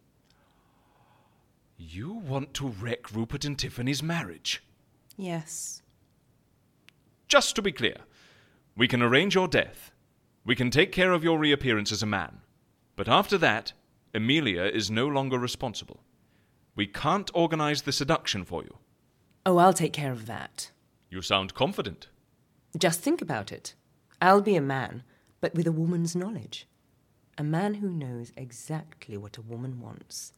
You 1.80 2.14
want 2.14 2.56
to 2.56 2.68
wreck 2.68 3.14
Rupert 3.14 3.46
and 3.46 3.58
Tiffany's 3.58 4.02
marriage? 4.02 4.64
Yes. 5.16 5.84
Just 7.28 7.56
to 7.56 7.62
be 7.62 7.72
clear, 7.72 7.98
we 8.76 8.88
can 8.88 9.04
arrange 9.04 9.36
your 9.36 9.48
death. 9.48 9.92
We 10.44 10.56
can 10.56 10.72
take 10.72 10.92
care 10.92 11.12
of 11.12 11.24
your 11.24 11.38
reappearance 11.38 11.92
as 11.92 12.02
a 12.02 12.08
man. 12.08 12.40
But 12.96 13.08
after 13.08 13.38
that, 13.38 13.74
Amelia 14.14 14.64
is 14.64 14.90
no 14.90 15.08
longer 15.08 15.38
responsible. 15.38 16.02
We 16.76 16.88
can't 16.88 17.30
organize 17.36 17.84
the 17.84 17.92
seduction 17.92 18.44
for 18.44 18.64
you. 18.64 18.78
Oh, 19.46 19.58
I'll 19.58 19.74
take 19.74 19.94
care 19.94 20.12
of 20.12 20.26
that. 20.26 20.72
You 21.12 21.22
sound 21.22 21.54
confident. 21.54 22.08
Just 22.76 23.02
think 23.02 23.22
about 23.22 23.52
it. 23.52 23.76
I'll 24.20 24.42
be 24.42 24.56
a 24.56 24.62
man, 24.62 25.04
but 25.42 25.54
with 25.54 25.68
a 25.68 25.72
woman's 25.72 26.16
knowledge. 26.16 26.68
A 27.38 27.44
man 27.44 27.76
who 27.76 27.90
knows 27.90 28.32
exactly 28.36 29.16
what 29.16 29.38
a 29.38 29.44
woman 29.44 29.80
wants. 29.80 30.34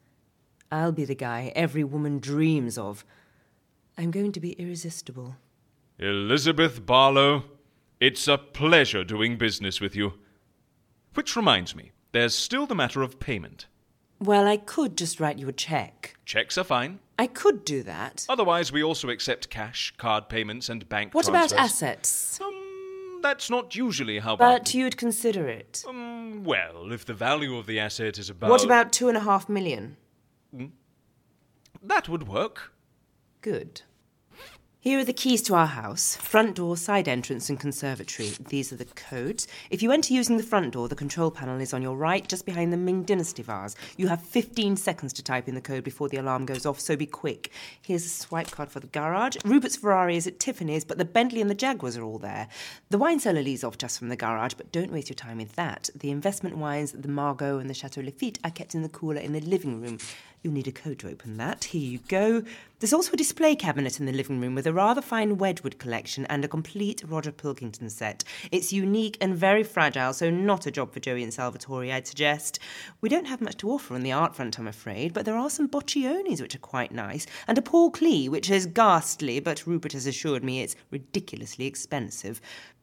I'll 0.72 0.92
be 0.92 1.06
the 1.06 1.16
guy 1.16 1.52
every 1.56 1.84
woman 1.84 2.20
dreams 2.20 2.78
of. 2.78 3.06
I'm 3.98 4.12
going 4.12 4.32
to 4.34 4.40
be 4.40 4.54
irresistible. 4.54 5.36
Elizabeth 5.98 6.86
Barlow, 6.86 7.44
it's 8.00 8.28
a 8.28 8.38
pleasure 8.38 9.04
doing 9.04 9.38
business 9.38 9.82
with 9.82 9.96
you. 9.96 10.14
Which 11.16 11.36
reminds 11.36 11.76
me, 11.76 11.92
there's 12.12 12.36
still 12.36 12.66
the 12.66 12.76
matter 12.76 13.02
of 13.02 13.20
payment. 13.20 13.66
Well, 14.20 14.48
I 14.48 14.58
could 14.58 14.98
just 14.98 15.20
write 15.20 15.40
you 15.40 15.48
a 15.48 15.54
check. 15.54 16.18
Checks 16.26 16.58
are 16.58 16.64
fine. 16.64 17.00
I 17.18 17.28
could 17.28 17.66
do 17.66 17.84
that. 17.84 18.26
Otherwise, 18.30 18.72
we 18.72 18.84
also 18.84 19.10
accept 19.10 19.50
cash, 19.50 19.94
card 19.98 20.30
payments, 20.30 20.70
and 20.70 20.88
bank 20.88 21.14
what 21.14 21.26
transfers. 21.26 21.52
about 21.52 21.64
assets? 21.66 22.40
Um, 22.42 23.20
that's 23.22 23.50
not 23.50 23.76
usually 23.76 24.20
how. 24.20 24.36
But 24.36 24.74
you'd 24.74 24.98
consider 24.98 25.48
it. 25.48 25.84
Um, 25.88 26.44
well, 26.44 26.92
if 26.92 27.06
the 27.06 27.14
value 27.14 27.58
of 27.58 27.66
the 27.66 27.80
asset 27.80 28.18
is 28.18 28.30
about. 28.30 28.50
What 28.50 28.64
about 28.64 28.94
two 28.94 29.08
and 29.08 29.18
a 29.18 29.22
half 29.22 29.50
million? 29.50 29.98
Mm. 30.56 30.72
That 31.84 32.10
would 32.10 32.28
work. 32.28 32.74
Good. 33.42 33.82
Here 34.82 34.98
are 35.00 35.04
the 35.04 35.12
keys 35.12 35.42
to 35.42 35.56
our 35.56 35.68
house 35.68 36.16
front 36.16 36.56
door, 36.56 36.78
side 36.78 37.10
entrance, 37.10 37.50
and 37.50 37.60
conservatory. 37.60 38.32
These 38.48 38.72
are 38.72 38.78
the 38.78 38.86
codes. 38.86 39.46
If 39.70 39.84
you 39.84 39.92
enter 39.92 40.14
using 40.14 40.38
the 40.38 40.44
front 40.44 40.72
door, 40.72 40.88
the 40.88 40.96
control 40.96 41.32
panel 41.32 41.60
is 41.60 41.74
on 41.74 41.82
your 41.82 41.98
right, 41.98 42.26
just 42.26 42.46
behind 42.46 42.72
the 42.72 42.78
Ming 42.78 43.04
Dynasty 43.04 43.44
vase. 43.44 43.76
You 43.98 44.08
have 44.08 44.22
15 44.22 44.78
seconds 44.78 45.12
to 45.14 45.22
type 45.22 45.50
in 45.50 45.56
the 45.56 45.60
code 45.60 45.84
before 45.84 46.08
the 46.08 46.16
alarm 46.16 46.46
goes 46.46 46.66
off, 46.66 46.80
so 46.80 46.96
be 46.96 47.06
quick. 47.06 47.52
Here's 47.82 48.06
a 48.06 48.10
swipe 48.10 48.52
card 48.52 48.72
for 48.72 48.80
the 48.80 48.88
garage. 48.88 49.36
Rupert's 49.44 49.76
Ferrari 49.76 50.16
is 50.16 50.28
at 50.28 50.40
Tiffany's, 50.40 50.86
but 50.86 50.98
the 50.98 51.04
Bentley 51.04 51.42
and 51.42 51.50
the 51.50 51.56
Jaguars 51.56 51.98
are 51.98 52.04
all 52.04 52.18
there. 52.18 52.48
The 52.90 52.98
wine 52.98 53.20
cellar 53.20 53.44
leads 53.44 53.66
off 53.66 53.78
just 53.78 54.00
from 54.00 54.08
the 54.08 54.16
garage, 54.16 54.54
but 54.54 54.72
don't 54.72 54.94
waste 54.94 55.10
your 55.10 55.16
time 55.16 55.40
with 55.40 55.58
that. 55.58 55.90
The 55.94 56.10
investment 56.10 56.56
wines, 56.56 56.94
the 56.94 57.10
Margaux 57.10 57.58
and 57.58 57.70
the 57.70 57.74
Chateau 57.74 58.00
Lafitte, 58.00 58.40
are 58.46 58.50
kept 58.50 58.76
in 58.76 58.84
the 58.84 58.88
cooler 58.88 59.20
in 59.20 59.34
the 59.34 59.42
living 59.42 59.82
room. 59.82 59.98
You'll 60.42 60.54
need 60.54 60.70
a 60.70 60.72
code 60.72 61.00
to 61.00 61.10
open 61.10 61.36
that. 61.36 61.66
Here 61.66 61.82
you 61.82 62.00
go. 62.08 62.44
There's 62.80 62.94
also 62.94 63.12
a 63.12 63.18
display 63.18 63.58
cabinet 63.58 64.00
in 64.00 64.06
the 64.06 64.14
living 64.14 64.40
room 64.40 64.56
with 64.56 64.66
a 64.66 64.72
rather 64.72 65.02
fine 65.02 65.38
Wedgwood 65.38 65.80
collection 65.80 66.26
and 66.28 66.46
a 66.46 66.48
complete 66.48 67.04
Roger 67.06 67.34
Pilkington 67.34 67.90
set. 67.90 68.24
It's 68.50 68.72
unique 68.72 69.18
and 69.20 69.36
very 69.36 69.64
fragile, 69.64 70.14
so 70.14 70.30
not 70.30 70.66
a 70.66 70.72
job 70.72 70.94
for 70.94 71.02
Joey 71.02 71.24
and 71.24 71.34
Salvatore, 71.34 71.92
I'd 71.92 72.08
suggest. 72.08 72.58
We 73.02 73.10
don't 73.10 73.28
have 73.28 73.42
much 73.42 73.58
to 73.58 73.70
offer 73.70 73.96
on 73.96 74.04
the 74.04 74.14
art 74.14 74.34
front, 74.34 74.58
I'm 74.58 74.68
afraid, 74.68 75.14
but 75.14 75.26
there 75.26 75.36
are 75.36 75.50
some 75.50 75.68
Boccionis 75.68 76.40
which 76.40 76.56
are 76.56 76.60
quite 76.60 76.94
nice, 76.94 77.26
and 77.46 77.58
a 77.58 77.62
Paul 77.62 77.92
Klee 77.92 78.30
which 78.30 78.50
is 78.50 78.66
ghastly, 78.66 79.42
but 79.42 79.68
Rupert 79.68 79.92
has 79.92 80.08
assured 80.08 80.46
me 80.46 80.62
it's 80.62 80.78
ridiculously 80.90 81.66
expensive. 81.66 82.40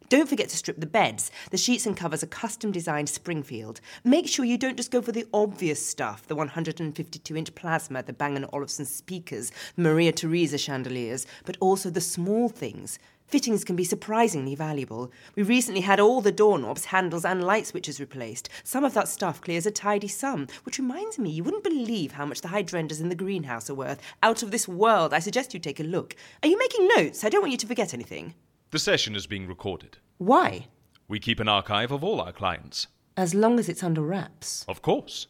Don't 0.08 0.28
forget 0.28 0.48
to 0.50 0.56
strip 0.56 0.78
the 0.78 0.86
beds. 0.86 1.32
The 1.50 1.56
sheets 1.56 1.84
and 1.84 1.96
covers 1.96 2.22
are 2.22 2.28
custom 2.28 2.70
designed 2.70 3.08
Springfield. 3.08 3.80
Make 4.04 4.28
sure 4.28 4.44
you 4.44 4.56
don't 4.56 4.76
just 4.76 4.92
go 4.92 5.02
for 5.02 5.10
the 5.10 5.26
obvious 5.34 5.84
stuff 5.84 6.28
the 6.28 6.36
152 6.36 7.36
inch 7.36 7.54
plasma, 7.56 8.04
the 8.04 8.12
Bang 8.12 8.44
& 8.44 8.52
Olufsen 8.52 8.84
speakers, 8.84 9.50
the 9.74 9.82
Maria 9.82 10.12
Theresa 10.12 10.58
chandeliers, 10.58 11.26
but 11.44 11.56
also 11.58 11.90
the 11.90 12.00
small 12.00 12.48
things. 12.48 13.00
Fittings 13.26 13.64
can 13.64 13.74
be 13.74 13.82
surprisingly 13.82 14.54
valuable. 14.54 15.10
We 15.34 15.42
recently 15.42 15.80
had 15.80 15.98
all 15.98 16.20
the 16.20 16.30
doorknobs, 16.30 16.84
handles, 16.84 17.24
and 17.24 17.42
light 17.42 17.66
switches 17.66 17.98
replaced. 17.98 18.48
Some 18.62 18.84
of 18.84 18.94
that 18.94 19.08
stuff 19.08 19.40
clears 19.40 19.66
a 19.66 19.72
tidy 19.72 20.06
sum, 20.06 20.46
which 20.62 20.78
reminds 20.78 21.18
me, 21.18 21.30
you 21.30 21.42
wouldn't 21.42 21.64
believe 21.64 22.12
how 22.12 22.26
much 22.26 22.42
the 22.42 22.48
hydrangeas 22.48 23.00
in 23.00 23.08
the 23.08 23.16
greenhouse 23.16 23.68
are 23.68 23.74
worth. 23.74 24.00
Out 24.22 24.44
of 24.44 24.52
this 24.52 24.68
world. 24.68 25.12
I 25.12 25.18
suggest 25.18 25.52
you 25.52 25.58
take 25.58 25.80
a 25.80 25.82
look. 25.82 26.14
Are 26.44 26.48
you 26.48 26.56
making 26.56 26.86
notes? 26.94 27.24
I 27.24 27.28
don't 27.28 27.40
want 27.40 27.50
you 27.50 27.58
to 27.58 27.66
forget 27.66 27.92
anything. 27.92 28.34
The 28.70 28.78
session 28.78 29.14
is 29.14 29.26
being 29.26 29.46
recorded. 29.46 29.98
Why? 30.18 30.66
We 31.08 31.20
keep 31.20 31.38
an 31.38 31.48
archive 31.48 31.92
of 31.92 32.02
all 32.02 32.20
our 32.20 32.32
clients. 32.32 32.88
As 33.16 33.34
long 33.34 33.58
as 33.58 33.68
it's 33.68 33.84
under 33.84 34.02
wraps. 34.02 34.64
Of 34.66 34.82
course. 34.82 35.28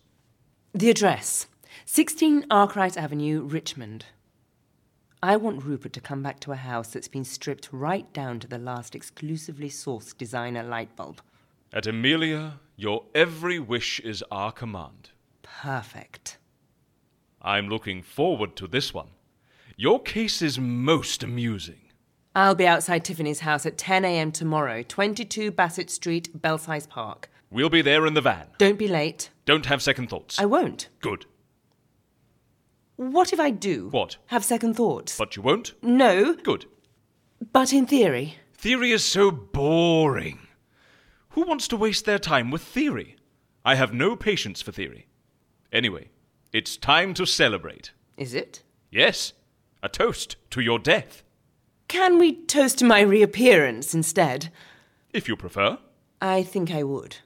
The 0.72 0.90
address 0.90 1.46
16 1.84 2.46
Arkwright 2.50 2.96
Avenue, 2.96 3.42
Richmond. 3.42 4.06
I 5.22 5.36
want 5.36 5.64
Rupert 5.64 5.92
to 5.94 6.00
come 6.00 6.22
back 6.22 6.40
to 6.40 6.52
a 6.52 6.56
house 6.56 6.88
that's 6.88 7.08
been 7.08 7.24
stripped 7.24 7.68
right 7.72 8.10
down 8.12 8.40
to 8.40 8.46
the 8.46 8.58
last 8.58 8.94
exclusively 8.94 9.68
sourced 9.68 10.16
designer 10.16 10.62
light 10.62 10.94
bulb. 10.96 11.20
At 11.72 11.86
Amelia, 11.86 12.60
your 12.76 13.04
every 13.14 13.58
wish 13.58 14.00
is 14.00 14.24
our 14.30 14.52
command. 14.52 15.10
Perfect. 15.42 16.38
I'm 17.42 17.68
looking 17.68 18.02
forward 18.02 18.56
to 18.56 18.66
this 18.66 18.94
one. 18.94 19.10
Your 19.76 20.00
case 20.00 20.42
is 20.42 20.58
most 20.58 21.22
amusing. 21.22 21.85
I'll 22.36 22.54
be 22.54 22.66
outside 22.66 23.02
Tiffany's 23.02 23.40
house 23.40 23.64
at 23.64 23.78
10 23.78 24.04
a.m. 24.04 24.30
tomorrow, 24.30 24.82
22 24.82 25.50
Bassett 25.50 25.88
Street, 25.88 26.42
Belsize 26.42 26.86
Park. 26.86 27.30
We'll 27.50 27.70
be 27.70 27.80
there 27.80 28.04
in 28.04 28.12
the 28.12 28.20
van. 28.20 28.48
Don't 28.58 28.78
be 28.78 28.88
late. 28.88 29.30
Don't 29.46 29.64
have 29.64 29.80
second 29.80 30.10
thoughts. 30.10 30.38
I 30.38 30.44
won't. 30.44 30.90
Good. 31.00 31.24
What 32.96 33.32
if 33.32 33.40
I 33.40 33.48
do? 33.48 33.88
What? 33.88 34.18
Have 34.26 34.44
second 34.44 34.74
thoughts? 34.74 35.16
But 35.16 35.34
you 35.34 35.40
won't? 35.40 35.72
No. 35.82 36.34
Good. 36.34 36.66
But 37.52 37.72
in 37.72 37.86
theory. 37.86 38.34
Theory 38.52 38.92
is 38.92 39.02
so 39.02 39.30
boring. 39.30 40.38
Who 41.30 41.42
wants 41.46 41.66
to 41.68 41.76
waste 41.78 42.04
their 42.04 42.18
time 42.18 42.50
with 42.50 42.60
theory? 42.60 43.16
I 43.64 43.76
have 43.76 43.94
no 43.94 44.14
patience 44.14 44.60
for 44.60 44.72
theory. 44.72 45.06
Anyway, 45.72 46.10
it's 46.52 46.76
time 46.76 47.14
to 47.14 47.24
celebrate. 47.24 47.92
Is 48.18 48.34
it? 48.34 48.62
Yes, 48.90 49.32
a 49.82 49.88
toast 49.88 50.36
to 50.50 50.60
your 50.60 50.78
death. 50.78 51.22
Can 51.88 52.18
we 52.18 52.34
toast 52.44 52.78
to 52.78 52.84
my 52.84 53.00
reappearance 53.00 53.94
instead? 53.94 54.50
If 55.12 55.28
you 55.28 55.36
prefer. 55.36 55.78
I 56.20 56.42
think 56.42 56.70
I 56.70 56.82
would. 56.82 57.18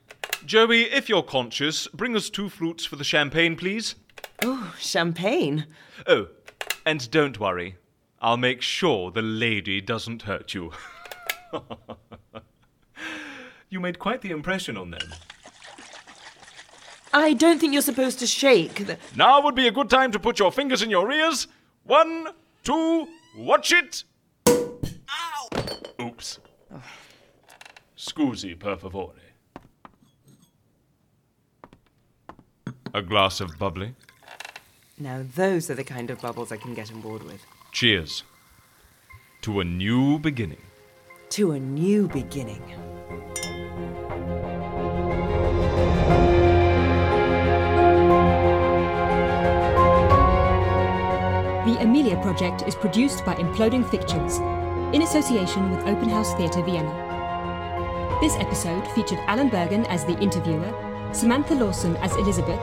Joey, 0.44 0.82
if 0.82 1.08
you're 1.08 1.22
conscious, 1.22 1.86
bring 1.88 2.14
us 2.14 2.28
two 2.28 2.48
flutes 2.48 2.84
for 2.84 2.96
the 2.96 3.04
champagne, 3.04 3.56
please. 3.56 3.94
Oh, 4.42 4.74
champagne. 4.78 5.66
Oh, 6.06 6.28
and 6.84 7.10
don't 7.10 7.38
worry. 7.38 7.76
I'll 8.20 8.36
make 8.36 8.60
sure 8.60 9.10
the 9.10 9.22
lady 9.22 9.80
doesn't 9.80 10.22
hurt 10.22 10.52
you. 10.52 10.72
you 13.70 13.80
made 13.80 13.98
quite 13.98 14.20
the 14.20 14.30
impression 14.30 14.76
on 14.76 14.90
them. 14.90 15.14
I 17.12 17.32
don't 17.32 17.58
think 17.58 17.72
you're 17.72 17.82
supposed 17.82 18.18
to 18.20 18.26
shake. 18.26 18.86
The... 18.86 18.98
Now 19.16 19.40
would 19.40 19.54
be 19.54 19.66
a 19.66 19.72
good 19.72 19.90
time 19.90 20.12
to 20.12 20.18
put 20.18 20.38
your 20.38 20.52
fingers 20.52 20.82
in 20.82 20.90
your 20.90 21.10
ears. 21.10 21.48
One, 21.84 22.28
two, 22.62 23.08
watch 23.36 23.72
it. 23.72 24.04
Ow! 26.00 26.06
Oops. 26.06 26.40
Scusi, 27.96 28.58
per 28.58 28.76
favore. 28.76 29.12
A 32.94 33.02
glass 33.02 33.40
of 33.40 33.58
bubbly. 33.58 33.94
Now, 34.98 35.24
those 35.34 35.70
are 35.70 35.74
the 35.74 35.84
kind 35.84 36.10
of 36.10 36.20
bubbles 36.20 36.52
I 36.52 36.56
can 36.56 36.74
get 36.74 36.92
on 36.92 37.00
board 37.00 37.22
with. 37.22 37.44
Cheers. 37.72 38.24
To 39.42 39.60
a 39.60 39.64
new 39.64 40.18
beginning. 40.18 40.62
To 41.30 41.52
a 41.52 41.60
new 41.60 42.08
beginning. 42.08 42.62
The 51.66 51.76
Amelia 51.80 52.16
Project 52.22 52.62
is 52.66 52.74
produced 52.74 53.24
by 53.24 53.34
Imploding 53.34 53.88
Fictions 53.90 54.40
in 54.92 55.02
association 55.02 55.70
with 55.70 55.86
Open 55.86 56.08
House 56.08 56.34
Theatre 56.34 56.62
Vienna. 56.62 58.18
This 58.20 58.34
episode 58.36 58.86
featured 58.88 59.20
Alan 59.28 59.48
Bergen 59.48 59.86
as 59.86 60.04
the 60.04 60.18
interviewer, 60.18 60.74
Samantha 61.12 61.54
Lawson 61.54 61.96
as 61.98 62.14
Elizabeth, 62.16 62.60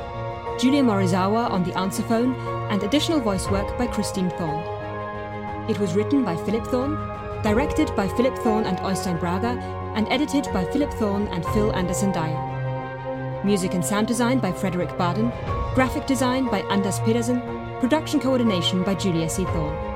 Julia 0.59 0.84
Morizawa 0.84 1.49
on 1.49 1.63
the 1.63 1.75
answer 1.78 2.03
phone, 2.03 2.36
and 2.69 2.84
additional 2.84 3.21
voice 3.21 3.49
work 3.49 3.78
by 3.78 3.88
Christine 3.88 4.30
Thorne. 4.32 5.69
It 5.69 5.80
was 5.80 5.95
written 5.95 6.25
by 6.25 6.36
Philip 6.36 6.67
Thorne, 6.67 6.97
directed 7.43 7.95
by 7.95 8.09
Philip 8.09 8.38
Thorne 8.39 8.65
and 8.65 8.78
Oystein 8.80 9.17
Brager, 9.19 9.57
and 9.95 10.05
edited 10.09 10.51
by 10.53 10.65
Philip 10.65 10.91
Thorne 10.95 11.28
and 11.30 11.45
Phil 11.47 11.73
Anderson 11.75 12.11
Dyer. 12.11 13.43
Music 13.45 13.73
and 13.73 13.86
sound 13.86 14.05
design 14.05 14.39
by 14.39 14.51
Frederick 14.51 14.97
Baden, 14.97 15.32
graphic 15.75 16.05
design 16.05 16.47
by 16.51 16.59
Anders 16.63 16.99
Pedersen, 16.99 17.39
production 17.80 18.19
coordination 18.19 18.84
by 18.84 18.95
Julia 18.95 19.30
C. 19.30 19.45
Thorne. 19.45 19.86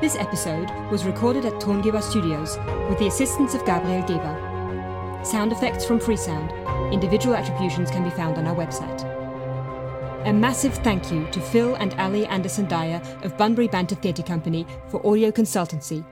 This 0.00 0.14
episode 0.14 0.70
was 0.92 1.04
recorded 1.04 1.44
at 1.44 1.54
Tongiva 1.54 2.00
Studios 2.00 2.56
with 2.88 3.00
the 3.00 3.08
assistance 3.08 3.54
of 3.54 3.64
Gabriel 3.64 4.02
Geber. 4.02 5.24
Sound 5.24 5.50
effects 5.50 5.84
from 5.84 5.98
Freesound. 5.98 6.52
Individual 6.92 7.34
attributions 7.34 7.90
can 7.90 8.04
be 8.04 8.10
found 8.10 8.38
on 8.38 8.46
our 8.46 8.54
website. 8.54 9.02
A 10.24 10.32
massive 10.32 10.74
thank 10.74 11.10
you 11.10 11.26
to 11.32 11.40
Phil 11.40 11.74
and 11.74 11.94
Ali 11.94 12.26
Anderson 12.26 12.68
Dyer 12.68 13.02
of 13.24 13.36
Bunbury 13.36 13.66
Banter 13.66 13.96
Theatre 13.96 14.22
Company 14.22 14.64
for 14.86 15.04
audio 15.04 15.32
consultancy. 15.32 16.06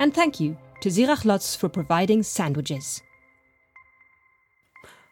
And 0.00 0.12
thank 0.12 0.40
you 0.40 0.56
to 0.80 0.90
Zirach 0.90 1.24
Lutz 1.24 1.54
for 1.54 1.68
providing 1.68 2.24
sandwiches. 2.24 3.04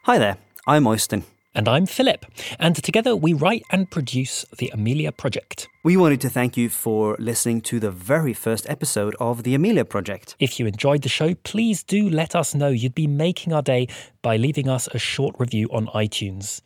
Hi 0.03 0.19
there, 0.19 0.39
I'm 0.67 0.83
Oystein. 0.83 1.23
And 1.57 1.69
I'm 1.69 1.87
Philip, 1.87 2.27
and 2.59 2.75
together 2.75 3.15
we 3.15 3.33
write 3.33 3.63
and 3.71 3.89
produce 3.89 4.45
the 4.59 4.71
Amelia 4.71 5.13
Project. 5.13 5.69
We 5.85 5.97
wanted 5.97 6.21
to 6.23 6.29
thank 6.29 6.57
you 6.57 6.69
for 6.69 7.17
listening 7.21 7.61
to 7.63 7.79
the 7.79 7.93
very 7.93 8.33
first 8.33 8.69
episode 8.69 9.15
of 9.21 9.45
the 9.45 9.55
Amelia 9.55 9.85
Project. 9.85 10.35
If 10.41 10.59
you 10.59 10.67
enjoyed 10.67 11.03
the 11.03 11.09
show, 11.09 11.37
please 11.45 11.85
do 11.85 12.11
let 12.11 12.35
us 12.35 12.57
know. 12.57 12.71
You'd 12.71 12.97
be 12.97 13.07
making 13.07 13.53
our 13.53 13.63
day 13.63 13.87
by 14.21 14.37
leaving 14.37 14.69
us 14.69 14.89
a 14.93 14.99
short 14.99 15.37
review 15.39 15.69
on 15.73 15.87
iTunes. 15.95 16.61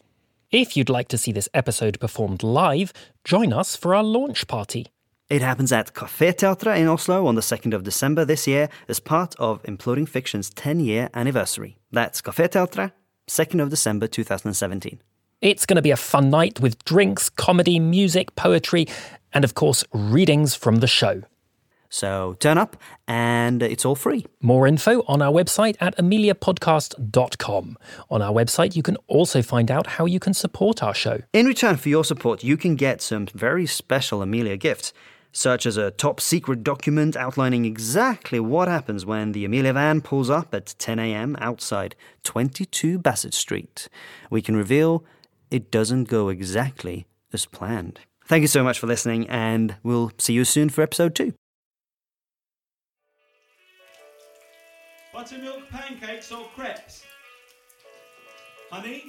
If 0.50 0.74
you'd 0.74 0.88
like 0.88 1.08
to 1.08 1.18
see 1.18 1.32
this 1.32 1.50
episode 1.52 2.00
performed 2.00 2.42
live, 2.42 2.94
join 3.24 3.52
us 3.52 3.76
for 3.76 3.94
our 3.94 4.02
launch 4.02 4.46
party. 4.46 4.86
It 5.28 5.42
happens 5.42 5.70
at 5.70 5.92
Café 5.92 6.32
Teatra 6.32 6.78
in 6.78 6.88
Oslo 6.88 7.26
on 7.26 7.34
the 7.34 7.42
2nd 7.42 7.74
of 7.74 7.84
December 7.84 8.24
this 8.24 8.46
year 8.46 8.70
as 8.88 9.00
part 9.00 9.34
of 9.38 9.62
Imploding 9.64 10.08
Fiction's 10.08 10.48
10 10.48 10.80
year 10.80 11.10
anniversary. 11.12 11.76
That's 11.92 12.22
Café 12.22 12.48
Teatra, 12.48 12.92
2nd 13.28 13.62
of 13.62 13.70
December 13.70 14.06
2017. 14.06 15.00
It's 15.40 15.66
going 15.66 15.76
to 15.76 15.82
be 15.82 15.92
a 15.92 15.96
fun 15.96 16.30
night 16.30 16.60
with 16.60 16.84
drinks, 16.84 17.30
comedy, 17.30 17.78
music, 17.78 18.34
poetry, 18.34 18.86
and 19.32 19.44
of 19.44 19.54
course, 19.54 19.84
readings 19.92 20.54
from 20.54 20.76
the 20.76 20.86
show. 20.86 21.22
So 21.90 22.36
turn 22.38 22.58
up, 22.58 22.76
and 23.06 23.62
it's 23.62 23.84
all 23.84 23.94
free. 23.94 24.26
More 24.42 24.66
info 24.66 25.02
on 25.06 25.22
our 25.22 25.32
website 25.32 25.76
at 25.80 25.96
ameliapodcast.com. 25.96 27.78
On 28.10 28.22
our 28.22 28.32
website, 28.32 28.76
you 28.76 28.82
can 28.82 28.96
also 29.06 29.40
find 29.40 29.70
out 29.70 29.86
how 29.86 30.04
you 30.04 30.20
can 30.20 30.34
support 30.34 30.82
our 30.82 30.94
show. 30.94 31.20
In 31.32 31.46
return 31.46 31.76
for 31.76 31.88
your 31.88 32.04
support, 32.04 32.44
you 32.44 32.56
can 32.56 32.76
get 32.76 33.00
some 33.00 33.26
very 33.26 33.64
special 33.66 34.20
Amelia 34.20 34.56
gifts, 34.56 34.92
such 35.38 35.66
as 35.66 35.76
a 35.76 35.92
top 35.92 36.20
secret 36.20 36.64
document 36.64 37.16
outlining 37.16 37.64
exactly 37.64 38.40
what 38.40 38.66
happens 38.66 39.06
when 39.06 39.30
the 39.30 39.44
Amelia 39.44 39.72
van 39.72 40.00
pulls 40.00 40.28
up 40.28 40.52
at 40.52 40.74
10 40.80 40.98
a.m. 40.98 41.36
outside 41.38 41.94
22 42.24 42.98
Bassett 42.98 43.32
Street. 43.32 43.88
We 44.30 44.42
can 44.42 44.56
reveal 44.56 45.04
it 45.48 45.70
doesn't 45.70 46.08
go 46.08 46.28
exactly 46.28 47.06
as 47.32 47.46
planned. 47.46 48.00
Thank 48.26 48.42
you 48.42 48.48
so 48.48 48.64
much 48.64 48.80
for 48.80 48.88
listening, 48.88 49.28
and 49.28 49.76
we'll 49.84 50.10
see 50.18 50.32
you 50.32 50.44
soon 50.44 50.70
for 50.70 50.82
episode 50.82 51.14
two. 51.14 51.32
Buttermilk 55.14 55.68
pancakes 55.70 56.32
or 56.32 56.46
crepes? 56.56 57.04
Honey? 58.72 59.04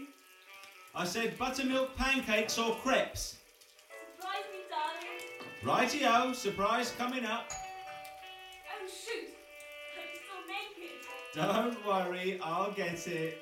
I 0.94 1.06
said 1.06 1.40
buttermilk 1.40 1.96
pancakes 1.96 2.60
or 2.60 2.76
crepes. 2.76 3.39
Righty-o, 5.62 6.32
surprise 6.32 6.94
coming 6.98 7.26
up. 7.26 7.52
Oh 7.52 8.88
shoot! 8.88 9.36
I'm 9.98 10.16
still 10.16 10.44
naked. 10.48 11.76
Don't 11.76 11.86
worry, 11.86 12.40
I'll 12.42 12.72
get 12.72 13.06
it. 13.08 13.38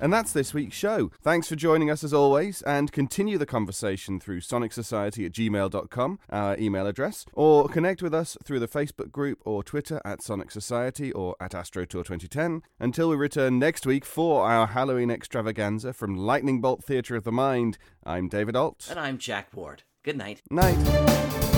And 0.00 0.12
that's 0.12 0.32
this 0.32 0.54
week's 0.54 0.76
show. 0.76 1.10
Thanks 1.22 1.48
for 1.48 1.56
joining 1.56 1.90
us 1.90 2.04
as 2.04 2.14
always, 2.14 2.62
and 2.62 2.92
continue 2.92 3.36
the 3.38 3.46
conversation 3.46 4.20
through 4.20 4.40
sonicsociety 4.40 5.26
at 5.26 5.32
gmail.com, 5.32 6.18
our 6.30 6.56
email 6.58 6.86
address, 6.86 7.26
or 7.32 7.68
connect 7.68 8.02
with 8.02 8.14
us 8.14 8.36
through 8.44 8.60
the 8.60 8.68
Facebook 8.68 9.10
group 9.10 9.40
or 9.44 9.62
Twitter 9.62 10.00
at 10.04 10.22
Sonic 10.22 10.50
Society 10.50 11.12
or 11.12 11.34
at 11.40 11.52
AstroTour 11.52 12.04
2010. 12.04 12.62
Until 12.78 13.08
we 13.08 13.16
return 13.16 13.58
next 13.58 13.86
week 13.86 14.04
for 14.04 14.48
our 14.48 14.68
Halloween 14.68 15.10
extravaganza 15.10 15.92
from 15.92 16.16
Lightning 16.16 16.60
Bolt 16.60 16.84
Theatre 16.84 17.16
of 17.16 17.24
the 17.24 17.32
Mind, 17.32 17.78
I'm 18.04 18.28
David 18.28 18.54
Alt. 18.54 18.86
And 18.90 19.00
I'm 19.00 19.18
Jack 19.18 19.48
Ward. 19.54 19.82
Good 20.04 20.16
night. 20.16 20.42
Night. 20.50 21.57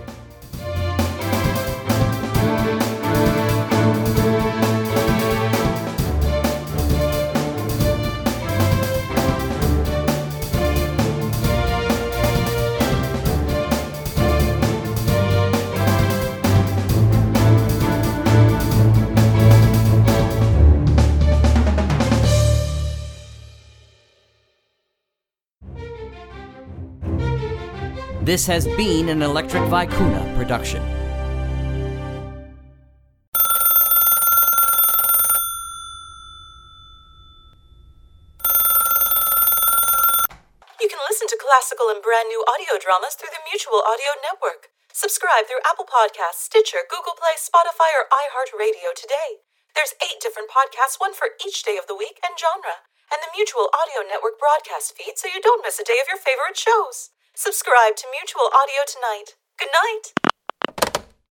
This 28.31 28.47
has 28.47 28.63
been 28.79 29.11
an 29.11 29.19
Electric 29.19 29.59
Vicuna 29.67 30.23
production. 30.39 30.79
You 40.79 40.87
can 40.87 41.03
listen 41.11 41.27
to 41.27 41.35
classical 41.35 41.91
and 41.91 41.99
brand 41.99 42.31
new 42.31 42.39
audio 42.47 42.79
dramas 42.79 43.19
through 43.19 43.35
the 43.35 43.43
Mutual 43.51 43.83
Audio 43.83 44.15
Network. 44.23 44.71
Subscribe 44.95 45.51
through 45.51 45.59
Apple 45.67 45.83
Podcasts, 45.83 46.47
Stitcher, 46.47 46.87
Google 46.87 47.19
Play, 47.19 47.35
Spotify, 47.35 47.91
or 47.99 48.07
iHeartRadio 48.15 48.95
today. 48.95 49.43
There's 49.75 49.99
eight 49.99 50.23
different 50.23 50.47
podcasts, 50.47 51.03
one 51.03 51.11
for 51.11 51.35
each 51.43 51.67
day 51.67 51.75
of 51.75 51.91
the 51.91 51.99
week 51.99 52.23
and 52.23 52.39
genre, 52.39 52.87
and 53.11 53.19
the 53.19 53.35
Mutual 53.35 53.67
Audio 53.75 54.07
Network 54.07 54.39
broadcast 54.39 54.95
feed 54.95 55.19
so 55.19 55.27
you 55.27 55.43
don't 55.43 55.67
miss 55.67 55.83
a 55.83 55.83
day 55.83 55.99
of 55.99 56.07
your 56.07 56.15
favorite 56.15 56.55
shows. 56.55 57.10
Subscribe 57.33 57.95
to 57.95 58.07
Mutual 58.11 58.51
Audio 58.53 58.83
tonight. 58.85 59.35
Good 59.57 59.69
night. 59.71 60.30